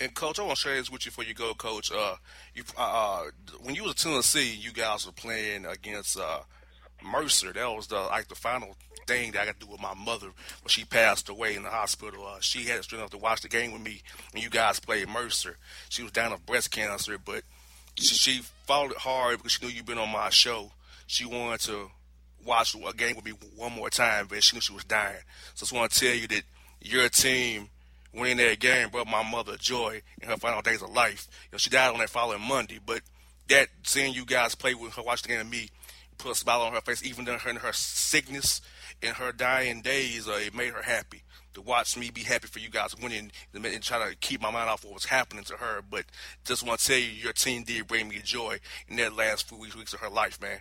And 0.00 0.12
coach, 0.12 0.38
I 0.38 0.42
want 0.42 0.56
to 0.56 0.62
share 0.62 0.76
this 0.76 0.90
with 0.90 1.06
you 1.06 1.12
before 1.12 1.24
you 1.24 1.34
go, 1.34 1.54
coach. 1.54 1.92
Uh, 1.92 2.16
you 2.54 2.64
uh, 2.76 2.80
uh 2.80 3.22
when 3.62 3.74
you 3.74 3.84
was 3.84 3.92
at 3.92 3.98
Tennessee, 3.98 4.54
you 4.54 4.72
guys 4.72 5.06
were 5.06 5.12
playing 5.12 5.66
against 5.66 6.18
uh, 6.18 6.40
Mercer. 7.02 7.52
That 7.52 7.68
was 7.68 7.86
the 7.86 8.00
like 8.00 8.28
the 8.28 8.34
final 8.34 8.76
thing 9.06 9.32
that 9.32 9.42
I 9.42 9.44
got 9.46 9.60
to 9.60 9.66
do 9.66 9.72
with 9.72 9.80
my 9.80 9.94
mother 9.94 10.26
when 10.26 10.68
she 10.68 10.84
passed 10.84 11.28
away 11.28 11.54
in 11.54 11.62
the 11.62 11.70
hospital. 11.70 12.26
Uh, 12.26 12.38
she 12.40 12.64
had 12.64 12.82
strength 12.82 13.00
enough 13.00 13.10
to 13.10 13.18
watch 13.18 13.42
the 13.42 13.48
game 13.48 13.72
with 13.72 13.82
me 13.82 14.02
when 14.32 14.42
you 14.42 14.50
guys 14.50 14.80
played 14.80 15.08
Mercer. 15.08 15.56
She 15.88 16.02
was 16.02 16.12
down 16.12 16.32
with 16.32 16.46
breast 16.46 16.70
cancer, 16.70 17.18
but 17.18 17.42
she, 17.96 18.14
she 18.14 18.42
followed 18.66 18.92
it 18.92 18.98
hard 18.98 19.38
because 19.38 19.52
she 19.52 19.64
knew 19.64 19.72
you'd 19.72 19.86
been 19.86 19.98
on 19.98 20.10
my 20.10 20.30
show. 20.30 20.72
She 21.06 21.24
wanted 21.24 21.60
to 21.60 21.90
watch 22.44 22.74
a 22.74 22.92
game 22.94 23.16
with 23.16 23.24
me 23.24 23.32
one 23.56 23.72
more 23.72 23.90
time, 23.90 24.26
but 24.28 24.42
she 24.42 24.56
knew 24.56 24.60
she 24.60 24.72
was 24.72 24.84
dying. 24.84 25.22
So 25.54 25.62
I 25.62 25.66
just 25.66 25.72
want 25.72 25.92
to 25.92 26.00
tell 26.00 26.14
you 26.14 26.26
that 26.28 26.42
your 26.80 27.08
team 27.08 27.68
winning 28.14 28.36
that 28.38 28.60
game 28.60 28.88
brought 28.90 29.06
my 29.06 29.28
mother 29.28 29.56
joy 29.56 30.02
in 30.20 30.28
her 30.28 30.36
final 30.36 30.62
days 30.62 30.82
of 30.82 30.90
life. 30.90 31.28
You 31.44 31.52
know, 31.52 31.58
she 31.58 31.70
died 31.70 31.92
on 31.92 31.98
that 32.00 32.10
following 32.10 32.40
Monday, 32.40 32.78
but 32.84 33.02
that 33.48 33.68
seeing 33.82 34.14
you 34.14 34.24
guys 34.24 34.54
play 34.54 34.74
with 34.74 34.94
her, 34.94 35.02
watch 35.02 35.22
the 35.22 35.28
game 35.28 35.50
me, 35.50 35.68
put 36.18 36.32
a 36.32 36.34
smile 36.34 36.62
on 36.62 36.72
her 36.72 36.80
face, 36.80 37.04
even 37.04 37.28
in 37.28 37.38
her, 37.38 37.50
in 37.50 37.56
her 37.56 37.72
sickness, 37.72 38.60
in 39.02 39.14
her 39.14 39.32
dying 39.32 39.82
days, 39.82 40.28
uh, 40.28 40.32
it 40.40 40.54
made 40.54 40.72
her 40.72 40.82
happy 40.82 41.22
to 41.54 41.62
watch 41.62 41.96
me 41.96 42.10
be 42.10 42.22
happy 42.22 42.48
for 42.48 42.58
you 42.58 42.68
guys 42.68 42.96
winning 43.00 43.30
and 43.54 43.82
try 43.82 44.08
to 44.08 44.16
keep 44.16 44.42
my 44.42 44.50
mind 44.50 44.68
off 44.68 44.84
what 44.84 44.94
was 44.94 45.04
happening 45.04 45.44
to 45.44 45.54
her. 45.54 45.80
But 45.88 46.04
just 46.44 46.66
want 46.66 46.80
to 46.80 46.86
tell 46.86 46.98
you, 46.98 47.08
your 47.08 47.32
team 47.32 47.62
did 47.62 47.86
bring 47.86 48.08
me 48.08 48.20
joy 48.22 48.58
in 48.88 48.96
that 48.96 49.14
last 49.14 49.48
few 49.48 49.58
weeks, 49.58 49.92
of 49.92 50.00
her 50.00 50.08
life, 50.08 50.40
man. 50.40 50.60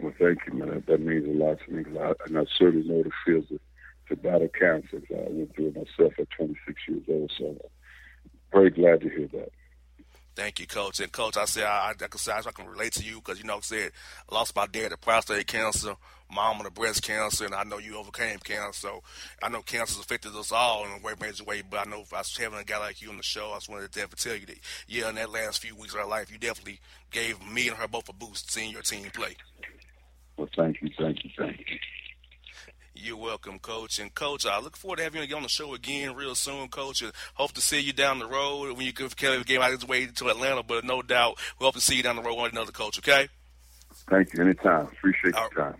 Well, 0.00 0.12
thank 0.18 0.40
you, 0.46 0.54
man. 0.54 0.70
That, 0.70 0.86
that 0.86 1.00
means 1.00 1.24
a 1.24 1.44
lot 1.44 1.58
to 1.64 1.72
me. 1.72 1.84
I, 2.00 2.12
and 2.26 2.38
I 2.38 2.42
certainly 2.58 2.88
know 2.88 3.02
the 3.02 3.10
feels 3.24 3.44
of 3.50 3.60
to 4.12 4.22
battle 4.22 4.48
cancer. 4.48 5.02
I 5.10 5.30
went 5.30 5.54
through 5.54 5.68
it 5.68 5.76
myself 5.76 6.12
at 6.18 6.30
26 6.30 6.80
years 6.88 7.02
old. 7.08 7.32
So 7.38 7.70
very 8.52 8.70
glad 8.70 9.00
to 9.00 9.08
hear 9.08 9.28
that. 9.32 9.52
Thank 10.34 10.60
you, 10.60 10.66
Coach. 10.66 11.00
And 11.00 11.12
Coach, 11.12 11.36
I 11.36 11.44
said 11.44 11.64
I, 11.64 11.88
I, 11.88 11.90
I, 11.90 11.94
can, 11.94 12.32
I 12.32 12.52
can 12.52 12.66
relate 12.66 12.92
to 12.94 13.04
you 13.04 13.16
because 13.16 13.38
you 13.38 13.44
know, 13.44 13.56
I 13.56 13.60
said 13.60 13.92
I 14.30 14.34
lost 14.34 14.56
my 14.56 14.66
dad 14.66 14.90
to 14.90 14.96
prostate 14.96 15.46
cancer, 15.46 15.94
mom 16.34 16.62
to 16.62 16.70
breast 16.70 17.02
cancer, 17.02 17.44
and 17.44 17.54
I 17.54 17.64
know 17.64 17.78
you 17.78 17.98
overcame 17.98 18.38
cancer. 18.38 18.72
So 18.72 19.02
I 19.42 19.50
know 19.50 19.60
cancer's 19.60 19.98
affected 19.98 20.34
us 20.34 20.50
all 20.50 20.86
in 20.86 20.92
a 20.92 21.04
way, 21.04 21.12
major 21.20 21.44
way. 21.44 21.62
But 21.68 21.86
I 21.86 21.90
know 21.90 22.00
if 22.00 22.14
I 22.14 22.18
was 22.18 22.34
having 22.34 22.58
a 22.58 22.64
guy 22.64 22.78
like 22.78 23.02
you 23.02 23.10
on 23.10 23.18
the 23.18 23.22
show, 23.22 23.50
I 23.50 23.56
just 23.56 23.68
wanted 23.68 23.92
to 23.92 23.98
definitely 24.00 24.30
tell 24.30 24.40
you 24.40 24.46
that 24.46 24.58
yeah, 24.88 25.08
in 25.10 25.16
that 25.16 25.30
last 25.30 25.60
few 25.60 25.76
weeks 25.76 25.92
of 25.92 26.00
our 26.00 26.08
life, 26.08 26.32
you 26.32 26.38
definitely 26.38 26.80
gave 27.10 27.38
me 27.46 27.68
and 27.68 27.76
her 27.76 27.88
both 27.88 28.08
a 28.08 28.14
boost 28.14 28.50
seeing 28.50 28.72
your 28.72 28.82
team 28.82 29.10
play. 29.12 29.36
Well, 30.38 30.48
thank 30.56 30.80
you, 30.80 30.88
thank 30.98 31.24
you, 31.24 31.30
thank 31.36 31.58
you. 31.58 31.78
You're 33.04 33.16
welcome, 33.16 33.58
Coach. 33.58 33.98
And 33.98 34.14
Coach, 34.14 34.46
I 34.46 34.60
look 34.60 34.76
forward 34.76 34.98
to 34.98 35.02
having 35.02 35.28
you 35.28 35.36
on 35.36 35.42
the 35.42 35.48
show 35.48 35.74
again 35.74 36.14
real 36.14 36.36
soon, 36.36 36.68
Coach. 36.68 37.02
And 37.02 37.12
hope 37.34 37.50
to 37.52 37.60
see 37.60 37.80
you 37.80 37.92
down 37.92 38.20
the 38.20 38.28
road 38.28 38.76
when 38.76 38.86
you 38.86 38.92
can 38.92 39.08
carry 39.08 39.38
the 39.38 39.44
game 39.44 39.60
out 39.60 39.72
of 39.72 39.80
his 39.80 39.88
way 39.88 40.06
to 40.06 40.28
Atlanta. 40.28 40.62
But 40.62 40.84
no 40.84 41.02
doubt, 41.02 41.36
we 41.58 41.64
hope 41.64 41.74
to 41.74 41.80
see 41.80 41.96
you 41.96 42.04
down 42.04 42.14
the 42.14 42.22
road 42.22 42.40
with 42.40 42.52
another 42.52 42.70
coach. 42.70 42.98
Okay. 42.98 43.28
Thank 44.08 44.32
you. 44.34 44.42
Anytime. 44.42 44.86
Appreciate 44.86 45.34
your 45.34 45.50
time. 45.50 45.74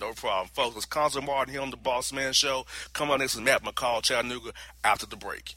No 0.00 0.12
problem, 0.12 0.50
folks. 0.54 0.76
It's 0.76 0.86
Cuonzo 0.86 1.20
Martin 1.20 1.52
here 1.52 1.62
on 1.62 1.72
the 1.72 1.76
Boss 1.76 2.12
Man 2.12 2.32
Show. 2.32 2.64
Come 2.92 3.10
on, 3.10 3.18
this 3.18 3.34
is 3.34 3.40
Matt 3.40 3.64
McCall, 3.64 4.00
Chattanooga. 4.00 4.52
After 4.84 5.06
the 5.06 5.16
break. 5.16 5.56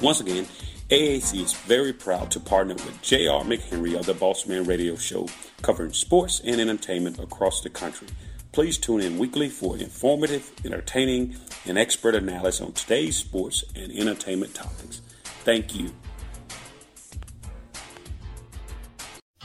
Once 0.00 0.20
again, 0.20 0.46
AAC 0.90 1.42
is 1.42 1.52
very 1.52 1.92
proud 1.92 2.30
to 2.30 2.38
partner 2.38 2.74
with 2.74 3.02
J.R. 3.02 3.42
McHenry 3.42 3.98
of 3.98 4.06
the 4.06 4.14
Bossman 4.14 4.66
Radio 4.66 4.94
Show, 4.94 5.26
covering 5.60 5.92
sports 5.92 6.40
and 6.44 6.60
entertainment 6.60 7.18
across 7.18 7.62
the 7.62 7.68
country. 7.68 8.06
Please 8.52 8.78
tune 8.78 9.00
in 9.00 9.18
weekly 9.18 9.48
for 9.48 9.76
informative, 9.76 10.52
entertaining, 10.64 11.36
and 11.66 11.76
expert 11.76 12.14
analysis 12.14 12.60
on 12.60 12.72
today's 12.72 13.16
sports 13.16 13.64
and 13.74 13.90
entertainment 13.90 14.54
topics. 14.54 15.02
Thank 15.44 15.74
you. 15.74 15.90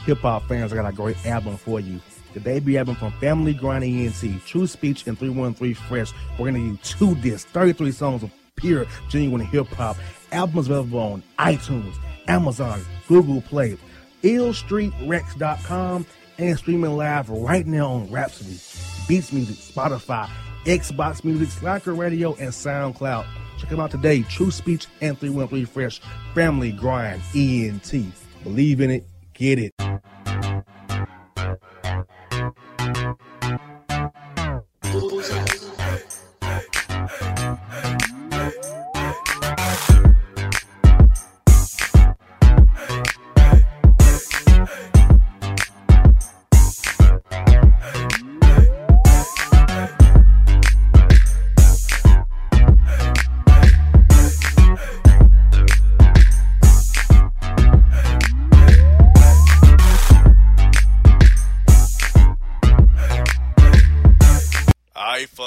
Hip 0.06 0.18
hop 0.18 0.46
fans, 0.46 0.72
I 0.72 0.76
got 0.76 0.86
a 0.86 0.92
great 0.92 1.26
album 1.26 1.56
for 1.56 1.80
you. 1.80 2.00
The 2.32 2.40
debut 2.40 2.78
album 2.78 2.94
from 2.94 3.12
Family 3.18 3.54
Grind 3.54 3.82
ENT, 3.82 4.44
True 4.46 4.68
Speech 4.68 5.06
and 5.08 5.18
313 5.18 5.74
Fresh. 5.74 6.12
We're 6.38 6.50
going 6.50 6.54
to 6.54 6.76
do 6.76 6.78
two 6.82 7.20
discs, 7.22 7.50
33 7.50 7.90
songs 7.90 8.22
of 8.22 8.30
pure, 8.56 8.86
genuine 9.08 9.40
hip 9.42 9.66
hop. 9.68 9.96
Albums 10.34 10.66
available 10.68 10.98
on 10.98 11.22
iTunes, 11.38 11.94
Amazon, 12.28 12.84
Google 13.08 13.40
Play, 13.40 13.76
illstreetrex.com, 14.22 16.06
and 16.38 16.58
streaming 16.58 16.96
live 16.96 17.30
right 17.30 17.66
now 17.66 17.92
on 17.92 18.10
Rhapsody, 18.10 18.58
Beats 19.06 19.32
Music, 19.32 19.56
Spotify, 19.56 20.28
Xbox 20.64 21.24
Music, 21.24 21.48
Slacker 21.50 21.94
Radio, 21.94 22.34
and 22.34 22.50
SoundCloud. 22.50 23.24
Check 23.58 23.70
them 23.70 23.80
out 23.80 23.92
today. 23.92 24.22
True 24.22 24.50
Speech 24.50 24.86
and 25.00 25.16
313 25.18 25.66
Fresh, 25.66 26.00
Family 26.34 26.72
Grind, 26.72 27.22
ENT. 27.34 27.94
Believe 28.42 28.80
in 28.80 28.90
it, 28.90 29.06
get 29.34 29.58
it. 29.58 29.72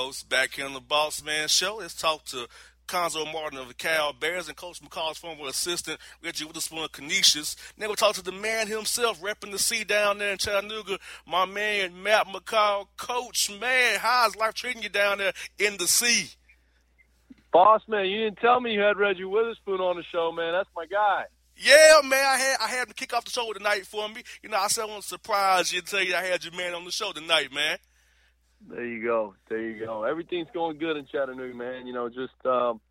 Back 0.08 0.54
here 0.54 0.66
on 0.66 0.74
the 0.74 0.80
Boss 0.80 1.22
Man 1.22 1.50
Show. 1.50 1.78
Let's 1.82 1.94
talk 1.94 2.24
to 2.26 2.48
Cuonzo 2.88 3.32
Martin 3.34 3.60
of 3.60 3.68
the 3.68 3.74
Cal 3.74 4.14
Bears 4.14 4.48
and 4.48 4.56
Coach 4.56 4.82
McCall's 4.82 5.18
former 5.18 5.48
assistant, 5.48 6.00
Reggie 6.24 6.46
Witherspoon 6.46 6.80
of 6.80 6.94
Canisius. 6.94 7.58
Then 7.78 7.90
we'll 7.90 7.98
talk 7.98 8.16
to 8.16 8.24
the 8.24 8.32
man 8.32 8.68
himself, 8.68 9.22
repping 9.22 9.52
the 9.52 9.60
sea 9.60 9.84
down 9.84 10.20
there 10.20 10.32
in 10.32 10.38
Chattanooga, 10.38 10.98
my 11.28 11.46
man 11.46 12.02
Matt 12.02 12.28
McCall. 12.28 12.88
Coach, 12.96 13.52
man, 13.60 14.00
how's 14.00 14.38
life 14.38 14.54
treating 14.54 14.82
you 14.82 14.88
down 14.88 15.18
there 15.18 15.34
in 15.60 15.76
the 15.76 15.88
sea? 15.88 16.30
Boss 17.52 17.82
man, 17.90 18.06
you 18.06 18.24
didn't 18.24 18.38
tell 18.38 18.62
me 18.62 18.72
you 18.72 18.80
had 18.80 18.96
Reggie 18.96 19.26
Witherspoon 19.26 19.82
on 19.82 19.98
the 19.98 20.04
show, 20.04 20.32
man. 20.32 20.54
That's 20.54 20.70
my 20.74 20.86
guy. 20.86 21.26
Yeah, 21.58 22.00
man, 22.06 22.24
I 22.24 22.38
had 22.38 22.58
I 22.62 22.68
had 22.70 22.88
him 22.88 22.94
kick 22.96 23.14
off 23.14 23.26
the 23.26 23.32
show 23.32 23.52
tonight 23.52 23.86
for 23.86 24.08
me. 24.08 24.24
You 24.42 24.48
know, 24.48 24.58
I 24.58 24.70
said 24.70 24.84
I 24.84 24.86
want 24.86 25.02
to 25.02 25.08
surprise 25.08 25.74
you 25.74 25.80
and 25.80 25.88
tell 25.88 26.02
you 26.02 26.16
I 26.16 26.22
had 26.22 26.46
your 26.46 26.56
man 26.56 26.74
on 26.74 26.86
the 26.86 26.92
show 26.92 27.12
tonight, 27.12 27.52
man. 27.54 27.78
There 28.68 28.86
you 28.86 29.04
go. 29.04 29.36
There 29.50 29.62
you 29.62 29.86
go. 29.86 30.04
Everything's 30.04 30.48
going 30.54 30.78
good 30.78 30.98
in 30.98 31.06
Chattanooga, 31.06 31.56
man. 31.56 31.88
You 31.88 31.94
know, 31.94 32.10
just 32.10 32.34
um, 32.46 32.82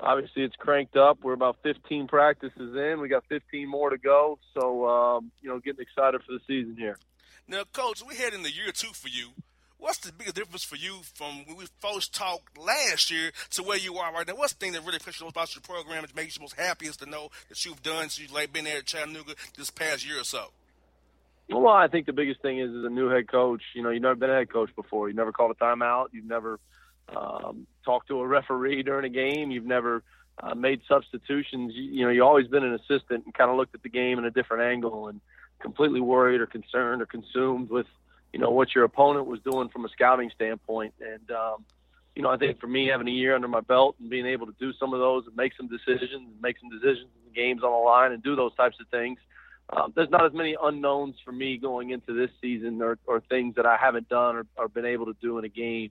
obviously 0.00 0.42
it's 0.42 0.56
cranked 0.56 0.96
up. 0.96 1.18
We're 1.22 1.34
about 1.34 1.58
15 1.62 2.08
practices 2.08 2.74
in. 2.74 3.00
We 3.00 3.08
got 3.08 3.24
15 3.28 3.68
more 3.68 3.90
to 3.90 3.98
go. 3.98 4.38
So, 4.54 4.88
um, 4.88 5.30
you 5.40 5.48
know, 5.48 5.58
getting 5.58 5.82
excited 5.82 6.20
for 6.22 6.32
the 6.32 6.40
season 6.46 6.76
here. 6.78 6.98
Now, 7.48 7.62
Coach, 7.72 8.02
we 8.06 8.16
head 8.16 8.34
into 8.34 8.50
year 8.50 8.72
two 8.72 8.92
for 8.92 9.08
you. 9.08 9.30
What's 9.78 9.98
the 9.98 10.12
biggest 10.12 10.36
difference 10.36 10.64
for 10.64 10.76
you 10.76 11.00
from 11.14 11.44
when 11.44 11.56
we 11.56 11.66
first 11.80 12.14
talked 12.14 12.56
last 12.58 13.10
year 13.10 13.30
to 13.50 13.62
where 13.62 13.76
you 13.76 13.96
are 13.96 14.12
right 14.12 14.26
now? 14.26 14.34
What's 14.34 14.54
the 14.54 14.58
thing 14.58 14.72
that 14.72 14.84
really 14.84 14.98
pushes 14.98 15.20
you 15.20 15.28
about 15.28 15.54
your 15.54 15.62
program 15.62 16.02
that 16.02 16.16
makes 16.16 16.36
you 16.36 16.40
most 16.40 16.58
happiest 16.58 17.00
to 17.00 17.06
know 17.06 17.28
that 17.48 17.62
you've 17.64 17.82
done 17.82 18.08
since 18.08 18.18
you've 18.18 18.52
been 18.52 18.64
there 18.64 18.78
at 18.78 18.86
Chattanooga 18.86 19.34
this 19.56 19.70
past 19.70 20.08
year 20.08 20.20
or 20.20 20.24
so? 20.24 20.48
Well, 21.48 21.68
I 21.68 21.86
think 21.86 22.06
the 22.06 22.12
biggest 22.12 22.42
thing 22.42 22.58
is 22.58 22.70
as 22.70 22.84
a 22.84 22.88
new 22.88 23.08
head 23.08 23.28
coach, 23.28 23.62
you 23.74 23.82
know, 23.82 23.90
you've 23.90 24.02
never 24.02 24.16
been 24.16 24.30
a 24.30 24.34
head 24.34 24.50
coach 24.50 24.74
before. 24.74 25.08
You've 25.08 25.16
never 25.16 25.32
called 25.32 25.52
a 25.52 25.64
timeout. 25.64 26.08
You've 26.12 26.26
never 26.26 26.58
um, 27.14 27.66
talked 27.84 28.08
to 28.08 28.20
a 28.20 28.26
referee 28.26 28.82
during 28.82 29.04
a 29.04 29.08
game. 29.08 29.52
You've 29.52 29.66
never 29.66 30.02
uh, 30.42 30.54
made 30.54 30.80
substitutions. 30.88 31.72
You, 31.74 31.84
you 31.84 32.04
know, 32.04 32.10
you've 32.10 32.26
always 32.26 32.48
been 32.48 32.64
an 32.64 32.74
assistant 32.74 33.24
and 33.24 33.32
kind 33.32 33.50
of 33.50 33.56
looked 33.56 33.74
at 33.76 33.82
the 33.82 33.88
game 33.88 34.18
in 34.18 34.24
a 34.24 34.30
different 34.30 34.64
angle 34.64 35.06
and 35.06 35.20
completely 35.60 36.00
worried 36.00 36.40
or 36.40 36.46
concerned 36.46 37.00
or 37.00 37.06
consumed 37.06 37.70
with, 37.70 37.86
you 38.32 38.40
know, 38.40 38.50
what 38.50 38.74
your 38.74 38.82
opponent 38.82 39.26
was 39.26 39.38
doing 39.40 39.68
from 39.68 39.84
a 39.84 39.88
scouting 39.88 40.30
standpoint. 40.34 40.94
And, 41.00 41.30
um, 41.30 41.64
you 42.16 42.22
know, 42.22 42.30
I 42.30 42.38
think 42.38 42.58
for 42.58 42.66
me, 42.66 42.88
having 42.88 43.06
a 43.06 43.12
year 43.12 43.36
under 43.36 43.48
my 43.48 43.60
belt 43.60 43.94
and 44.00 44.10
being 44.10 44.26
able 44.26 44.46
to 44.46 44.54
do 44.58 44.72
some 44.72 44.92
of 44.92 44.98
those 44.98 45.26
and 45.28 45.36
make 45.36 45.52
some 45.56 45.68
decisions, 45.68 46.28
make 46.42 46.58
some 46.58 46.70
decisions 46.70 47.08
in 47.24 47.32
games 47.34 47.62
on 47.62 47.70
the 47.70 47.78
line 47.78 48.10
and 48.10 48.20
do 48.20 48.34
those 48.34 48.54
types 48.56 48.78
of 48.80 48.88
things– 48.88 49.20
um, 49.70 49.92
there's 49.96 50.10
not 50.10 50.24
as 50.24 50.32
many 50.32 50.56
unknowns 50.60 51.16
for 51.24 51.32
me 51.32 51.56
going 51.56 51.90
into 51.90 52.14
this 52.14 52.30
season 52.40 52.80
or, 52.82 52.98
or 53.06 53.20
things 53.20 53.56
that 53.56 53.66
I 53.66 53.76
haven't 53.76 54.08
done 54.08 54.36
or, 54.36 54.46
or 54.56 54.68
been 54.68 54.84
able 54.84 55.06
to 55.06 55.16
do 55.20 55.38
in 55.38 55.44
a 55.44 55.48
game. 55.48 55.90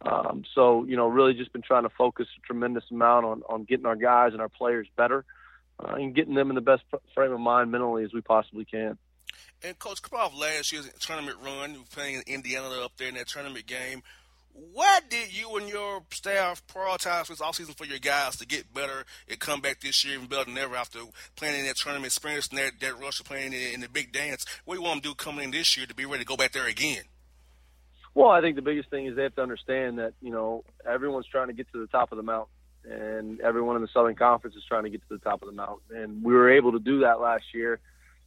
Um, 0.00 0.44
so, 0.54 0.84
you 0.84 0.96
know, 0.96 1.08
really 1.08 1.34
just 1.34 1.52
been 1.52 1.62
trying 1.62 1.82
to 1.82 1.88
focus 1.88 2.28
a 2.36 2.46
tremendous 2.46 2.84
amount 2.90 3.26
on, 3.26 3.42
on 3.48 3.64
getting 3.64 3.86
our 3.86 3.96
guys 3.96 4.32
and 4.32 4.40
our 4.40 4.48
players 4.48 4.86
better 4.96 5.24
uh, 5.80 5.94
and 5.94 6.14
getting 6.14 6.34
them 6.34 6.50
in 6.50 6.54
the 6.54 6.60
best 6.60 6.82
frame 7.14 7.32
of 7.32 7.40
mind 7.40 7.72
mentally 7.72 8.04
as 8.04 8.12
we 8.12 8.20
possibly 8.20 8.64
can. 8.64 8.96
And, 9.62 9.76
Coach, 9.78 10.00
off 10.12 10.38
last 10.38 10.72
year's 10.72 10.88
tournament 11.00 11.38
run, 11.44 11.72
were 11.72 11.78
playing 11.92 12.22
Indiana 12.28 12.68
up 12.84 12.92
there 12.96 13.08
in 13.08 13.16
that 13.16 13.26
tournament 13.26 13.66
game. 13.66 14.02
What 14.52 15.08
did 15.08 15.36
you 15.36 15.56
and 15.56 15.68
your 15.68 16.02
staff 16.10 16.62
prioritize 16.66 17.28
this 17.28 17.40
offseason 17.40 17.76
for 17.76 17.84
your 17.84 17.98
guys 17.98 18.36
to 18.36 18.46
get 18.46 18.72
better 18.74 19.04
and 19.28 19.38
come 19.38 19.60
back 19.60 19.80
this 19.80 20.04
year 20.04 20.14
even 20.14 20.26
better 20.26 20.44
than 20.44 20.58
ever 20.58 20.74
after 20.74 21.00
playing 21.36 21.60
in 21.60 21.66
that 21.66 21.76
tournament 21.76 22.06
experience 22.06 22.48
and 22.48 22.58
that, 22.58 22.80
that 22.80 23.00
rush 23.00 23.20
of 23.20 23.26
playing 23.26 23.52
in, 23.52 23.74
in 23.74 23.80
the 23.80 23.88
big 23.88 24.12
dance? 24.12 24.44
What 24.64 24.74
do 24.74 24.80
you 24.80 24.84
want 24.84 25.02
them 25.02 25.12
to 25.12 25.16
do 25.16 25.24
coming 25.24 25.44
in 25.44 25.50
this 25.52 25.76
year 25.76 25.86
to 25.86 25.94
be 25.94 26.04
ready 26.04 26.24
to 26.24 26.28
go 26.28 26.36
back 26.36 26.52
there 26.52 26.66
again? 26.66 27.02
Well, 28.14 28.30
I 28.30 28.40
think 28.40 28.56
the 28.56 28.62
biggest 28.62 28.90
thing 28.90 29.06
is 29.06 29.14
they 29.14 29.22
have 29.22 29.36
to 29.36 29.42
understand 29.42 29.98
that, 29.98 30.14
you 30.20 30.30
know, 30.30 30.64
everyone's 30.84 31.26
trying 31.26 31.48
to 31.48 31.52
get 31.52 31.70
to 31.72 31.80
the 31.80 31.86
top 31.86 32.10
of 32.10 32.16
the 32.16 32.24
mountain 32.24 32.52
and 32.84 33.40
everyone 33.40 33.76
in 33.76 33.82
the 33.82 33.88
Southern 33.92 34.14
Conference 34.14 34.56
is 34.56 34.64
trying 34.66 34.84
to 34.84 34.90
get 34.90 35.00
to 35.08 35.16
the 35.16 35.18
top 35.18 35.42
of 35.42 35.48
the 35.48 35.54
mountain. 35.54 35.96
And 35.96 36.22
we 36.22 36.32
were 36.32 36.50
able 36.50 36.72
to 36.72 36.78
do 36.78 37.00
that 37.00 37.20
last 37.20 37.44
year 37.54 37.80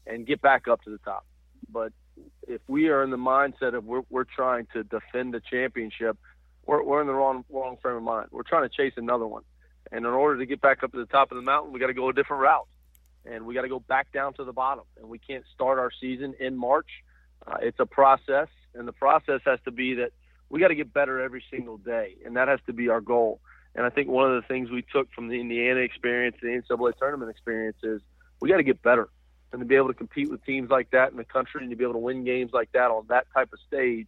and 0.05 0.25
get 0.25 0.41
back 0.41 0.67
up 0.67 0.81
to 0.83 0.89
the 0.89 0.97
top. 0.99 1.25
But 1.69 1.93
if 2.47 2.61
we 2.67 2.89
are 2.89 3.03
in 3.03 3.09
the 3.09 3.17
mindset 3.17 3.75
of 3.75 3.85
we're, 3.85 4.03
we're 4.09 4.23
trying 4.23 4.67
to 4.73 4.83
defend 4.83 5.33
the 5.33 5.41
championship, 5.41 6.17
we're, 6.65 6.83
we're 6.83 7.01
in 7.01 7.07
the 7.07 7.13
wrong 7.13 7.45
wrong 7.49 7.77
frame 7.81 7.97
of 7.97 8.03
mind. 8.03 8.27
We're 8.31 8.43
trying 8.43 8.67
to 8.67 8.69
chase 8.69 8.93
another 8.97 9.27
one, 9.27 9.43
and 9.91 10.05
in 10.05 10.11
order 10.11 10.39
to 10.39 10.45
get 10.45 10.61
back 10.61 10.83
up 10.83 10.91
to 10.91 10.97
the 10.97 11.05
top 11.05 11.31
of 11.31 11.35
the 11.37 11.41
mountain, 11.41 11.73
we 11.73 11.79
got 11.79 11.87
to 11.87 11.93
go 11.93 12.09
a 12.09 12.13
different 12.13 12.43
route, 12.43 12.67
and 13.25 13.45
we 13.45 13.53
got 13.53 13.61
to 13.61 13.69
go 13.69 13.79
back 13.79 14.11
down 14.11 14.33
to 14.35 14.43
the 14.43 14.53
bottom. 14.53 14.83
And 14.97 15.09
we 15.09 15.19
can't 15.19 15.43
start 15.53 15.79
our 15.79 15.91
season 15.99 16.33
in 16.39 16.57
March. 16.57 16.89
Uh, 17.45 17.57
it's 17.61 17.79
a 17.79 17.85
process, 17.85 18.47
and 18.75 18.87
the 18.87 18.93
process 18.93 19.41
has 19.45 19.59
to 19.65 19.71
be 19.71 19.95
that 19.95 20.11
we 20.49 20.59
got 20.59 20.67
to 20.67 20.75
get 20.75 20.93
better 20.93 21.21
every 21.21 21.43
single 21.49 21.77
day, 21.77 22.15
and 22.25 22.35
that 22.35 22.47
has 22.47 22.59
to 22.67 22.73
be 22.73 22.89
our 22.89 23.01
goal. 23.01 23.39
And 23.73 23.85
I 23.85 23.89
think 23.89 24.09
one 24.09 24.29
of 24.29 24.41
the 24.41 24.47
things 24.47 24.69
we 24.69 24.83
took 24.93 25.11
from 25.13 25.29
the 25.29 25.39
Indiana 25.39 25.79
experience, 25.79 26.35
the 26.41 26.49
NCAA 26.49 26.97
tournament 26.97 27.31
experience, 27.31 27.77
is 27.83 28.01
we 28.41 28.49
got 28.49 28.57
to 28.57 28.63
get 28.63 28.81
better 28.81 29.09
and 29.51 29.59
to 29.59 29.65
be 29.65 29.75
able 29.75 29.87
to 29.87 29.93
compete 29.93 30.29
with 30.29 30.43
teams 30.45 30.69
like 30.69 30.91
that 30.91 31.11
in 31.11 31.17
the 31.17 31.25
country 31.25 31.61
and 31.61 31.69
to 31.69 31.75
be 31.75 31.83
able 31.83 31.93
to 31.93 31.99
win 31.99 32.23
games 32.23 32.51
like 32.53 32.71
that 32.71 32.91
on 32.91 33.05
that 33.09 33.27
type 33.33 33.51
of 33.53 33.59
stage, 33.67 34.07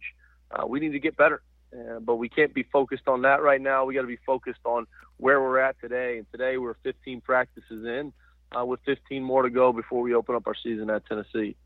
uh, 0.50 0.66
we 0.66 0.80
need 0.80 0.92
to 0.92 0.98
get 0.98 1.16
better. 1.16 1.42
Uh, 1.72 1.98
but 1.98 2.16
we 2.16 2.28
can't 2.28 2.54
be 2.54 2.62
focused 2.62 3.08
on 3.08 3.22
that 3.22 3.42
right 3.42 3.60
now. 3.60 3.84
We 3.84 3.94
got 3.94 4.02
to 4.02 4.06
be 4.06 4.18
focused 4.24 4.60
on 4.64 4.86
where 5.16 5.40
we're 5.40 5.58
at 5.58 5.80
today. 5.80 6.18
And 6.18 6.26
today 6.30 6.56
we're 6.56 6.76
15 6.82 7.20
practices 7.20 7.84
in, 7.84 8.12
uh, 8.56 8.64
with 8.64 8.80
15 8.86 9.22
more 9.22 9.42
to 9.42 9.50
go 9.50 9.72
before 9.72 10.00
we 10.00 10.14
open 10.14 10.34
up 10.34 10.46
our 10.46 10.54
season 10.54 10.88
at 10.88 11.04
Tennessee. 11.06 11.56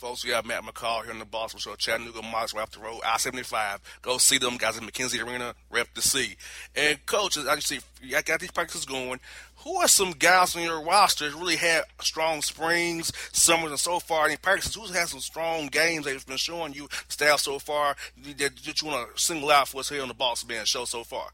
Folks, 0.00 0.24
we 0.24 0.30
have 0.30 0.46
Matt 0.46 0.62
McCall 0.62 1.02
here 1.02 1.12
in 1.12 1.18
the 1.18 1.26
Boss 1.26 1.52
Man 1.52 1.60
Show, 1.60 1.74
Chattanooga 1.74 2.20
Mocs, 2.20 2.54
right 2.54 2.62
off 2.62 2.70
the 2.70 2.80
road, 2.80 3.02
I-75. 3.04 3.80
Go 4.00 4.16
see 4.16 4.38
them 4.38 4.56
guys 4.56 4.78
in 4.78 4.84
McKenzie 4.84 5.22
Arena, 5.22 5.54
rep 5.68 5.88
the 5.94 6.00
C. 6.00 6.36
And, 6.74 7.04
Coach, 7.04 7.36
as 7.36 7.44
you 7.44 7.60
see, 7.60 8.16
I 8.16 8.22
got 8.22 8.40
these 8.40 8.50
practices 8.50 8.86
going. 8.86 9.20
Who 9.56 9.76
are 9.76 9.88
some 9.88 10.12
guys 10.12 10.56
on 10.56 10.62
your 10.62 10.82
roster 10.82 11.28
that 11.28 11.36
really 11.36 11.56
had 11.56 11.82
strong 12.00 12.40
springs, 12.40 13.12
summers, 13.30 13.72
and 13.72 13.78
so 13.78 14.00
far 14.00 14.30
in 14.30 14.38
practices? 14.38 14.74
Who's 14.74 14.90
had 14.90 15.08
some 15.08 15.20
strong 15.20 15.66
games 15.66 16.06
they've 16.06 16.26
been 16.26 16.38
showing 16.38 16.72
you, 16.72 16.88
staff, 17.08 17.40
so 17.40 17.58
far, 17.58 17.94
that, 18.38 18.82
you 18.82 18.88
want 18.88 19.14
to 19.14 19.22
single 19.22 19.50
out 19.50 19.68
for 19.68 19.80
us 19.80 19.90
here 19.90 20.00
on 20.00 20.08
the 20.08 20.14
Boss 20.14 20.46
Man 20.48 20.64
Show 20.64 20.86
so 20.86 21.04
far? 21.04 21.28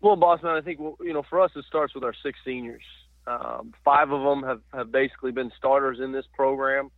Well, 0.00 0.14
Boston, 0.14 0.50
I 0.50 0.60
think, 0.60 0.78
you 1.00 1.12
know, 1.12 1.24
for 1.28 1.40
us, 1.40 1.50
it 1.56 1.64
starts 1.64 1.96
with 1.96 2.04
our 2.04 2.14
six 2.22 2.38
seniors. 2.44 2.84
Um, 3.26 3.74
five 3.84 4.12
of 4.12 4.22
them 4.22 4.44
have, 4.44 4.60
have 4.72 4.92
basically 4.92 5.32
been 5.32 5.50
starters 5.58 5.98
in 5.98 6.12
this 6.12 6.26
program. 6.32 6.92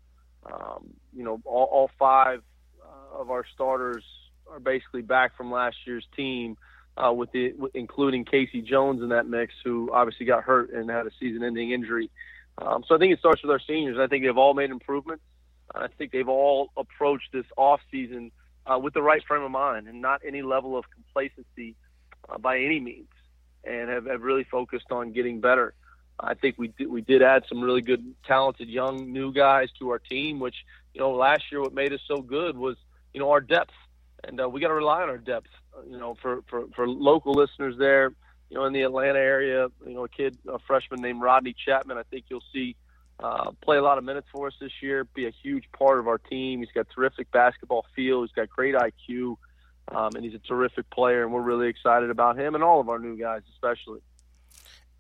Um, 0.45 0.95
you 1.15 1.25
know, 1.25 1.41
all, 1.45 1.65
all 1.65 1.91
five 1.99 2.43
uh, 2.83 3.21
of 3.21 3.31
our 3.31 3.45
starters 3.55 4.05
are 4.51 4.61
basically 4.61 5.03
back 5.03 5.37
from 5.37 5.51
last 5.51 5.77
year's 5.87 6.07
team, 6.17 6.57
uh, 6.97 7.13
with 7.13 7.31
the 7.33 7.55
including 7.75 8.25
Casey 8.25 8.63
Jones 8.63 9.03
in 9.03 9.11
that 9.11 9.27
mix, 9.27 9.55
who 9.65 9.91
obviously 9.93 10.27
got 10.27 10.43
hurt 10.45 10.71
and 10.73 10.91
had 10.91 11.07
a 11.07 11.11
season-ending 11.21 11.71
injury. 11.71 12.11
Um, 12.59 12.83
so 12.87 12.95
I 12.95 12.99
think 12.99 13.13
it 13.13 13.19
starts 13.21 13.43
with 13.43 13.51
our 13.51 13.61
seniors. 13.61 13.99
I 14.01 14.07
think 14.07 14.25
they've 14.25 14.37
all 14.37 14.55
made 14.55 14.71
improvements. 14.71 15.23
I 15.75 15.87
think 15.97 16.13
they've 16.13 16.29
all 16.29 16.71
approached 16.77 17.31
this 17.33 17.45
off 17.57 17.81
season 17.91 18.33
uh, 18.67 18.79
with 18.79 18.95
the 18.95 19.03
right 19.03 19.23
frame 19.29 19.43
of 19.43 19.51
mind 19.51 19.87
and 19.87 20.01
not 20.01 20.23
any 20.27 20.43
level 20.43 20.77
of 20.77 20.85
complacency 20.91 21.77
uh, 22.29 22.39
by 22.39 22.59
any 22.59 22.81
means, 22.81 23.09
and 23.65 23.91
have, 23.91 24.07
have 24.07 24.23
really 24.23 24.45
focused 24.45 24.91
on 24.91 25.13
getting 25.13 25.41
better. 25.41 25.75
I 26.21 26.35
think 26.35 26.57
we 26.59 26.69
did, 26.69 26.89
we 26.89 27.01
did 27.01 27.23
add 27.23 27.45
some 27.49 27.61
really 27.61 27.83
good, 27.83 28.15
talented 28.27 28.69
young 28.69 29.13
new 29.13 29.33
guys 29.33 29.69
to 29.79 29.91
our 29.91 29.99
team. 29.99 30.41
Which 30.41 30.57
you 30.95 31.01
know, 31.01 31.13
last 31.13 31.45
year 31.51 31.61
what 31.61 31.75
made 31.75 31.93
us 31.93 32.01
so 32.07 32.23
good 32.23 32.57
was 32.57 32.77
you 33.15 33.21
know 33.21 33.31
our 33.31 33.41
depth, 33.41 33.75
and 34.25 34.41
uh, 34.41 34.49
we 34.49 34.61
got 34.61 34.69
to 34.69 34.75
rely 34.75 35.03
on 35.03 35.09
our 35.09 35.19
depth. 35.19 35.49
You 35.89 35.99
know, 35.99 36.17
for, 36.21 36.43
for 36.49 36.67
for 36.75 36.89
local 36.89 37.33
listeners 37.35 37.77
there, 37.79 38.13
you 38.51 38.57
know, 38.57 38.65
in 38.65 38.73
the 38.73 38.83
Atlanta 38.83 39.19
area, 39.19 39.69
you 39.87 39.95
know, 39.95 40.05
a 40.05 40.09
kid, 40.09 40.37
a 40.49 40.59
freshman 40.67 41.01
named 41.01 41.21
Rodney 41.21 41.55
Chatman. 41.67 41.97
I 41.97 42.03
think 42.11 42.27
you'll 42.29 42.43
see 42.53 42.77
uh, 43.21 43.51
play 43.63 43.77
a 43.77 43.83
lot 43.83 43.99
of 43.99 44.05
minutes 44.05 44.29
for 44.33 44.47
us 44.47 44.55
this 44.61 44.73
year. 44.81 45.05
Be 45.05 45.27
a 45.27 45.33
huge 45.43 45.65
part 45.77 45.99
of 45.99 46.09
our 46.09 46.19
team. 46.19 46.61
He's 46.61 46.73
got 46.75 46.87
terrific 46.95 47.31
basketball 47.31 47.85
feel. 47.95 48.23
He's 48.23 48.33
got 48.33 48.49
great 48.49 48.75
IQ, 48.75 49.37
um, 49.89 50.11
and 50.15 50.25
he's 50.25 50.35
a 50.35 50.39
terrific 50.39 50.89
player. 50.91 51.25
And 51.25 51.33
we're 51.33 51.43
really 51.43 51.69
excited 51.69 52.11
about 52.11 52.39
him 52.39 52.55
and 52.55 52.65
all 52.65 52.81
of 52.81 52.89
our 52.89 52.99
new 52.99 53.17
guys, 53.17 53.43
especially. 53.55 54.01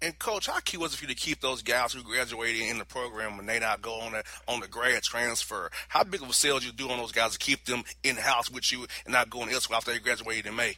And 0.00 0.16
coach, 0.16 0.46
how 0.46 0.60
key 0.60 0.76
was 0.76 0.94
it 0.94 0.98
for 0.98 1.06
you 1.06 1.14
to 1.14 1.20
keep 1.20 1.40
those 1.40 1.62
guys 1.62 1.92
who 1.92 2.04
graduated 2.04 2.62
in 2.62 2.78
the 2.78 2.84
program 2.84 3.36
when 3.36 3.46
they 3.46 3.58
not 3.58 3.82
go 3.82 4.00
on 4.00 4.12
the 4.12 4.22
on 4.46 4.60
the 4.60 4.68
grad 4.68 5.02
transfer? 5.02 5.70
How 5.88 6.04
big 6.04 6.22
of 6.22 6.30
a 6.30 6.32
sale 6.32 6.60
did 6.60 6.66
you 6.66 6.72
do 6.72 6.88
on 6.88 6.98
those 6.98 7.10
guys 7.10 7.32
to 7.32 7.38
keep 7.38 7.64
them 7.64 7.82
in 8.04 8.16
house 8.16 8.48
with 8.48 8.70
you 8.70 8.86
and 9.04 9.12
not 9.12 9.28
going 9.28 9.50
elsewhere 9.50 9.78
after 9.78 9.92
they 9.92 9.98
graduated 9.98 10.46
in 10.46 10.54
May? 10.54 10.76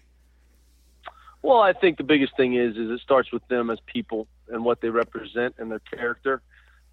Well, 1.42 1.60
I 1.60 1.74
think 1.74 1.98
the 1.98 2.04
biggest 2.04 2.34
thing 2.36 2.54
is 2.54 2.76
is 2.76 2.90
it 2.90 3.00
starts 3.00 3.30
with 3.30 3.46
them 3.48 3.68
as 3.68 3.78
people 3.84 4.26
and 4.48 4.64
what 4.64 4.80
they 4.80 4.88
represent 4.88 5.56
and 5.58 5.70
their 5.70 5.80
character. 5.80 6.40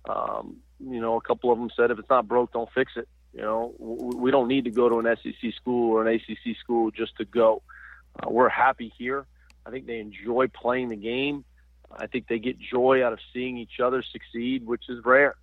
Um, 0.07 0.57
you 0.79 0.99
know, 0.99 1.15
a 1.15 1.21
couple 1.21 1.51
of 1.51 1.57
them 1.57 1.69
said, 1.75 1.91
if 1.91 1.99
it's 1.99 2.09
not 2.09 2.27
broke, 2.27 2.51
don't 2.51 2.69
fix 2.73 2.93
it. 2.97 3.07
You 3.33 3.41
know, 3.41 3.73
we 3.79 4.31
don't 4.31 4.47
need 4.47 4.65
to 4.65 4.71
go 4.71 4.89
to 4.89 4.99
an 4.99 5.15
SEC 5.23 5.53
school 5.55 5.91
or 5.93 6.05
an 6.05 6.13
ACC 6.13 6.57
school 6.59 6.91
just 6.91 7.15
to 7.17 7.25
go. 7.25 7.61
Uh, 8.19 8.29
we're 8.29 8.49
happy 8.49 8.91
here. 8.97 9.25
I 9.65 9.69
think 9.69 9.85
they 9.85 9.99
enjoy 9.99 10.47
playing 10.47 10.89
the 10.89 10.95
game. 10.95 11.45
I 11.91 12.07
think 12.07 12.27
they 12.27 12.39
get 12.39 12.57
joy 12.59 13.03
out 13.05 13.13
of 13.13 13.19
seeing 13.33 13.57
each 13.57 13.79
other 13.83 14.03
succeed, 14.03 14.65
which 14.65 14.83
is 14.89 15.03
rare. 15.05 15.35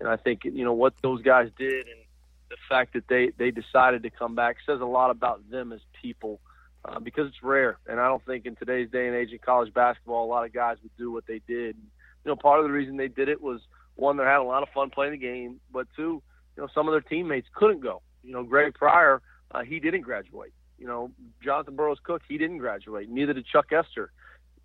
And 0.00 0.08
I 0.08 0.16
think 0.16 0.44
you 0.44 0.64
know 0.64 0.72
what 0.72 0.94
those 1.02 1.22
guys 1.22 1.50
did, 1.58 1.86
and 1.86 2.00
the 2.48 2.56
fact 2.68 2.94
that 2.94 3.08
they 3.08 3.32
they 3.36 3.50
decided 3.50 4.02
to 4.02 4.10
come 4.10 4.34
back 4.34 4.56
says 4.66 4.80
a 4.80 4.86
lot 4.86 5.10
about 5.10 5.48
them 5.50 5.72
as 5.72 5.80
people 6.00 6.40
uh, 6.84 6.98
because 6.98 7.28
it's 7.28 7.42
rare. 7.42 7.78
And 7.86 8.00
I 8.00 8.08
don't 8.08 8.24
think 8.24 8.46
in 8.46 8.56
today's 8.56 8.90
day 8.90 9.06
and 9.06 9.16
age 9.16 9.32
in 9.32 9.38
college 9.38 9.72
basketball, 9.72 10.24
a 10.24 10.30
lot 10.30 10.44
of 10.44 10.52
guys 10.52 10.78
would 10.82 10.96
do 10.96 11.12
what 11.12 11.26
they 11.26 11.40
did. 11.46 11.76
You 12.24 12.30
know, 12.30 12.36
part 12.36 12.60
of 12.60 12.64
the 12.64 12.72
reason 12.72 12.96
they 12.96 13.08
did 13.08 13.28
it 13.28 13.40
was 13.40 13.60
one, 13.94 14.16
they 14.16 14.24
had 14.24 14.38
a 14.38 14.42
lot 14.42 14.62
of 14.62 14.68
fun 14.70 14.90
playing 14.90 15.12
the 15.12 15.18
game, 15.18 15.60
but 15.72 15.86
two, 15.96 16.22
you 16.56 16.62
know, 16.62 16.68
some 16.74 16.88
of 16.88 16.92
their 16.92 17.00
teammates 17.00 17.48
couldn't 17.54 17.80
go. 17.80 18.02
You 18.22 18.32
know, 18.32 18.42
Greg 18.42 18.74
Pryor, 18.74 19.20
uh, 19.50 19.62
he 19.62 19.80
didn't 19.80 20.02
graduate. 20.02 20.52
You 20.78 20.86
know, 20.86 21.10
Jonathan 21.42 21.76
Burroughs 21.76 21.98
Cook, 22.02 22.22
he 22.28 22.38
didn't 22.38 22.58
graduate. 22.58 23.08
Neither 23.08 23.34
did 23.34 23.46
Chuck 23.46 23.66
Ester. 23.72 24.12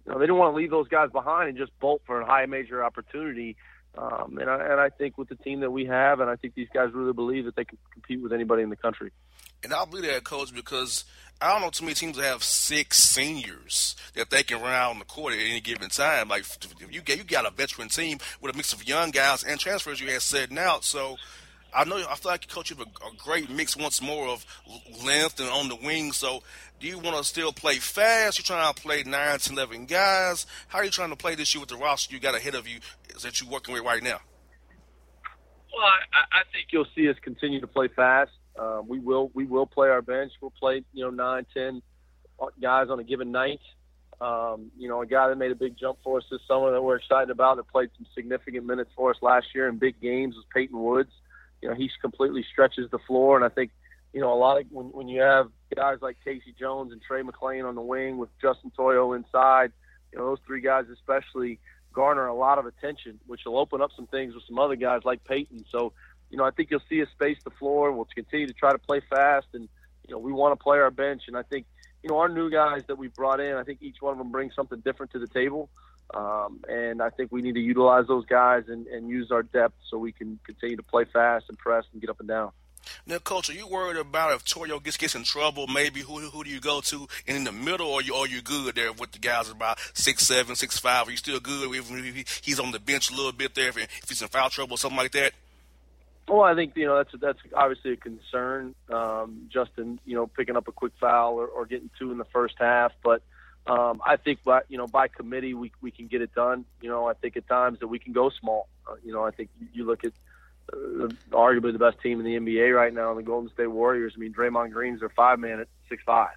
You 0.08 0.14
know, 0.14 0.20
they 0.20 0.24
didn't 0.24 0.38
want 0.38 0.54
to 0.54 0.58
leave 0.58 0.72
those 0.72 0.88
guys 0.88 1.10
behind 1.12 1.50
and 1.50 1.58
just 1.58 1.78
bolt 1.80 2.02
for 2.06 2.22
a 2.22 2.26
high 2.26 2.46
major 2.46 2.84
opportunity. 2.84 3.58
Um, 3.98 4.38
and, 4.40 4.50
I, 4.50 4.64
and 4.64 4.80
I 4.80 4.90
think 4.90 5.18
with 5.18 5.28
the 5.28 5.36
team 5.36 5.60
that 5.60 5.72
we 5.72 5.86
have, 5.86 6.22
and 6.22 6.30
I 6.30 6.38
think 6.38 6.54
these 6.56 6.70
guys 6.74 6.94
really 6.94 7.14
believe 7.14 7.46
that 7.46 7.56
they 7.56 7.66
can 7.66 7.78
compete 7.92 8.22
with 8.22 8.32
anybody 8.32 8.64
in 8.64 8.70
the 8.70 8.76
country. 8.76 9.12
And 9.64 9.74
I 9.74 9.84
believe 9.86 10.06
that, 10.06 10.24
coach, 10.24 10.54
because 10.54 11.04
I 11.42 11.52
don't 11.52 11.62
know 11.62 11.70
too 11.72 11.84
many 11.84 11.96
teams 11.96 12.16
that 12.16 12.24
have 12.24 12.44
six 12.44 13.00
seniors 13.00 13.96
that 14.14 14.30
they 14.30 14.44
can 14.44 14.62
run 14.62 14.72
out 14.72 14.92
on 14.92 15.00
the 15.00 15.06
court 15.06 15.34
at 15.34 15.40
any 15.40 15.60
given 15.60 15.90
time. 15.90 16.30
Like 16.30 16.46
you 16.80 17.02
you 17.06 17.24
got 17.24 17.46
a 17.46 17.52
veteran 17.52 17.90
team 17.90 18.20
with 18.40 18.54
a 18.54 18.58
mix 18.58 18.74
of 18.74 18.88
young 18.88 19.12
guys 19.12 19.44
and 19.44 19.60
transfers 19.60 20.00
you 20.00 20.10
had 20.10 20.22
setting 20.22 20.58
out. 20.58 20.84
So 20.84 21.18
I 21.74 21.84
know 21.84 21.98
I 21.98 22.16
feel 22.16 22.32
like 22.32 22.48
coach 22.48 22.70
you 22.70 22.76
have 22.78 22.88
a, 22.88 23.08
a, 23.08 23.12
great 23.18 23.50
mix 23.50 23.76
once 23.76 24.02
more 24.02 24.28
of 24.28 24.46
length 25.06 25.40
and 25.40 25.50
on 25.50 25.70
the 25.70 25.76
wing. 25.76 26.12
So 26.12 26.42
do 26.80 26.88
you 26.88 26.98
want 26.98 27.18
to 27.18 27.24
still 27.24 27.52
play 27.52 27.76
fast? 27.76 28.38
You're 28.38 28.44
trying 28.44 28.74
to 28.74 28.82
play 28.82 29.04
nine 29.04 29.40
to 29.40 29.54
eleven 29.54 29.86
guys. 29.86 30.46
How 30.68 30.80
are 30.80 30.86
you 30.86 30.92
trying 30.92 31.10
to 31.10 31.16
play 31.16 31.36
this 31.36 31.54
year 31.54 31.60
with 31.60 31.70
the 31.70 31.78
roster 31.78 32.14
you 32.14 32.22
got 32.22 32.36
ahead 32.36 32.56
of 32.56 32.68
you 32.68 32.80
that 33.22 33.42
you're 33.42 33.50
working 33.50 33.74
with 33.74 33.84
right 33.84 34.02
now? 34.02 34.20
Well, 35.74 35.86
I, 35.86 36.40
I 36.40 36.42
think 36.52 36.68
you'll 36.72 36.88
see 36.96 37.10
us 37.10 37.16
continue 37.22 37.62
to 37.62 37.68
play 37.68 37.88
fast. 37.90 38.32
Uh, 38.58 38.82
we 38.88 39.00
will 39.00 39.30
we 39.34 39.46
will 39.46 39.68
play 39.68 39.90
our 39.90 40.02
bench. 40.02 40.32
We'll 40.42 40.54
play 40.60 40.84
you 40.94 41.04
know 41.04 41.12
nine, 41.12 41.46
ten 41.54 41.82
guys 42.62 42.88
on 42.90 43.00
a 43.00 43.04
given 43.04 43.32
night. 43.32 43.60
Um, 44.20 44.72
you 44.78 44.90
know, 44.90 45.04
a 45.04 45.06
guy 45.06 45.30
that 45.30 45.38
made 45.38 45.52
a 45.52 45.56
big 45.56 45.78
jump 45.78 46.00
for 46.04 46.18
us 46.18 46.24
this 46.32 46.42
summer 46.48 46.72
that 46.72 46.82
we're 46.82 46.96
excited 46.96 47.30
about 47.30 47.58
that 47.58 47.68
played 47.68 47.90
some 47.96 48.08
significant 48.16 48.66
minutes 48.66 48.90
for 48.96 49.12
us 49.12 49.18
last 49.22 49.46
year 49.54 49.68
in 49.68 49.78
big 49.78 50.02
games 50.02 50.36
was 50.36 50.46
Peyton 50.54 50.80
Woods. 50.80 51.12
You 51.62 51.70
know, 51.70 51.76
he 51.76 51.90
completely 52.02 52.46
stretches 52.52 52.90
the 52.92 53.00
floor, 53.00 53.36
and 53.36 53.46
I 53.46 53.50
think 53.50 53.72
you 54.14 54.22
know 54.22 54.34
a 54.34 54.40
lot 54.40 54.60
of 54.60 54.68
when 54.72 54.88
when 54.88 55.08
you 55.08 55.22
have 55.22 55.50
guys 55.76 55.98
like 56.02 56.18
Casey 56.24 56.54
Jones 56.58 56.92
and 56.92 57.02
Tre 57.02 57.22
McLean 57.24 57.66
on 57.66 57.76
the 57.76 57.82
wing 57.82 58.18
with 58.18 58.30
Justin 58.42 58.72
Tuoyo 58.78 59.16
inside, 59.16 59.72
you 60.12 60.20
know 60.20 60.26
those 60.28 60.40
three 60.46 60.62
guys 60.62 60.86
especially 60.92 61.60
garner 61.94 62.28
a 62.28 62.36
lot 62.36 62.60
of 62.60 62.66
attention, 62.66 63.20
which 63.26 63.42
will 63.46 63.58
open 63.58 63.82
up 63.82 63.90
some 63.96 64.08
things 64.08 64.36
with 64.36 64.44
some 64.48 64.60
other 64.60 64.76
guys 64.76 65.02
like 65.04 65.24
Peyton. 65.24 65.66
So 65.72 65.94
you 66.30 66.38
know, 66.38 66.44
I 66.44 66.52
think 66.52 66.70
you'll 66.72 66.82
see 66.90 67.02
us 67.02 67.10
space 67.12 67.38
the 67.44 67.52
floor. 67.52 67.92
We'll 67.92 68.08
continue 68.14 68.48
to 68.48 68.54
try 68.54 68.72
to 68.72 68.78
play 68.78 69.02
fast, 69.10 69.48
and 69.54 69.68
you 70.08 70.16
know, 70.16 70.20
we 70.20 70.32
want 70.32 70.58
to 70.58 70.64
play 70.64 70.78
our 70.78 70.92
bench. 70.92 71.24
And 71.28 71.38
I 71.38 71.44
think, 71.44 71.66
you 72.04 72.10
know, 72.10 72.18
our 72.20 72.30
new 72.30 72.50
guys 72.50 72.84
that 72.88 72.98
we 72.98 73.08
brought 73.08 73.40
in, 73.40 73.56
I 73.56 73.64
think 73.64 73.82
each 73.82 73.98
one 74.00 74.14
of 74.14 74.18
them 74.18 74.32
brings 74.32 74.56
something 74.56 74.80
different 74.80 75.12
to 75.14 75.20
the 75.20 75.28
table. 75.28 75.70
Um, 76.14 76.62
and 76.70 77.02
I 77.02 77.10
think 77.10 77.32
we 77.32 77.42
need 77.42 77.56
to 77.56 77.60
utilize 77.60 78.08
those 78.08 78.26
guys 78.26 78.64
and, 78.68 78.88
and 78.88 79.10
use 79.10 79.32
our 79.32 79.44
depth 79.44 79.76
so 79.90 79.98
we 79.98 80.12
can 80.12 80.40
continue 80.46 80.78
to 80.78 80.84
play 80.84 81.06
fast 81.06 81.46
and 81.50 81.58
press 81.58 81.86
and 81.92 82.02
get 82.02 82.10
up 82.10 82.20
and 82.20 82.28
down. 82.28 82.52
Now, 83.06 83.18
coach, 83.20 83.50
are 83.50 83.54
you 83.54 83.68
worried 83.68 83.98
about 83.98 84.34
if 84.34 84.46
Tuoyo 84.46 84.82
gets 84.82 84.98
gets 84.98 85.16
in 85.16 85.24
trouble? 85.24 85.68
Maybe 85.68 86.02
who 86.02 86.20
who 86.20 86.44
do 86.44 86.50
you 86.50 86.62
go 86.62 86.82
to? 86.82 87.08
And 87.28 87.38
in 87.38 87.44
the 87.44 87.52
middle, 87.52 87.88
or 87.88 88.02
you 88.02 88.14
are 88.16 88.28
you 88.28 88.42
good 88.42 88.76
there 88.76 88.94
with 88.94 89.12
the 89.12 89.20
guys 89.20 89.50
about 89.50 89.78
six 89.94 90.26
seven, 90.26 90.56
six 90.56 90.80
five? 90.80 91.08
Are 91.08 91.12
you 91.12 91.18
still 91.18 91.40
good 91.40 91.76
even 91.76 92.06
if 92.06 92.42
he's 92.44 92.60
on 92.60 92.72
the 92.72 92.80
bench 92.80 93.12
a 93.12 93.16
little 93.16 93.32
bit 93.34 93.56
there 93.56 93.70
if, 93.70 93.78
if 93.78 94.10
he's 94.10 94.22
in 94.22 94.30
foul 94.30 94.50
trouble 94.50 94.76
or 94.76 94.78
something 94.78 94.98
like 94.98 95.12
that? 95.12 95.34
Well, 96.28 96.44
I 96.44 96.56
think 96.56 96.76
you 96.76 96.86
know 96.86 96.98
that's 96.98 97.12
that's 97.20 97.40
obviously 97.54 97.94
a 97.94 97.98
concern. 97.98 98.76
Um, 98.90 99.48
Justin, 99.50 100.00
you 100.06 100.16
know, 100.16 100.28
picking 100.28 100.58
up 100.58 100.68
a 100.68 100.72
quick 100.72 100.94
foul 101.00 101.36
or, 101.36 101.48
or 101.48 101.66
getting 101.66 101.90
two 101.98 102.12
in 102.12 102.18
the 102.18 102.26
first 102.26 102.56
half, 102.58 102.92
but 103.04 103.22
um, 103.68 104.02
I 104.06 104.18
think 104.18 104.44
by 104.44 104.62
you 104.70 104.78
know 104.78 104.88
by 104.88 105.08
committee 105.08 105.54
we 105.54 105.72
we 105.82 105.92
can 105.92 106.08
get 106.08 106.22
it 106.22 106.34
done. 106.34 106.66
You 106.82 106.90
know, 106.90 107.08
I 107.08 107.14
think 107.14 107.38
at 107.38 107.48
times 107.48 107.80
that 107.80 107.88
we 107.88 108.00
can 108.00 108.14
go 108.14 108.30
small. 108.30 108.68
Uh, 108.90 108.96
you 109.04 109.12
know, 109.12 109.26
I 109.26 109.32
think 109.32 109.50
you, 109.74 109.86
look 109.86 110.04
at 110.04 110.14
uh, 110.72 111.08
arguably 111.32 111.74
the 111.74 111.80
best 111.80 112.00
team 112.02 112.20
in 112.20 112.26
the 112.26 112.38
NBA 112.38 112.76
right 112.76 112.94
now, 112.94 113.14
the 113.14 113.24
Golden 113.24 113.52
State 113.52 113.68
Warriors. 113.68 114.14
I 114.16 114.20
mean, 114.20 114.34
Draymond 114.34 114.72
Green's 114.72 115.02
their 115.02 115.10
five 115.10 115.40
man 115.40 115.60
at 115.60 115.68
six 115.90 116.04
five. 116.06 116.36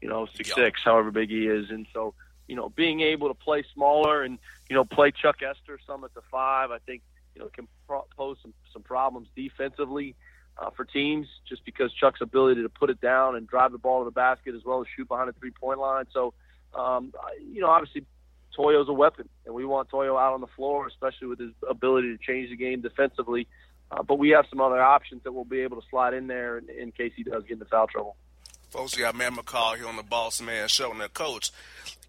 You 0.00 0.08
know, 0.08 0.26
six 0.32 0.54
six, 0.54 0.80
however 0.84 1.10
big 1.10 1.30
he 1.30 1.46
is, 1.46 1.70
and 1.70 1.86
so 1.92 2.14
you 2.46 2.56
know, 2.56 2.70
being 2.70 3.00
able 3.00 3.28
to 3.28 3.34
play 3.34 3.64
smaller 3.74 4.22
and 4.22 4.38
you 4.68 4.74
know 4.74 4.84
play 4.84 5.10
Chuck 5.10 5.42
Ester 5.42 5.78
some 5.86 6.04
at 6.04 6.14
the 6.14 6.22
five, 6.30 6.70
I 6.70 6.78
think 6.78 7.02
you 7.38 7.44
know, 7.44 7.50
can 7.52 7.68
pro- 7.86 8.06
pose 8.16 8.36
some, 8.42 8.52
some 8.72 8.82
problems 8.82 9.28
defensively 9.36 10.16
uh, 10.58 10.70
for 10.70 10.84
teams 10.84 11.28
just 11.48 11.64
because 11.64 11.92
Chuck's 11.92 12.20
ability 12.20 12.62
to 12.62 12.68
put 12.68 12.90
it 12.90 13.00
down 13.00 13.36
and 13.36 13.46
drive 13.46 13.70
the 13.72 13.78
ball 13.78 14.00
to 14.00 14.04
the 14.06 14.10
basket 14.10 14.54
as 14.54 14.64
well 14.64 14.80
as 14.80 14.86
shoot 14.96 15.06
behind 15.06 15.28
the 15.28 15.32
three 15.34 15.52
point 15.52 15.78
line. 15.78 16.06
So, 16.12 16.34
um, 16.74 17.12
you 17.52 17.60
know, 17.60 17.68
obviously 17.68 18.04
Tuoyo's 18.56 18.88
a 18.88 18.92
weapon, 18.92 19.28
and 19.46 19.54
we 19.54 19.64
want 19.64 19.90
Tuoyo 19.90 20.20
out 20.20 20.34
on 20.34 20.40
the 20.40 20.46
floor, 20.48 20.86
especially 20.86 21.28
with 21.28 21.38
his 21.38 21.52
ability 21.68 22.16
to 22.16 22.18
change 22.18 22.50
the 22.50 22.56
game 22.56 22.80
defensively. 22.80 23.46
Uh, 23.90 24.02
but 24.02 24.18
we 24.18 24.30
have 24.30 24.44
some 24.50 24.60
other 24.60 24.82
options 24.82 25.22
that 25.22 25.32
we'll 25.32 25.44
be 25.44 25.60
able 25.60 25.80
to 25.80 25.86
slide 25.88 26.12
in 26.12 26.26
there 26.26 26.58
in, 26.58 26.68
in 26.68 26.92
case 26.92 27.12
he 27.16 27.22
does 27.22 27.42
get 27.44 27.52
into 27.52 27.64
foul 27.64 27.86
trouble. 27.86 28.16
Folks, 28.70 28.94
we 28.96 29.02
got 29.02 29.14
Matt 29.14 29.32
McCall 29.32 29.76
here 29.76 29.88
on 29.88 29.96
the 29.96 30.02
Boss 30.02 30.42
Man 30.42 30.68
Show. 30.68 30.92
Now, 30.92 31.08
Coach, 31.08 31.50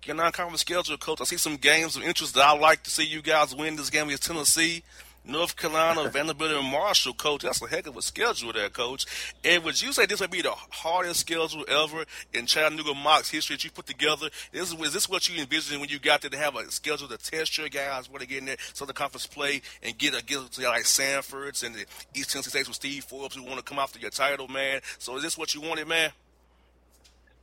your 0.06 0.16
non-conference 0.16 0.62
schedule, 0.62 0.98
Coach, 0.98 1.22
I 1.22 1.24
see 1.24 1.38
some 1.38 1.56
games 1.56 1.96
of 1.96 2.04
interest 2.04 2.36
that 2.36 2.44
I'd 2.44 2.60
like 2.60 2.84
to 2.84 2.90
see 2.90 3.06
you 3.06 3.22
guys 3.22 3.56
win 3.56 3.78
this 3.78 3.90
game 3.90 4.08
against 4.08 4.26
Tennessee. 4.26 4.84
North 5.26 5.56
Carolina, 5.56 6.10
Vanderbilt, 6.10 6.52
and 6.52 6.66
Marshall, 6.66 7.14
coach. 7.14 7.44
That's 7.44 7.62
a 7.62 7.68
heck 7.68 7.88
of 7.88 7.98
a 7.98 8.02
schedule 8.02 8.54
there, 8.54 8.70
coach. 8.70 9.06
And 9.44 9.64
would 9.64 9.82
you 9.82 9.94
say 9.94 10.06
this 10.06 10.22
would 10.22 10.32
be 10.32 10.42
the 10.42 10.52
hardest 10.52 11.20
schedule 11.22 11.66
ever 11.68 12.06
in 12.34 12.46
Chattanooga 12.46 12.94
Mocs 12.94 13.30
history 13.30 13.56
that 13.56 13.64
you 13.64 13.72
put 13.72 13.86
together? 13.86 14.30
Is, 14.54 14.74
is 14.74 14.94
this 14.94 15.10
what 15.10 15.30
you 15.30 15.40
envisioned 15.40 15.82
when 15.82 15.90
you 15.90 16.00
got 16.00 16.22
there 16.22 16.30
to 16.32 16.38
have 16.38 16.56
a 16.56 16.70
schedule 16.72 17.08
to 17.08 17.18
test 17.18 17.58
your 17.58 17.70
guys 17.70 18.10
when 18.10 18.20
they 18.20 18.26
get 18.26 18.40
in 18.40 18.46
there, 18.46 18.58
so 18.74 18.86
the 18.86 18.94
conference 18.94 19.28
play 19.28 19.62
and 19.84 19.98
get 19.98 20.18
a 20.18 20.24
get 20.24 20.52
to 20.52 20.62
like 20.64 20.84
Samford's 20.84 21.64
and 21.64 21.76
the 21.76 21.86
East 22.16 22.32
Tennessee 22.32 22.50
States 22.50 22.68
with 22.68 22.76
Steve 22.76 23.04
Forbes 23.04 23.36
who 23.36 23.44
want 23.44 23.58
to 23.58 23.64
come 23.64 23.80
after 23.80 24.00
your 24.00 24.10
title, 24.12 24.48
man? 24.48 24.82
So 24.98 25.16
is 25.18 25.24
this 25.24 25.38
what 25.38 25.54
you 25.54 25.62
wanted, 25.62 25.88
man? 25.88 26.12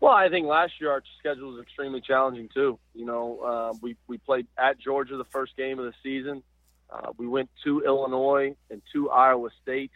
Well, 0.01 0.13
I 0.13 0.29
think 0.29 0.47
last 0.47 0.75
year 0.81 0.91
our 0.91 1.03
schedule 1.19 1.53
was 1.53 1.63
extremely 1.63 2.01
challenging 2.01 2.49
too. 2.53 2.79
You 2.95 3.07
know, 3.07 3.41
uh, 3.41 3.79
we 3.81 3.97
we 4.07 4.19
played 4.19 4.47
at 4.59 4.79
Georgia 4.79 5.17
the 5.17 5.25
first 5.25 5.57
game 5.57 5.79
of 5.79 5.87
the 5.87 5.95
season. 6.03 6.43
Uh, 6.91 7.13
we 7.17 7.27
went 7.27 7.51
to 7.65 7.83
Illinois 7.83 8.55
and 8.71 8.81
to 8.93 9.11
Iowa 9.11 9.49
State, 9.63 9.91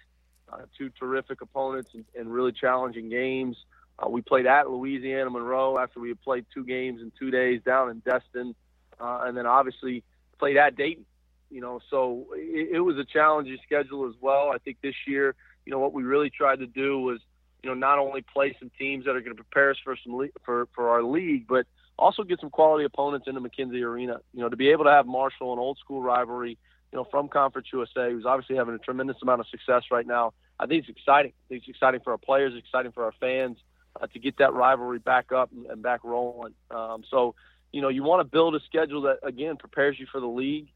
uh, 0.53 0.62
two 0.76 0.91
terrific 0.99 1.41
opponents 1.41 1.91
and, 1.95 2.05
and 2.18 2.32
really 2.32 2.53
challenging 2.53 3.09
games. 3.09 3.57
Uh, 3.99 4.09
we 4.09 4.22
played 4.22 4.47
at 4.47 4.70
Louisiana 4.70 5.30
Monroe 5.30 5.78
after 5.78 6.01
we 6.01 6.09
had 6.09 6.20
played 6.22 6.47
two 6.53 6.64
games 6.64 7.01
in 7.01 7.12
two 7.18 7.30
days 7.30 7.61
down 7.64 7.91
in 7.91 8.01
Destin, 8.01 8.55
uh, 8.99 9.22
and 9.24 9.36
then 9.36 9.47
obviously 9.47 10.03
played 10.38 10.57
at 10.57 10.76
Dayton. 10.76 11.05
You 11.51 11.61
know, 11.61 11.80
so 11.91 12.28
it, 12.34 12.76
it 12.76 12.80
was 12.80 12.97
a 12.97 13.05
challenging 13.05 13.59
schedule 13.64 14.09
as 14.09 14.14
well. 14.20 14.51
I 14.55 14.59
think 14.59 14.78
this 14.82 14.95
year, 15.07 15.34
you 15.66 15.72
know, 15.72 15.78
what 15.78 15.93
we 15.93 16.05
really 16.05 16.30
tried 16.30 16.61
to 16.61 16.66
do 16.66 17.01
was, 17.01 17.20
you 17.62 17.68
know, 17.68 17.74
not 17.74 17.99
only 17.99 18.22
play 18.22 18.57
some 18.59 18.70
teams 18.78 19.05
that 19.05 19.16
are 19.16 19.20
going 19.20 19.36
to 19.36 19.43
prepare 19.43 19.70
us 19.70 19.76
for 19.82 19.97
some 20.03 20.14
le- 20.14 20.28
for 20.45 20.68
for 20.74 20.91
our 20.91 21.03
league, 21.03 21.47
but 21.49 21.66
also 21.99 22.22
get 22.22 22.41
some 22.41 22.51
quality 22.51 22.84
opponents 22.84 23.26
into 23.28 23.41
McKenzie 23.41 23.82
Arena. 23.82 24.20
You 24.32 24.41
know, 24.41 24.49
to 24.49 24.57
be 24.57 24.70
able 24.70 24.84
to 24.84 24.91
have 24.91 25.07
Marshall, 25.07 25.53
an 25.53 25.59
old 25.59 25.78
school 25.78 26.01
rivalry, 26.01 26.57
you 26.93 26.99
know, 26.99 27.07
from 27.11 27.28
Conference 27.28 27.68
USA, 27.72 28.11
who's 28.11 28.26
obviously 28.26 28.57
having 28.57 28.74
a 28.74 28.78
tremendous 28.78 29.16
amount 29.22 29.41
of 29.41 29.47
success 29.49 29.84
right 29.91 30.07
now. 30.07 30.32
I 30.59 30.66
think 30.66 30.86
it's 30.86 30.99
exciting. 30.99 31.32
I 31.32 31.45
think 31.49 31.62
it's 31.62 31.70
exciting 31.70 32.01
for 32.03 32.12
our 32.12 32.18
players, 32.18 32.53
it's 32.55 32.66
exciting 32.66 32.93
for 32.93 33.05
our 33.05 33.14
fans 33.20 33.59
uh, 34.01 34.07
to 34.09 34.18
get 34.18 34.38
that 34.38 34.53
rivalry 34.53 34.99
back 34.99 35.32
up 35.32 35.51
and, 35.68 35.82
back 35.82 36.05
rolling. 36.05 36.55
Um, 36.70 37.03
so, 37.09 37.34
you 37.72 37.80
know, 37.80 37.88
you 37.88 38.03
want 38.03 38.20
to 38.20 38.24
build 38.24 38.55
a 38.55 38.61
schedule 38.61 39.03
that 39.03 39.18
again 39.22 39.57
prepares 39.57 39.99
you 39.99 40.07
for 40.11 40.20
the 40.20 40.26
league. 40.26 40.68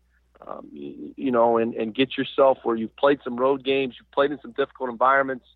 Um, 0.46 0.68
you, 0.72 1.14
you, 1.16 1.30
know, 1.30 1.58
and, 1.58 1.74
and 1.74 1.94
get 1.94 2.18
yourself 2.18 2.58
where 2.64 2.76
you've 2.76 2.96
played 2.96 3.20
some 3.22 3.36
road 3.36 3.64
games, 3.64 3.94
you've 3.98 4.10
played 4.10 4.32
in 4.32 4.40
some 4.40 4.50
difficult 4.52 4.90
environments, 4.90 5.46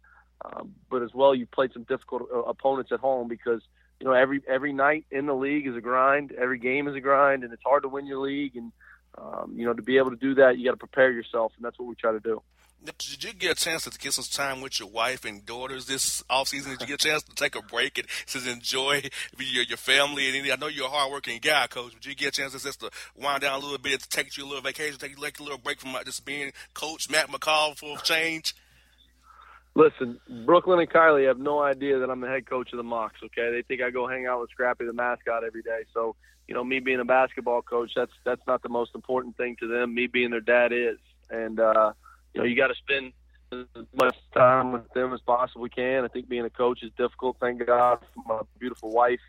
um, 0.44 0.74
but 0.88 1.02
as 1.02 1.10
well 1.12 1.34
you've 1.34 1.50
played 1.50 1.72
some 1.72 1.82
difficult 1.82 2.22
uh, 2.32 2.38
opponents 2.42 2.92
at 2.92 3.00
home 3.00 3.28
because 3.28 3.60
you 3.98 4.06
know 4.06 4.12
every 4.12 4.40
every 4.48 4.72
night 4.72 5.04
in 5.10 5.26
the 5.26 5.34
league 5.34 5.66
is 5.66 5.74
a 5.76 5.80
grind, 5.80 6.32
every 6.32 6.58
game 6.58 6.86
is 6.86 6.94
a 6.94 7.00
grind, 7.00 7.42
and 7.42 7.52
it's 7.52 7.62
hard 7.64 7.82
to 7.82 7.88
win 7.88 8.06
your 8.06 8.18
league. 8.18 8.56
And 8.56 8.72
um, 9.20 9.54
you 9.56 9.64
know, 9.64 9.72
to 9.72 9.82
be 9.82 9.98
able 9.98 10.10
to 10.10 10.16
do 10.16 10.34
that, 10.36 10.58
you 10.58 10.64
got 10.64 10.72
to 10.72 10.76
prepare 10.76 11.10
yourself, 11.10 11.52
and 11.56 11.64
that's 11.64 11.78
what 11.78 11.88
we 11.88 11.94
try 11.94 12.12
to 12.12 12.20
do. 12.20 12.42
Did 12.84 13.24
you 13.24 13.32
get 13.32 13.52
a 13.52 13.54
chance 13.54 13.82
to 13.84 13.98
get 13.98 14.12
some 14.12 14.24
time 14.24 14.60
with 14.60 14.78
your 14.78 14.88
wife 14.88 15.24
and 15.24 15.44
daughters 15.44 15.86
this 15.86 16.22
off 16.30 16.48
season? 16.48 16.72
Did 16.72 16.82
you 16.82 16.86
get 16.86 17.04
a 17.04 17.08
chance 17.08 17.22
to 17.24 17.34
take 17.34 17.56
a 17.56 17.62
break 17.62 17.98
and 17.98 18.06
just 18.26 18.46
enjoy 18.46 19.02
your 19.36 19.64
your 19.64 19.76
family? 19.76 20.28
And 20.28 20.52
I 20.52 20.56
know 20.56 20.68
you're 20.68 20.86
a 20.86 20.90
hardworking 20.90 21.40
guy, 21.40 21.66
coach. 21.66 21.94
Did 21.94 22.06
you 22.06 22.14
get 22.14 22.28
a 22.28 22.40
chance 22.40 22.52
to 22.52 22.62
just 22.62 22.80
to 22.80 22.90
wind 23.16 23.42
down 23.42 23.60
a 23.60 23.62
little 23.62 23.78
bit, 23.78 24.00
to 24.00 24.08
take 24.08 24.36
you 24.36 24.44
a 24.44 24.46
little 24.46 24.62
vacation, 24.62 24.96
take 24.98 25.16
you 25.16 25.22
like 25.22 25.40
a 25.40 25.42
little 25.42 25.58
break 25.58 25.80
from 25.80 25.96
just 26.04 26.24
being 26.24 26.52
coach 26.72 27.10
Matt 27.10 27.28
McCall 27.28 27.76
for 27.76 27.98
a 27.98 28.02
change? 28.02 28.54
Listen, 29.74 30.18
Brooklyn 30.44 30.78
and 30.80 30.90
Kylie 30.90 31.26
have 31.26 31.38
no 31.38 31.60
idea 31.60 31.98
that 31.98 32.10
I'm 32.10 32.20
the 32.20 32.28
head 32.28 32.46
coach 32.46 32.72
of 32.72 32.78
the 32.78 32.84
Mocs. 32.84 33.22
Okay, 33.24 33.50
they 33.52 33.62
think 33.62 33.82
I 33.82 33.90
go 33.90 34.06
hang 34.06 34.26
out 34.26 34.40
with 34.40 34.50
Scrappy 34.50 34.86
the 34.86 34.92
mascot 34.92 35.44
every 35.44 35.62
day. 35.62 35.80
So 35.92 36.16
you 36.48 36.54
know, 36.54 36.64
me 36.64 36.80
being 36.80 36.98
a 36.98 37.04
basketball 37.04 37.60
coach, 37.60 37.92
that's 37.94 38.12
that's 38.24 38.40
not 38.46 38.62
the 38.62 38.70
most 38.70 38.94
important 38.94 39.36
thing 39.36 39.56
to 39.60 39.68
them. 39.68 39.94
Me 39.94 40.06
being 40.06 40.30
their 40.30 40.40
dad 40.40 40.72
is, 40.72 40.96
and 41.30 41.60
uh, 41.60 41.92
you 42.32 42.40
know, 42.40 42.46
you 42.46 42.56
got 42.56 42.68
to 42.68 42.74
spend 42.74 43.12
as 43.52 43.84
much 43.94 44.16
time 44.34 44.72
with 44.72 44.90
them 44.94 45.12
as 45.12 45.20
possibly 45.20 45.68
can. 45.68 46.04
I 46.04 46.08
think 46.08 46.28
being 46.28 46.46
a 46.46 46.50
coach 46.50 46.82
is 46.82 46.90
difficult. 46.96 47.36
Thank 47.38 47.64
God 47.66 47.98
for 48.14 48.22
my 48.26 48.40
beautiful 48.58 48.90
wife. 48.90 49.20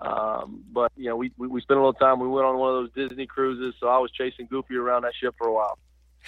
Um, 0.00 0.64
but 0.72 0.92
you 0.96 1.08
know, 1.08 1.16
we, 1.16 1.32
we 1.38 1.46
we 1.46 1.60
spent 1.60 1.78
a 1.78 1.80
little 1.80 1.94
time. 1.94 2.18
We 2.18 2.28
went 2.28 2.46
on 2.46 2.58
one 2.58 2.74
of 2.74 2.82
those 2.82 3.08
Disney 3.08 3.26
cruises, 3.26 3.74
so 3.80 3.86
I 3.86 3.98
was 3.98 4.10
chasing 4.10 4.46
Goofy 4.46 4.74
around 4.76 5.02
that 5.02 5.14
ship 5.14 5.36
for 5.38 5.46
a 5.46 5.52
while. 5.52 5.78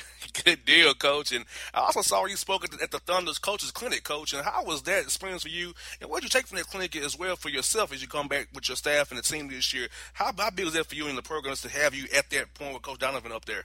Good 0.44 0.64
deal, 0.64 0.94
coach. 0.94 1.32
And 1.32 1.44
I 1.74 1.80
also 1.80 2.02
saw 2.02 2.24
you 2.26 2.36
spoke 2.36 2.64
at 2.64 2.70
the, 2.70 2.82
at 2.82 2.90
the 2.90 2.98
Thunder's 2.98 3.38
coaches 3.38 3.70
clinic, 3.70 4.04
coach. 4.04 4.32
And 4.32 4.44
how 4.44 4.64
was 4.64 4.82
that 4.82 5.02
experience 5.02 5.42
for 5.42 5.48
you? 5.48 5.74
And 6.00 6.10
what 6.10 6.22
did 6.22 6.32
you 6.32 6.38
take 6.38 6.46
from 6.46 6.58
that 6.58 6.66
clinic 6.66 6.96
as 6.96 7.18
well 7.18 7.36
for 7.36 7.48
yourself 7.48 7.92
as 7.92 8.02
you 8.02 8.08
come 8.08 8.28
back 8.28 8.48
with 8.54 8.68
your 8.68 8.76
staff 8.76 9.10
and 9.10 9.18
the 9.18 9.22
team 9.22 9.48
this 9.48 9.72
year? 9.72 9.88
How, 10.14 10.32
how 10.36 10.50
big 10.50 10.64
was 10.64 10.74
that 10.74 10.86
for 10.86 10.94
you 10.94 11.08
in 11.08 11.16
the 11.16 11.22
programs 11.22 11.62
to 11.62 11.68
have 11.68 11.94
you 11.94 12.06
at 12.16 12.30
that 12.30 12.54
point 12.54 12.74
with 12.74 12.82
Coach 12.82 12.98
Donovan 12.98 13.32
up 13.32 13.44
there? 13.44 13.64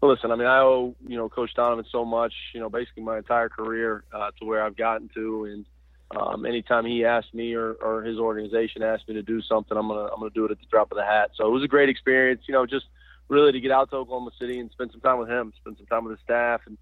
Well, 0.00 0.12
listen, 0.12 0.30
I 0.30 0.36
mean, 0.36 0.46
I 0.46 0.58
owe 0.58 0.94
you 1.06 1.16
know 1.16 1.28
Coach 1.28 1.54
Donovan 1.54 1.86
so 1.90 2.04
much. 2.04 2.34
You 2.52 2.60
know, 2.60 2.68
basically 2.68 3.02
my 3.02 3.18
entire 3.18 3.48
career 3.48 4.04
uh, 4.12 4.30
to 4.38 4.44
where 4.44 4.62
I've 4.62 4.76
gotten 4.76 5.08
to, 5.14 5.44
and 5.46 5.66
um, 6.14 6.44
anytime 6.44 6.84
he 6.84 7.04
asked 7.04 7.32
me 7.32 7.54
or, 7.54 7.72
or 7.74 8.02
his 8.02 8.18
organization 8.18 8.82
asked 8.82 9.08
me 9.08 9.14
to 9.14 9.22
do 9.22 9.40
something, 9.42 9.76
I'm 9.76 9.88
gonna 9.88 10.12
I'm 10.12 10.18
gonna 10.18 10.30
do 10.30 10.44
it 10.44 10.50
at 10.50 10.58
the 10.58 10.66
drop 10.70 10.92
of 10.92 10.96
the 10.96 11.04
hat. 11.04 11.30
So 11.34 11.46
it 11.46 11.50
was 11.50 11.62
a 11.62 11.68
great 11.68 11.88
experience. 11.88 12.42
You 12.46 12.54
know, 12.54 12.66
just 12.66 12.86
really 13.28 13.52
to 13.52 13.60
get 13.60 13.70
out 13.70 13.90
to 13.90 13.96
Oklahoma 13.96 14.30
City 14.38 14.58
and 14.58 14.70
spend 14.70 14.92
some 14.92 15.00
time 15.00 15.18
with 15.18 15.28
him, 15.28 15.52
spend 15.60 15.76
some 15.76 15.86
time 15.86 16.04
with 16.04 16.12
his 16.12 16.24
staff, 16.24 16.62
and 16.66 16.78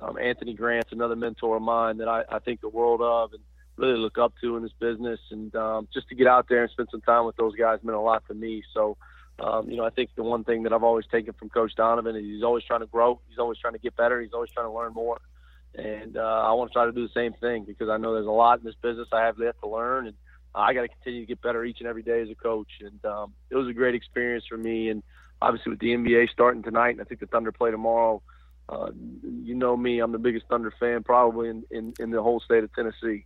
um, 0.00 0.18
Anthony 0.18 0.54
Grant's 0.54 0.92
another 0.92 1.16
mentor 1.16 1.56
of 1.56 1.62
mine 1.62 1.98
that 1.98 2.08
I, 2.08 2.24
I 2.30 2.38
think 2.38 2.60
the 2.60 2.68
world 2.68 3.00
of 3.00 3.32
and 3.32 3.42
really 3.76 3.98
look 3.98 4.18
up 4.18 4.32
to 4.40 4.56
in 4.56 4.62
this 4.62 4.72
business. 4.78 5.20
And 5.30 5.54
um, 5.56 5.88
just 5.92 6.08
to 6.08 6.14
get 6.14 6.26
out 6.26 6.46
there 6.48 6.62
and 6.62 6.70
spend 6.70 6.88
some 6.90 7.00
time 7.00 7.26
with 7.26 7.36
those 7.36 7.54
guys 7.56 7.80
meant 7.82 7.96
a 7.96 8.00
lot 8.00 8.26
to 8.28 8.34
me. 8.34 8.62
So 8.72 8.96
um, 9.40 9.70
you 9.70 9.76
know, 9.76 9.84
I 9.84 9.90
think 9.90 10.10
the 10.16 10.22
one 10.22 10.44
thing 10.44 10.64
that 10.64 10.72
I've 10.72 10.82
always 10.82 11.06
taken 11.10 11.32
from 11.32 11.48
Coach 11.48 11.74
Donovan 11.74 12.14
is 12.14 12.24
he's 12.24 12.42
always 12.42 12.64
trying 12.64 12.80
to 12.80 12.86
grow. 12.86 13.20
He's 13.28 13.38
always 13.38 13.58
trying 13.58 13.72
to 13.72 13.78
get 13.78 13.96
better. 13.96 14.20
He's 14.20 14.32
always 14.34 14.50
trying 14.50 14.66
to 14.66 14.72
learn 14.72 14.92
more. 14.92 15.18
And 15.74 16.16
uh, 16.16 16.20
I 16.46 16.52
want 16.52 16.70
to 16.70 16.74
try 16.74 16.84
to 16.84 16.92
do 16.92 17.06
the 17.06 17.12
same 17.14 17.32
thing 17.34 17.64
because 17.64 17.88
I 17.88 17.96
know 17.96 18.14
there's 18.14 18.26
a 18.26 18.30
lot 18.30 18.58
in 18.58 18.64
this 18.64 18.74
business 18.82 19.08
I 19.12 19.24
have 19.24 19.36
yet 19.38 19.54
to 19.62 19.68
learn, 19.68 20.08
and 20.08 20.16
I 20.54 20.74
got 20.74 20.82
to 20.82 20.88
continue 20.88 21.20
to 21.20 21.26
get 21.26 21.40
better 21.40 21.64
each 21.64 21.78
and 21.80 21.88
every 21.88 22.02
day 22.02 22.20
as 22.20 22.28
a 22.28 22.34
coach. 22.34 22.68
And 22.80 23.02
um, 23.04 23.32
it 23.50 23.56
was 23.56 23.68
a 23.68 23.72
great 23.72 23.94
experience 23.94 24.44
for 24.48 24.58
me. 24.58 24.90
And 24.90 25.02
obviously, 25.40 25.70
with 25.70 25.80
the 25.80 25.88
NBA 25.88 26.30
starting 26.30 26.62
tonight, 26.62 26.90
and 26.90 27.00
I 27.00 27.04
think 27.04 27.20
the 27.20 27.26
Thunder 27.26 27.52
play 27.52 27.70
tomorrow. 27.70 28.22
Uh, 28.68 28.90
you 29.42 29.54
know 29.54 29.76
me; 29.76 29.98
I'm 29.98 30.12
the 30.12 30.18
biggest 30.18 30.46
Thunder 30.46 30.72
fan 30.78 31.02
probably 31.02 31.48
in, 31.48 31.64
in, 31.70 31.94
in 31.98 32.10
the 32.10 32.22
whole 32.22 32.40
state 32.40 32.62
of 32.62 32.72
Tennessee. 32.74 33.24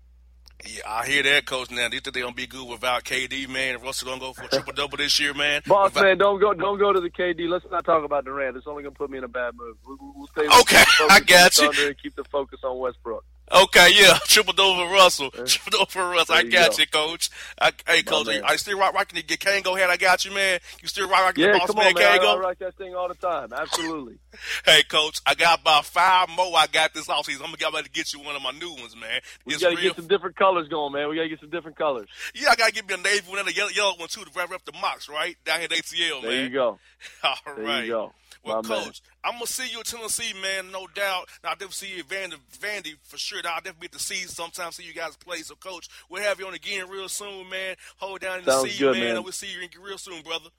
Yeah, 0.67 0.83
I 0.87 1.07
hear 1.07 1.23
that, 1.25 1.45
coach. 1.45 1.71
Now, 1.71 1.89
do 1.89 1.97
you 1.97 2.01
think 2.01 2.15
they're 2.15 2.23
gonna 2.23 2.35
be 2.35 2.47
good 2.47 2.67
without 2.67 3.05
KD, 3.05 3.49
man? 3.49 3.75
If 3.75 3.83
Russell 3.83 4.09
gonna 4.09 4.21
go 4.21 4.33
for 4.33 4.45
a 4.45 4.49
triple 4.51 4.73
double 4.73 4.97
this 4.97 5.19
year, 5.21 5.35
man. 5.35 5.63
Boss 5.67 5.91
without... 5.91 6.05
man, 6.05 6.19
don't 6.19 6.41
go, 6.41 6.55
don't 6.55 6.79
go 6.79 6.93
to 6.93 7.01
the 7.01 7.11
KD. 7.11 7.49
Let's 7.49 7.67
not 7.71 7.85
talk 7.85 8.05
about 8.05 8.25
Durant. 8.25 8.57
It's 8.57 8.67
only 8.67 8.83
gonna 8.83 8.95
put 8.95 9.11
me 9.11 9.19
in 9.19 9.25
a 9.25 9.29
bad 9.29 9.55
mood. 9.57 9.77
We'll, 9.87 9.99
we'll 10.17 10.27
stay. 10.29 10.47
Okay, 10.61 10.83
I 11.11 11.21
got 11.21 11.59
you. 11.59 11.71
And 11.87 11.99
keep 12.01 12.15
the 12.15 12.25
focus 12.25 12.61
on 12.65 12.79
Westbrook. 12.79 13.25
Okay, 13.55 13.91
yeah, 13.95 14.19
triple 14.25 14.53
for 14.55 14.93
Russell, 14.93 15.31
triple 15.31 15.87
for 15.87 16.09
Russell. 16.11 16.35
I 16.35 16.43
got 16.43 16.73
go. 16.73 16.79
you, 16.79 16.87
coach. 16.89 17.31
I, 17.61 17.73
hey, 17.87 18.03
coach, 18.03 18.27
are, 18.27 18.45
I 18.45 18.57
still 18.57 18.77
rock, 18.79 18.95
rocking 18.95 19.23
the 19.25 19.37
Kangol 19.37 19.79
hat? 19.79 19.91
I 19.91 19.97
got 19.97 20.25
you, 20.25 20.35
man. 20.35 20.59
You 20.83 20.89
still 20.89 21.09
rock, 21.09 21.21
rocking 21.21 21.45
yeah, 21.45 21.53
the 21.53 21.59
boss 21.59 21.75
man, 21.77 21.87
on, 21.87 21.95
man. 21.95 22.19
Kangol? 22.19 22.37
I 22.37 22.41
rock 22.41 22.59
that 22.59 22.75
thing 22.75 22.97
all 22.97 23.07
the 23.07 23.15
time. 23.15 23.53
Absolutely. 23.53 24.19
hey, 24.65 24.83
coach, 24.83 25.21
I 25.25 25.37
got 25.37 25.61
about 25.61 25.85
five 25.85 26.31
more. 26.31 26.57
I 26.57 26.67
got 26.67 26.95
this 26.95 27.07
offseason. 27.07 27.43
I'm 27.45 27.55
gonna 27.55 27.57
get 27.59 27.85
to 27.85 27.91
get 27.91 28.13
you 28.13 28.21
one 28.21 28.35
of 28.35 28.43
my 28.43 28.51
new 28.51 28.73
ones, 28.73 28.97
man. 28.97 29.21
We 29.45 29.57
gotta 29.57 29.77
real... 29.77 29.83
get 29.85 29.97
some 29.97 30.09
different 30.09 30.35
colors 30.35 30.67
going, 30.69 30.93
man. 30.93 31.09
We 31.09 31.15
gotta 31.15 31.29
get 31.29 31.39
some 31.39 31.51
different 31.51 31.77
colors. 31.77 32.09
Yeah, 32.35 32.49
I 32.51 32.57
gotta 32.57 32.73
get 32.73 32.89
me 32.89 32.95
a 32.95 32.97
navy 32.97 33.31
one 33.31 33.39
and 33.39 33.49
a 33.49 33.55
yellow, 33.55 33.71
yellow 33.71 33.95
one 33.97 34.09
too 34.09 34.25
to 34.25 34.31
wrap 34.35 34.53
up 34.53 34.65
the 34.65 34.73
Mocs, 34.73 35.09
right 35.09 35.37
down 35.45 35.61
here 35.61 35.69
at 35.71 35.79
ATL, 35.79 36.23
there 36.23 36.23
man. 36.23 36.31
There 36.31 36.43
you 36.43 36.51
go. 36.51 36.79
all 37.23 37.37
there 37.55 37.65
right. 37.65 37.85
you 37.85 37.93
go. 37.93 38.13
Well, 38.45 38.63
My 38.63 38.69
coach, 38.69 38.85
man. 38.85 38.93
I'm 39.25 39.33
gonna 39.35 39.47
see 39.47 39.71
you 39.71 39.79
in 39.79 39.85
Tennessee, 39.85 40.33
man, 40.41 40.71
no 40.71 40.87
doubt. 40.95 41.29
Now, 41.43 41.51
I'll 41.51 41.55
definitely 41.57 41.73
see 41.73 41.95
you 41.95 42.01
at 42.01 42.09
Vandy, 42.09 42.37
Vandy 42.59 42.95
for 43.03 43.17
sure. 43.17 43.43
Now, 43.43 43.51
I'll 43.55 43.61
definitely 43.61 43.89
get 43.89 43.93
to 43.93 43.99
see 43.99 44.21
you 44.21 44.29
sometime, 44.29 44.73
see 44.73 44.85
you 44.85 44.93
guys 44.95 45.17
play. 45.17 45.39
So, 45.39 45.55
coach, 45.55 45.89
we'll 46.11 46.23
have 46.23 46.39
you 46.39 46.47
on 46.47 46.55
again 46.55 46.89
real 46.89 47.09
soon, 47.09 47.49
man. 47.49 47.77
Hold 47.97 48.21
down 48.21 48.39
and 48.39 48.45
Sounds 48.47 48.71
see 48.71 48.79
good, 48.79 48.97
you, 48.97 49.03
man. 49.05 49.15
man. 49.15 49.23
We'll 49.23 49.33
see 49.33 49.49
you 49.51 49.67
real 49.83 49.99
soon, 49.99 50.23
brother. 50.23 50.51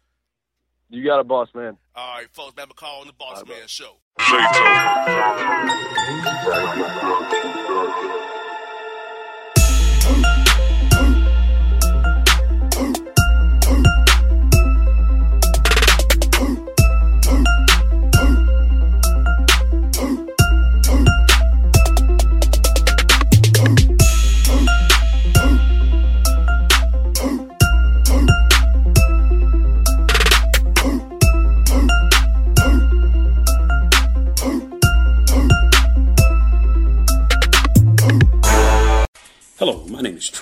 You 0.90 1.04
got 1.04 1.20
a 1.20 1.24
boss, 1.24 1.50
man. 1.56 1.78
All 1.96 2.18
right, 2.18 2.28
folks, 2.32 2.56
Matt 2.56 2.70
McCall 2.70 3.02
on 3.02 3.08
the 3.08 3.14
Boss 3.14 3.40
All 3.40 3.46
Man 3.46 3.62
right, 3.62 3.70
Show. 3.70 3.98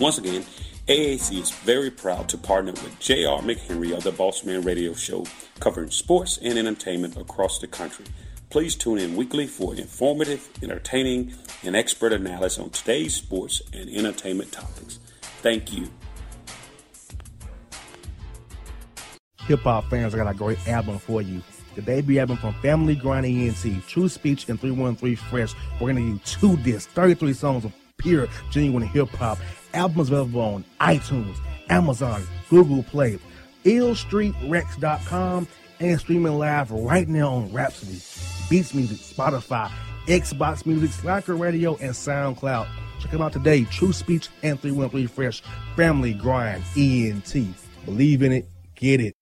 Once 0.00 0.16
again, 0.16 0.42
AAC 0.88 1.38
is 1.38 1.50
very 1.50 1.90
proud 1.90 2.26
to 2.26 2.38
partner 2.38 2.72
with 2.72 2.98
J.R. 3.00 3.42
McHenry 3.42 3.94
of 3.94 4.02
the 4.02 4.10
Bossman 4.10 4.64
Radio 4.64 4.94
Show, 4.94 5.26
covering 5.60 5.90
sports 5.90 6.38
and 6.38 6.58
entertainment 6.58 7.18
across 7.18 7.58
the 7.58 7.66
country. 7.66 8.06
Please 8.48 8.74
tune 8.74 8.96
in 8.96 9.14
weekly 9.14 9.46
for 9.46 9.74
informative, 9.74 10.48
entertaining, 10.62 11.34
and 11.62 11.76
expert 11.76 12.14
analysis 12.14 12.58
on 12.58 12.70
today's 12.70 13.14
sports 13.14 13.60
and 13.74 13.90
entertainment 13.90 14.50
topics. 14.52 15.00
Thank 15.42 15.70
you. 15.70 15.90
Hip 19.42 19.60
hop 19.60 19.84
fans, 19.90 20.14
I 20.14 20.16
got 20.16 20.34
a 20.34 20.34
great 20.34 20.66
album 20.66 20.98
for 20.98 21.20
you. 21.20 21.42
The 21.74 21.82
debut 21.82 22.20
album 22.20 22.38
from 22.38 22.54
Family 22.54 22.94
Grind 22.94 23.26
ENT, 23.26 23.86
True 23.86 24.08
Speech 24.08 24.48
and 24.48 24.58
313 24.58 25.16
Fresh. 25.28 25.54
We're 25.74 25.92
going 25.92 25.96
to 25.96 26.12
give 26.12 26.24
two 26.24 26.56
discs, 26.62 26.90
33 26.94 27.34
songs 27.34 27.66
of 27.66 27.74
pure, 27.98 28.28
genuine 28.50 28.82
hip 28.82 29.10
hop. 29.10 29.36
Albums 29.74 30.10
available 30.10 30.40
on 30.40 30.64
iTunes, 30.80 31.36
Amazon, 31.68 32.22
Google 32.48 32.82
Play, 32.82 33.18
illstreetrex.com, 33.64 35.48
and 35.80 36.00
streaming 36.00 36.38
live 36.38 36.70
right 36.70 37.08
now 37.08 37.34
on 37.34 37.52
Rhapsody, 37.52 38.00
Beats 38.48 38.74
Music, 38.74 38.98
Spotify, 38.98 39.70
Xbox 40.06 40.66
Music, 40.66 40.90
Slacker 40.90 41.36
Radio, 41.36 41.76
and 41.76 41.92
SoundCloud. 41.92 42.66
Check 43.00 43.12
them 43.12 43.22
out 43.22 43.32
today. 43.32 43.64
True 43.64 43.92
Speech 43.92 44.28
and 44.42 44.60
313 44.60 45.08
Fresh, 45.08 45.42
Family 45.76 46.12
Grind 46.12 46.62
ENT. 46.76 47.34
Believe 47.86 48.22
in 48.22 48.32
it, 48.32 48.48
get 48.74 49.00
it. 49.00 49.19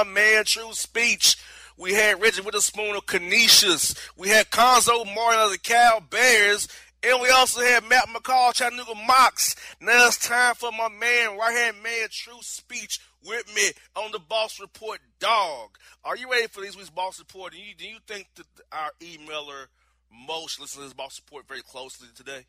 My 0.00 0.04
man, 0.04 0.44
True 0.46 0.72
Speech. 0.72 1.36
We 1.76 1.92
had 1.92 2.22
Reggie 2.22 2.40
Witherspoon 2.40 2.96
of 2.96 3.04
Canisius. 3.04 3.94
We 4.16 4.30
had 4.30 4.48
Cuonzo 4.48 5.04
Martin 5.14 5.42
of 5.42 5.50
the 5.50 5.58
Cal 5.58 6.00
Bears. 6.00 6.68
And 7.02 7.20
we 7.20 7.28
also 7.28 7.60
had 7.60 7.84
Matt 7.84 8.08
McCall, 8.08 8.54
Chattanooga 8.54 8.94
Mocs. 8.94 9.54
Now 9.78 10.06
it's 10.06 10.16
time 10.16 10.54
for 10.54 10.72
my 10.72 10.88
man, 10.88 11.36
right 11.36 11.54
hand 11.54 11.82
man, 11.82 12.08
True 12.10 12.38
Speech, 12.40 13.00
with 13.26 13.54
me 13.54 13.72
on 13.94 14.10
the 14.12 14.18
Boss 14.18 14.58
Report 14.58 15.00
Dog. 15.18 15.76
Are 16.02 16.16
you 16.16 16.32
ready 16.32 16.46
for 16.46 16.62
this 16.62 16.78
week's 16.78 16.88
Boss 16.88 17.18
Report? 17.18 17.52
Do 17.52 17.58
you, 17.58 17.74
do 17.74 17.86
you 17.86 17.98
think 18.06 18.28
that 18.36 18.46
our 18.72 18.92
emailer, 19.00 19.66
Most, 20.10 20.60
listens 20.60 20.82
to 20.82 20.84
this 20.84 20.94
Boss 20.94 21.20
Report 21.22 21.46
very 21.46 21.60
closely 21.60 22.08
today? 22.14 22.46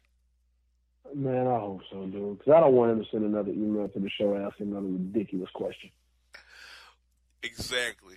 Man, 1.14 1.48
I 1.48 1.60
hope 1.60 1.82
so, 1.92 2.06
dude. 2.06 2.40
Because 2.40 2.54
I 2.54 2.62
don't 2.62 2.76
want 2.76 2.92
him 2.94 3.04
to 3.04 3.10
send 3.12 3.26
another 3.26 3.52
email 3.52 3.90
to 3.90 4.00
the 4.00 4.10
show 4.10 4.38
asking 4.38 4.72
another 4.72 4.88
ridiculous 4.88 5.50
question. 5.54 5.90
Exactly. 7.44 8.16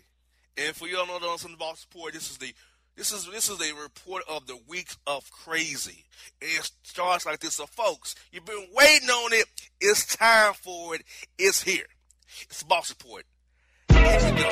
And 0.56 0.74
for 0.74 0.86
you 0.86 0.98
all 0.98 1.06
know 1.06 1.18
that 1.18 1.26
on 1.26 1.38
some 1.38 1.56
Boss 1.56 1.80
Support, 1.80 2.12
this 2.12 2.30
is 2.30 2.38
the 2.38 2.54
this 2.96 3.10
is 3.10 3.26
this 3.30 3.48
is 3.50 3.60
a 3.60 3.74
report 3.74 4.22
of 4.28 4.46
the 4.46 4.56
week 4.68 4.88
of 5.06 5.28
crazy. 5.30 6.04
It 6.40 6.70
starts 6.84 7.26
like 7.26 7.40
this. 7.40 7.54
So, 7.54 7.66
folks, 7.66 8.14
you've 8.30 8.44
been 8.44 8.68
waiting 8.72 9.08
on 9.08 9.32
it. 9.32 9.46
It's 9.80 10.16
time 10.16 10.54
for 10.54 10.94
it. 10.94 11.02
It's 11.36 11.62
here. 11.62 11.86
It's 12.42 12.62
Boss 12.62 12.90
Report. 12.90 13.24
Here 13.88 14.20
we 14.24 14.30
go. 14.40 14.48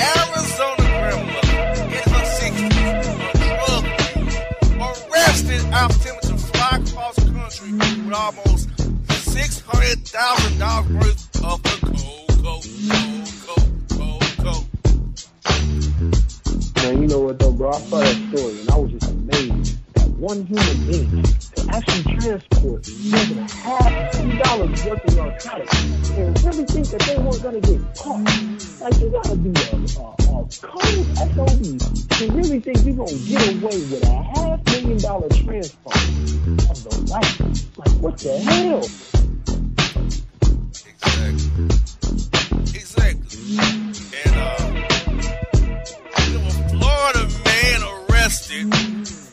Arizona 0.00 0.76
grandmother 0.76 1.84
in 1.84 2.04
her 2.10 2.26
60s, 2.40 2.72
drug 3.56 3.84
arrested 4.80 5.62
after 5.72 6.10
attempting 6.10 6.30
to 6.30 6.36
fly 6.36 6.78
across 6.82 7.16
country 7.16 7.72
with 7.72 8.12
almost 8.12 8.68
$600,000 9.08 11.00
worth 11.00 11.44
of 11.44 11.62
the 11.62 11.70
cocoa. 11.86 12.29
Man, 12.40 12.62
you 17.02 17.06
know 17.06 17.20
what 17.20 17.38
though, 17.38 17.52
bro? 17.52 17.68
I 17.70 17.78
saw 17.80 17.98
that 17.98 18.16
story 18.32 18.60
and 18.60 18.70
I 18.70 18.76
was 18.78 18.90
just 18.92 19.10
amazed 19.10 19.78
that 19.94 20.08
one 20.08 20.46
human 20.46 20.86
being 20.86 21.10
could 21.22 21.68
actually 21.68 22.16
transport 22.16 22.88
more 23.04 23.24
than 23.26 23.46
half 23.46 24.12
two 24.12 24.38
dollars 24.38 24.84
worth 24.86 25.04
of 25.04 25.16
narcotics 25.16 26.10
and 26.12 26.42
really 26.44 26.64
think 26.64 26.86
that 26.88 27.00
they 27.00 27.18
weren't 27.18 27.42
gonna 27.42 27.60
get 27.60 27.80
caught. 27.98 28.24
Like 28.80 28.98
you 29.00 29.10
gotta 29.10 29.36
be 29.36 29.50
a, 29.50 29.76
a, 30.00 30.08
a 30.08 30.48
cold 30.62 31.06
SOB 31.20 31.60
to 32.08 32.32
really 32.32 32.60
think 32.60 32.78
you're 32.86 32.96
gonna 32.96 33.18
get 33.28 33.48
away 33.52 33.76
with 33.92 34.02
a 34.04 34.22
half 34.34 34.64
million 34.64 34.98
dollar 34.98 35.28
transport 35.28 35.94
of 35.94 36.84
the 36.84 37.06
life. 37.10 37.40
Like 37.76 37.94
what 38.00 38.16
the 38.16 38.38
hell? 38.38 38.88
Exactly. 40.86 42.29
And 43.50 44.36
uh, 44.36 44.56
Florida 46.68 47.28
man 47.44 47.82
arrested 47.82 48.72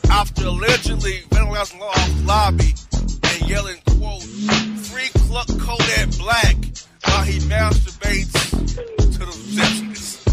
after 0.09 0.47
allegedly 0.47 1.22
vandalizing 1.30 1.80
law 1.80 1.93
lobby 2.26 2.74
and 3.24 3.47
yelling, 3.47 3.78
quote, 3.99 4.24
free 4.24 5.09
Cluck 5.28 5.47
Kodak 5.59 6.18
Black 6.18 6.55
while 7.05 7.24
he 7.26 7.38
masturbates 7.41 8.34
to 9.13 9.20
the 9.20 9.28
receptionist. 9.28 10.28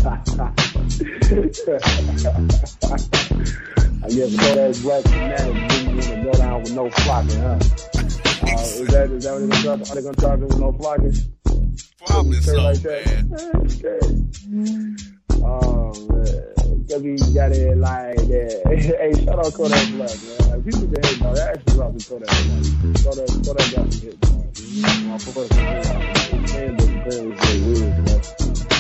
I 4.03 4.09
guess 4.09 4.33
Kodak 4.41 4.83
Black 4.83 5.05
fanatic 5.05 5.69
didn't 5.69 5.97
want 5.97 6.05
to 6.05 6.23
go 6.25 6.33
down 6.33 6.63
with 6.63 6.73
no 6.75 6.89
flocking, 6.89 7.39
huh? 7.39 7.49
Uh, 7.51 7.59
is 7.61 8.89
that 8.89 9.11
is 9.11 9.25
that 9.25 9.33
what 9.35 9.41
they're 9.41 9.49
gonna 9.49 9.63
charge? 9.63 9.91
Are 9.91 9.95
they 9.95 10.03
gonna 10.03 10.17
charge 10.17 10.41
him 10.41 10.49
with 10.49 10.59
no 10.59 10.73
flocking? 10.73 11.13
Probably 12.07 12.41
Straight 12.41 12.57
so, 12.57 12.63
like 12.63 12.81
that. 12.83 13.05
man. 13.31 13.57
Okay. 13.71 15.05
Oh 15.47 15.93
man, 16.09 16.87
cause 16.89 17.03
he 17.03 17.35
got 17.35 17.53
it 17.53 17.77
like 17.77 18.17
that. 18.17 18.63
hey, 18.67 19.25
shout 19.25 19.39
out 19.39 19.53
Kodak 19.53 19.89
Black, 19.93 20.09
man. 20.09 20.51
Like 20.51 20.65
people 20.65 20.89
can 20.89 21.03
hate 21.05 21.21
dog. 21.21 21.37
That 21.37 21.59
actually 21.59 21.79
rock 21.79 21.93
with 21.93 22.09
Kodak 22.09 22.29
Black. 22.47 23.05
Kodak, 23.05 23.29
Kodak 23.45 23.69
got 23.75 23.93
some 23.93 24.01
hit, 24.01 24.21
dog. 24.21 24.45
My 25.05 25.19
first 25.19 25.53
his 25.53 26.51
fan 26.51 26.77
was 26.77 26.89
apparently 26.89 26.89
very 27.05 27.61
weird, 27.61 27.93
you 27.93 28.05
know. 28.09 28.21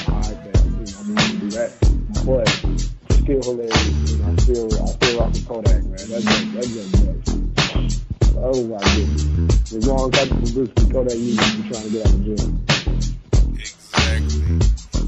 Alright, 0.09 0.41
man, 0.41 0.65
you 0.73 0.89
know, 0.89 1.05
I 1.05 1.27
didn't 1.27 1.41
do 1.41 1.49
that, 1.53 1.71
but 2.25 2.49
still 3.13 3.43
hilarious. 3.43 4.11
You 4.11 4.17
know, 4.19 4.25
I 4.25 4.37
still, 4.37 4.69
I 4.73 4.87
still 4.87 5.19
rock 5.21 5.33
with 5.33 5.47
Kodak, 5.49 5.83
man. 5.85 5.91
That's 5.91 6.25
just, 6.25 6.53
that's 6.55 6.69
just. 6.73 7.34
Oh 8.37 8.67
my 8.67 8.79
goodness. 8.95 9.87
Long 9.87 10.13
as 10.15 10.21
I 10.21 10.27
can 10.27 10.37
publicity, 10.41 11.19
needs 11.19 11.39
to 11.51 11.63
be 11.63 11.69
trying 11.69 11.85
to 11.85 11.91
get 11.91 12.07
out 12.07 12.15
of 12.15 12.21
jail. 12.25 12.49
Exactly. 13.55 14.43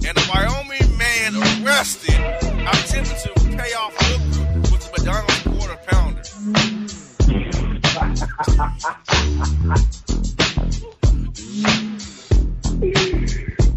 And 0.08 0.16
a 0.16 0.20
Wyoming 0.32 0.90
man 0.96 1.34
arrested 1.36 2.20
attempted 2.66 3.18
to 3.18 3.30
pay 3.56 3.72
off 3.74 3.94
hooker 3.98 4.60
with 4.72 4.82
a 4.86 4.90
McDonald's 4.92 5.42
quarter 5.42 5.78
pounder. 5.86 6.22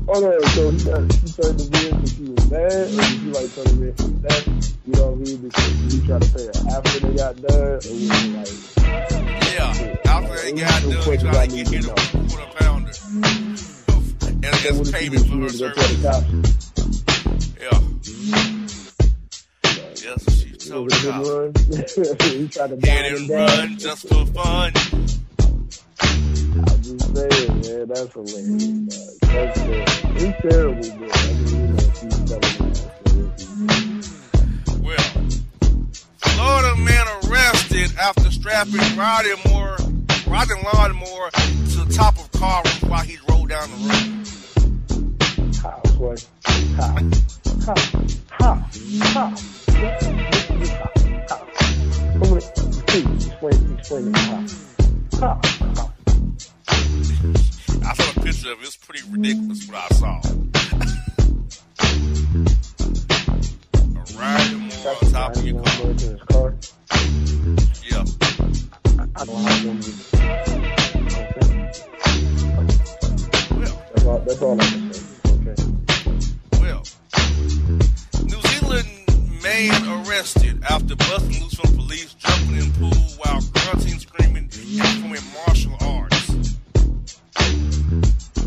No, 0.10 0.38
so 0.48 0.72
he 0.72 0.78
turned 0.80 1.60
the 1.60 1.66
beer 1.72 1.92
because 1.94 2.12
she 2.14 2.24
was 2.24 2.44
mad, 2.52 2.72
or 2.72 3.02
did 3.02 3.22
you 3.22 3.32
like 3.32 3.50
turn 3.56 3.66
the 3.66 3.74
beer 3.80 3.94
for 3.96 4.10
that? 4.28 4.69
You 4.90 4.96
know 4.96 5.08
what 5.12 5.14
I 5.14 5.22
mean? 5.22 5.38
Because 5.38 5.94
you 5.94 6.08
try 6.08 6.18
to 6.18 6.26
pay 6.34 6.46
her 6.46 6.52
after 6.76 7.00
they 7.00 7.14
got 7.16 7.36
done, 7.44 7.80
it 7.84 7.86
like, 8.34 9.54
Yeah, 9.54 9.98
after 10.06 10.36
they 10.42 10.52
got 10.54 10.82
done, 10.82 11.20
tried 11.20 11.50
to 11.52 11.56
get 11.58 11.68
hit 11.68 11.86
with 11.86 11.90
a 11.90 12.28
quarter 12.28 12.50
pounder. 12.58 12.92
And 14.42 14.46
I 14.48 14.50
what 14.50 14.64
guess 14.64 14.80
if 14.80 14.96
she 15.00 15.10
payment 15.10 15.28
for 15.28 15.34
her 15.34 15.40
was 15.44 15.54
to 15.54 15.60
go 15.60 15.72
tell 15.74 16.24
service. 16.24 16.72
Yeah. 17.62 17.80
Yeah, 20.10 20.16
so 20.18 20.32
she 20.32 20.70
told 20.70 20.86
was 20.86 20.94
a 20.96 20.98
the 20.98 21.02
good 21.04 21.14
cops. 21.14 21.30
run. 21.30 21.54
he 22.40 22.48
tried 22.48 22.70
to 22.70 22.76
Hit 22.76 22.82
down 22.82 23.06
and 23.06 23.16
and 23.16 23.30
run 23.30 23.78
just 23.78 24.08
for 24.08 24.26
fun. 24.26 24.74
I'm 26.02 26.82
just 26.82 27.16
saying, 27.16 27.62
man, 27.62 27.88
that's 27.90 28.14
hilarious. 28.14 29.20
That's 29.22 29.60
terrible. 29.62 30.14
He's 30.18 30.36
terrible, 30.42 30.90
bro. 30.98 31.10
I 31.14 31.34
mean, 31.34 31.48
you 31.48 31.68
know, 31.68 32.26
telling 32.26 32.59
Florida 36.50 36.76
man 36.78 37.06
arrested 37.26 37.96
after 38.00 38.32
strapping 38.32 38.98
Roddy 38.98 39.36
Moore, 39.48 39.78
Roddy 40.26 40.56
Lawnmower 40.64 41.30
to 41.30 41.86
the 41.86 41.94
top 41.96 42.18
of 42.18 42.32
car 42.32 42.64
while 42.88 43.04
he 43.04 43.20
rolled 43.30 43.50
down 43.50 43.70
the 43.70 43.78
road. 43.88 44.26
I 57.86 57.94
saw 57.94 58.10
a 58.10 58.24
picture 58.24 58.52
of 58.52 58.60
it. 58.60 58.66
It's 58.66 58.76
pretty 58.78 59.04
ridiculous 59.08 59.68
what 59.68 59.78
I 59.78 59.96
saw. 59.96 60.20
a 64.20 64.22
Roddy 64.22 64.56
on 64.56 65.12
top 65.12 65.36
of 65.36 65.46
your 65.46 65.64
car. 65.64 65.92
in 65.92 65.98
his 65.98 66.22
car. 66.24 66.54
Yeah. 67.90 68.04
I 69.16 69.26
don't 69.26 69.44
have 69.44 69.66
one. 69.66 69.80
Well, 73.60 73.76
That's 73.94 74.06
all, 74.06 74.20
that's 74.20 74.42
all 74.42 74.62
I 74.62 74.66
can 74.66 74.94
say. 74.94 75.04
Okay. 75.34 75.56
well. 76.62 76.84
New 78.26 78.42
Zealand 78.42 78.90
man 79.44 80.06
arrested 80.08 80.64
after 80.70 80.96
busting 80.96 81.42
loose 81.44 81.54
from 81.56 81.76
police, 81.76 82.14
jumping 82.16 82.58
in 82.58 82.72
pool 82.74 82.94
while 83.24 83.42
grunting, 83.54 84.00
screaming, 84.00 84.50
and 84.52 84.80
performing 84.80 85.24
martial 85.48 85.78
arts. 85.82 86.26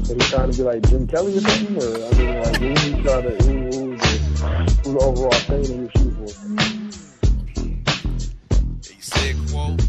So 0.07 0.15
he's 0.15 0.31
trying 0.31 0.51
to 0.51 0.57
be 0.57 0.63
like 0.63 0.83
Jim 0.89 1.07
Kelly 1.07 1.39
or 1.39 1.41
something? 1.41 1.77
Or, 1.83 1.95
I 2.05 2.19
mean, 2.19 2.43
like, 2.43 2.57
who 2.57 2.69
he 2.69 3.03
trying 3.03 3.23
to, 3.23 3.45
who, 3.45 3.93
who's 3.97 4.12
the, 4.43 4.91
the 4.91 4.99
overall 4.99 5.31
thing 5.33 5.65
in 5.65 5.81
your 5.83 5.91
shoe 5.91 6.11
for? 6.11 6.27
He 8.93 9.01
said, 9.01 9.37
quote, 9.51 9.81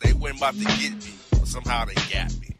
they 0.00 0.12
weren't 0.12 0.36
about 0.38 0.54
to 0.54 0.64
get 0.64 0.92
me, 0.92 1.12
but 1.30 1.46
somehow 1.46 1.84
they 1.86 1.94
got 1.94 2.32
me. 2.40 2.54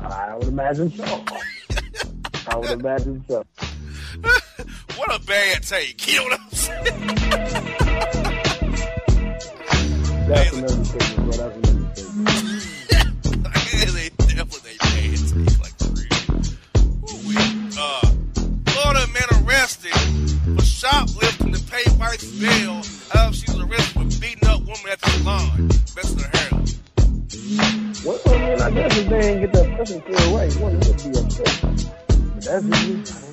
I 0.00 0.36
would 0.36 0.48
imagine 0.48 0.90
so. 0.92 1.04
I 2.48 2.56
would 2.56 2.70
imagine 2.70 3.24
so. 3.28 3.44
what 4.96 5.14
a 5.14 5.20
bad 5.24 5.62
take. 5.62 6.06
You 6.06 6.18
know 6.18 6.24
what 6.24 6.40
I'm 6.40 6.50
saying? 6.50 6.84
That's 10.28 10.56
an 10.56 10.64
understatement, 10.64 11.16
bro. 11.16 11.48
That's 11.48 11.56
an 11.56 11.65
bail 22.40 22.82
after 23.14 23.36
she 23.36 23.50
was 23.52 23.60
arrested 23.62 23.92
for 23.92 24.20
beating 24.20 24.48
up 24.48 24.60
woman 24.60 24.88
at 24.90 25.00
the 25.00 25.10
salon, 25.10 25.68
messing 25.94 26.18
her 26.18 26.30
hair 26.36 26.48
up. 26.52 26.66
Well, 28.04 28.20
I 28.26 28.38
mean, 28.38 28.60
I 28.60 28.70
guess 28.70 28.96
if 28.98 29.08
they 29.08 29.20
ain't 29.20 29.40
get 29.40 29.52
that 29.52 29.76
person 29.76 30.00
clear 30.02 30.30
away, 30.30 30.50
one 30.54 30.74
would 30.74 30.96
be 30.96 31.18
upset. 31.18 31.86
But 32.34 32.44
that's 32.44 32.64
me. 32.64 33.25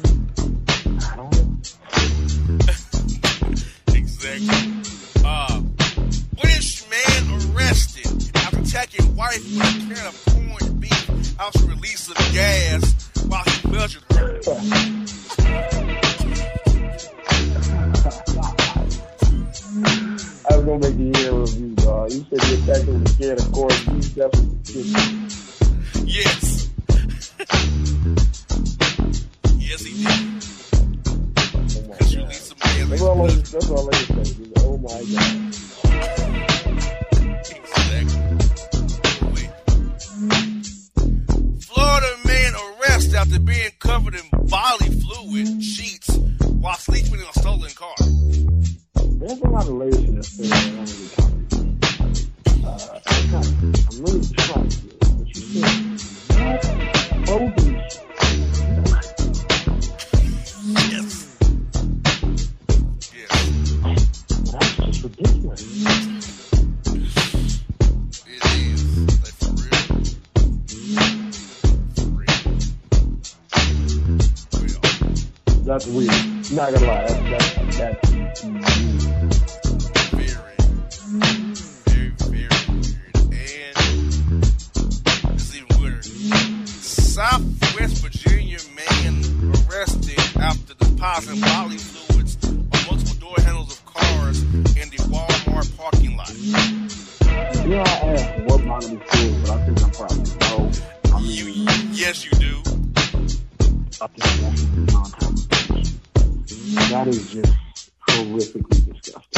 that 107.04 107.10
is 107.16 107.32
just 107.32 107.92
horrifically 108.10 108.94
disgusting. 108.94 109.33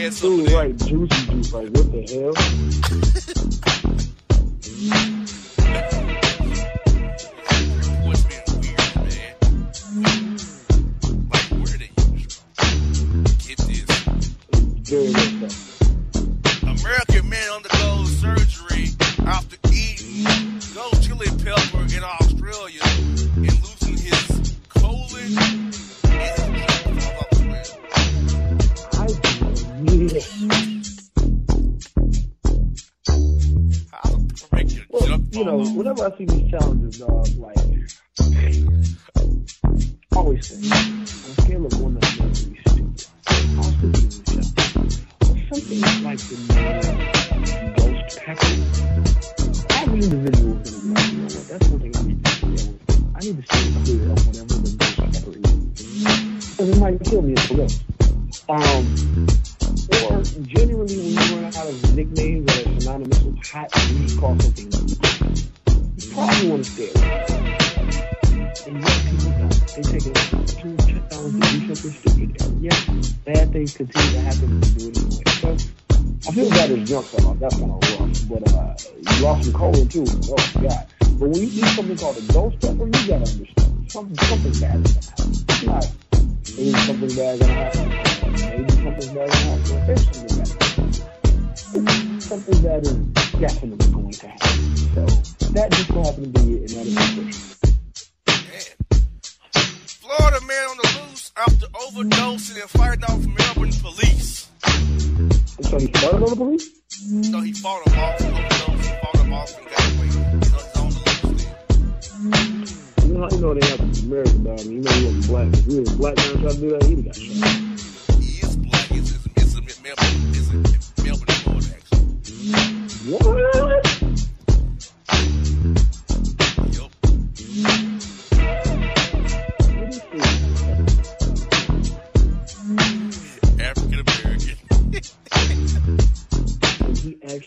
had 0.00 0.14
something. 0.14 0.46
Dude, 0.46 0.54
like 0.54 0.76
juicy 0.76 1.26
juice. 1.26 1.52
Like 1.52 1.68
what 1.70 1.92
the 1.92 2.02
hell? 5.24 5.36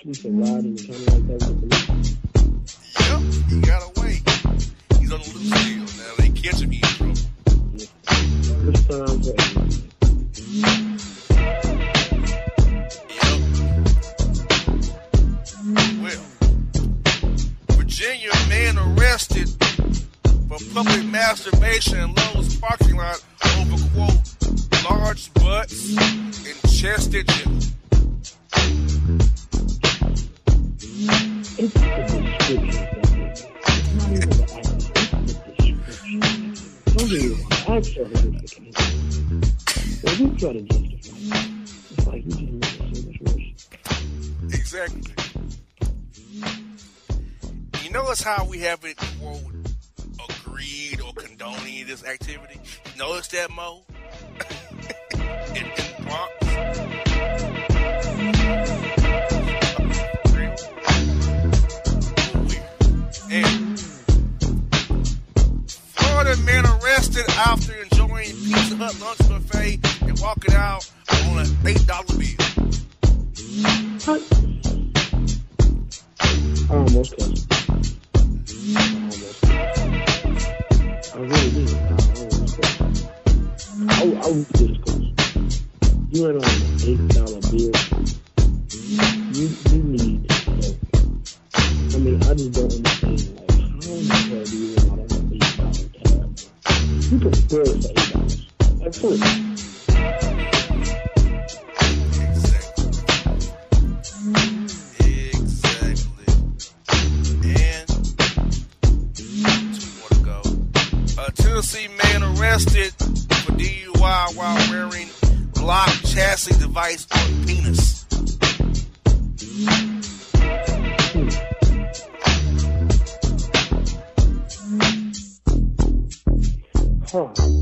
he 0.03 0.11
actually 0.11 0.31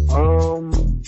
Um. 0.09 1.01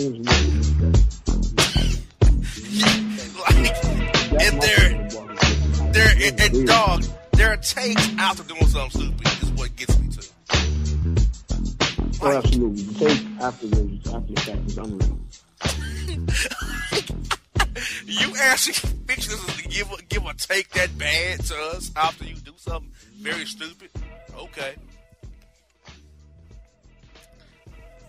The 0.00 0.10
names 0.10 0.26
make 0.26 0.40
it 0.46 0.56
disgusting. 0.56 2.00
like, 3.40 3.84
and 4.42 4.62
they're, 4.62 5.08
they're, 5.92 6.14
and, 6.28 6.40
and 6.40 6.66
dog, 6.66 7.04
their 7.32 7.56
takes 7.56 8.08
after 8.18 8.42
doing 8.44 8.66
something 8.66 9.00
stupid 9.02 9.26
is 9.42 9.50
what 9.52 9.74
gets 9.76 9.98
me 9.98 10.08
to. 10.08 10.26
Oh, 12.22 12.36
absolutely. 12.36 12.82
The 12.82 12.94
take 12.98 13.24
afterwards, 13.40 14.12
after 14.12 14.32
the 14.32 14.40
fact, 14.40 14.66
is 14.66 14.78
unreal. 14.78 15.18
You 18.04 18.34
actually 18.38 18.74
picture 19.06 19.30
this 19.30 19.56
to 19.56 19.62
give 19.68 19.90
a, 19.92 20.02
give 20.02 20.26
a 20.26 20.34
take 20.34 20.68
that 20.70 20.98
bad 20.98 21.42
to 21.44 21.54
us 21.74 21.90
after 21.96 22.24
you 22.24 22.34
do 22.34 22.52
something 22.56 22.90
very 23.20 23.46
stupid? 23.46 23.88
Okay. 24.36 24.74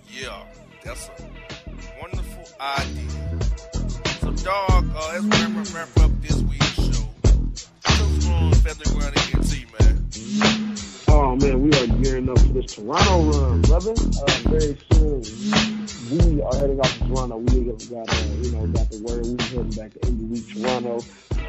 Yeah, 0.10 0.44
that's 0.84 1.08
a 1.08 1.12
wonderful 2.62 2.92
idea. 2.92 3.40
So, 4.20 4.32
dog, 4.44 4.86
uh, 4.96 5.20
let's 5.20 5.26
wrap, 5.26 5.56
wrap, 5.56 5.74
wrap 5.74 6.06
up 6.06 6.22
this 6.22 6.42
week's 6.44 6.76
show. 6.76 7.10
What's 7.22 8.26
going 8.26 8.34
on, 8.34 8.54
Family 8.54 8.86
Grind 8.94 9.18
ENT, 9.18 9.54
man? 9.80 10.76
Oh 11.08 11.36
man, 11.36 11.62
we 11.62 11.70
are 11.74 11.88
gearing 12.02 12.30
up 12.30 12.40
for 12.40 12.48
this 12.54 12.76
Toronto 12.76 13.24
run, 13.24 13.62
brother. 13.64 13.92
Uh, 13.92 14.32
very 14.50 14.78
soon, 14.92 15.22
we 16.12 16.42
are 16.42 16.56
heading 16.56 16.80
off 16.80 16.98
to 16.98 17.08
Toronto. 17.08 17.38
We 17.38 17.62
got, 17.62 18.10
uh, 18.10 18.24
you 18.42 18.52
know, 18.52 18.68
got 18.68 18.90
the 18.90 19.02
word. 19.04 19.26
We're 19.26 19.46
heading 19.46 19.72
back 19.72 19.94
to 19.94 20.00
Indie 20.00 20.30
Week 20.30 20.48
Toronto, 20.54 21.00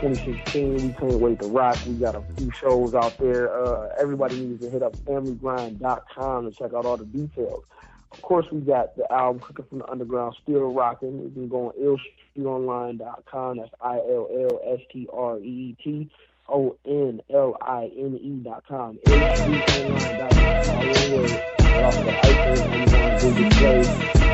2016. 0.01 0.75
We 0.75 0.93
can't 0.95 1.21
wait 1.21 1.41
to 1.41 1.49
rock. 1.49 1.79
We 1.87 1.95
got 1.95 2.17
a 2.17 2.23
few 2.37 2.51
shows 2.53 2.95
out 2.95 3.17
there. 3.19 3.53
Uh, 3.53 3.91
everybody 4.01 4.41
needs 4.41 4.63
to 4.63 4.71
hit 4.71 4.83
up 4.83 4.97
FamilyGrind.com 4.97 6.47
and 6.47 6.57
check 6.57 6.73
out 6.75 6.87
all 6.87 6.97
the 6.97 7.05
details. 7.05 7.65
Of 8.13 8.21
course, 8.23 8.47
we 8.53 8.61
got 8.61 8.97
the 8.97 9.11
album 9.11 9.41
Cooking 9.41 9.65
from 9.69 9.79
the 9.79 9.91
Underground 9.91 10.37
still 10.43 10.73
rocking. 10.73 11.23
You 11.23 11.31
can 11.31 11.49
go 11.49 11.69
on 11.69 11.99
illstreetonline.com. 12.37 13.57
That's 13.59 13.71
I 13.81 13.97
L 13.97 14.29
L 14.31 14.61
S 14.75 14.81
T 14.93 15.09
R 15.13 15.39
E 15.39 15.43
E 15.43 15.77
T 15.83 16.11
O 16.49 16.77
N 16.85 17.21
L 17.33 17.57
I 17.61 17.91
N 17.97 18.19
E 18.23 18.45
dot 18.45 18.65
com. 18.69 18.99
illstreetonline 19.07 20.19
dot 20.19 20.31
com. 20.31 20.63
All 20.69 20.87
one 20.87 21.13
word. 21.13 21.43
And 21.59 21.85
also 21.85 22.03
the 22.03 22.11
iTunes, 22.11 22.73
Amazon, 22.75 23.17
Google 23.17 23.51
Play, 23.51 23.81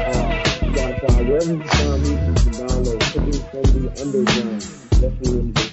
uh, 0.07 1.22
wherever 1.22 1.55
you 1.55 1.62
find 1.62 2.07
you 2.07 2.16
can 2.16 2.35
download 2.35 3.01
Cooking 3.12 3.43
from 3.51 3.85
the 3.85 3.91
Underground. 4.01 5.68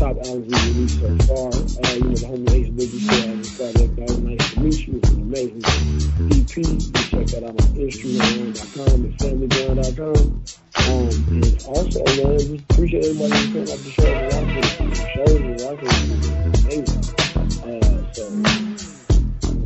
Top 0.00 0.16
albums 0.16 0.48
we 0.48 0.56
released 0.72 0.96
so 0.98 1.12
far. 1.28 1.48
Uh, 1.52 1.92
you 1.92 2.00
know, 2.00 2.16
the 2.16 2.24
homie 2.24 2.50
Ace 2.56 2.70
Boogie 2.72 3.04
said, 3.04 3.68
I 3.68 3.72
thought 3.76 3.96
that 3.96 4.08
was 4.08 4.18
nice 4.20 4.48
to 4.54 4.60
meet 4.60 4.80
you. 4.86 4.96
It 4.96 5.00
was 5.02 5.12
an 5.12 5.20
amazing 5.20 5.60
EP. 6.40 6.56
You 6.56 6.80
check 7.04 7.26
that 7.36 7.44
out 7.44 7.52
on 7.52 7.68
illstreetonline.com 7.76 8.96
and 9.04 9.12
familygrind.com. 9.20 10.24
Um, 10.80 11.12
and 11.36 11.52
also, 11.68 12.00
man, 12.00 12.40
just 12.40 12.64
appreciate 12.70 13.04
everybody 13.04 13.36
who's 13.36 13.52
coming 13.52 13.68
up 13.68 13.76
the 13.76 13.90
show 13.92 14.08
and 14.08 14.56
watching 14.56 14.88
the 14.88 14.96
shows 15.12 15.36
and 15.36 15.60
watching 15.68 15.92
it. 15.92 16.24
amazing. 16.64 17.04
Uh, 17.60 18.00
so, 18.16 18.24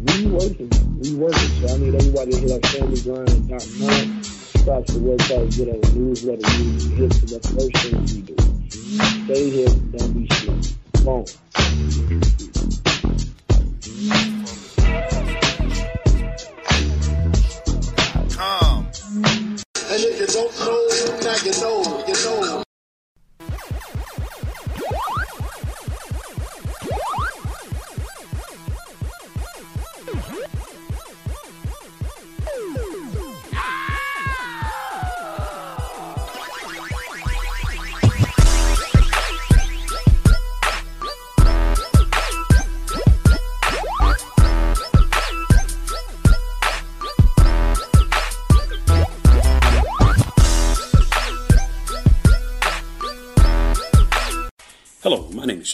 we 0.03 0.27
working. 0.35 0.71
We 0.99 1.15
working. 1.15 1.51
So 1.63 1.71
I 1.71 1.79
need 1.79 1.95
everybody 1.95 2.31
to 2.33 2.39
hit 2.43 2.51
up 2.51 2.63
familygrind.com. 2.75 4.44
Subscribe 4.65 4.87
to 4.87 4.93
the 4.95 5.01
website, 5.01 5.57
get 5.59 5.69
on 5.69 5.81
the 5.83 5.89
newsletter, 5.93 6.49
you 6.57 6.97
hit 6.97 7.11
to 7.13 7.27
the 7.27 7.39
first 7.53 7.77
thing 7.85 8.01
we 8.01 8.21
do. 8.25 8.37
Stay 9.27 9.45
here, 9.51 9.69
don't 9.93 10.13
be 10.15 10.25
slow. 10.33 10.57
Boom. 11.05 11.25
Come. 18.31 18.89
And 19.91 20.01
if 20.01 20.15
you 20.19 20.29
don't 20.33 20.53
know, 20.61 20.81
now 21.21 21.37
you 21.45 21.53
know, 21.61 21.77
you 22.09 22.15
know. 22.25 22.64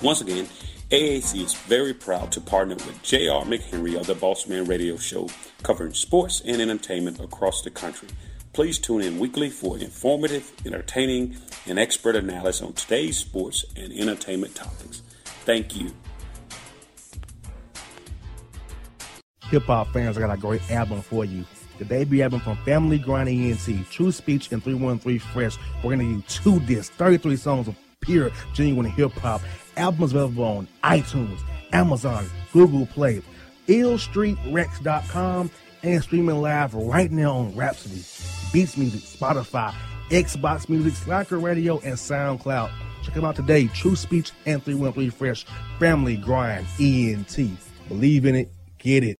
Once 0.00 0.20
again, 0.20 0.46
AAC 0.90 1.44
is 1.44 1.54
very 1.54 1.92
proud 1.92 2.30
to 2.30 2.40
partner 2.40 2.76
with 2.76 3.02
J.R. 3.02 3.44
McHenry 3.44 3.98
of 3.98 4.06
the 4.06 4.14
Bossman 4.14 4.68
Radio 4.68 4.96
Show, 4.96 5.28
covering 5.64 5.92
sports 5.92 6.40
and 6.46 6.62
entertainment 6.62 7.18
across 7.18 7.62
the 7.62 7.70
country. 7.70 8.08
Please 8.52 8.78
tune 8.78 9.02
in 9.02 9.18
weekly 9.18 9.50
for 9.50 9.76
informative, 9.76 10.52
entertaining, 10.64 11.36
and 11.66 11.80
expert 11.80 12.14
analysis 12.14 12.62
on 12.62 12.74
today's 12.74 13.18
sports 13.18 13.64
and 13.76 13.92
entertainment 13.92 14.54
topics. 14.54 15.02
Thank 15.44 15.74
you. 15.74 15.92
Hip 19.50 19.64
hop 19.64 19.92
fans, 19.92 20.16
I 20.16 20.20
got 20.20 20.32
a 20.32 20.40
great 20.40 20.70
album 20.70 21.02
for 21.02 21.24
you. 21.24 21.44
The 21.78 21.84
debut 21.84 22.22
album 22.22 22.38
from 22.40 22.56
Family 22.58 22.98
Grind 22.98 23.28
ENT, 23.28 23.90
True 23.90 24.12
Speech 24.12 24.52
and 24.52 24.62
313 24.62 25.18
Fresh. 25.18 25.56
We're 25.82 25.96
going 25.96 25.98
to 25.98 26.04
you 26.04 26.22
two 26.28 26.60
discs, 26.66 26.94
33 26.96 27.36
songs 27.36 27.66
of 27.66 27.76
pure, 28.00 28.30
genuine 28.54 28.86
hip 28.86 29.12
hop. 29.12 29.40
Albums 29.78 30.12
available 30.12 30.44
on 30.44 30.68
iTunes, 30.84 31.40
Amazon, 31.72 32.26
Google 32.52 32.84
Play, 32.86 33.22
illstreetrex.com, 33.68 35.50
and 35.82 36.02
streaming 36.02 36.42
live 36.42 36.74
right 36.74 37.10
now 37.10 37.36
on 37.36 37.56
Rhapsody, 37.56 38.02
Beats 38.52 38.76
Music, 38.76 39.00
Spotify, 39.00 39.72
Xbox 40.10 40.68
Music, 40.68 40.92
Slacker 40.94 41.38
Radio, 41.38 41.78
and 41.80 41.94
SoundCloud. 41.94 42.70
Check 43.02 43.14
them 43.14 43.24
out 43.24 43.36
today. 43.36 43.68
True 43.68 43.96
Speech 43.96 44.32
and 44.44 44.62
313 44.62 45.10
Fresh 45.10 45.46
Family 45.78 46.18
Grind 46.18 46.66
ENT. 46.78 47.38
Believe 47.88 48.26
in 48.26 48.34
it, 48.34 48.52
get 48.78 49.02
it. 49.02 49.16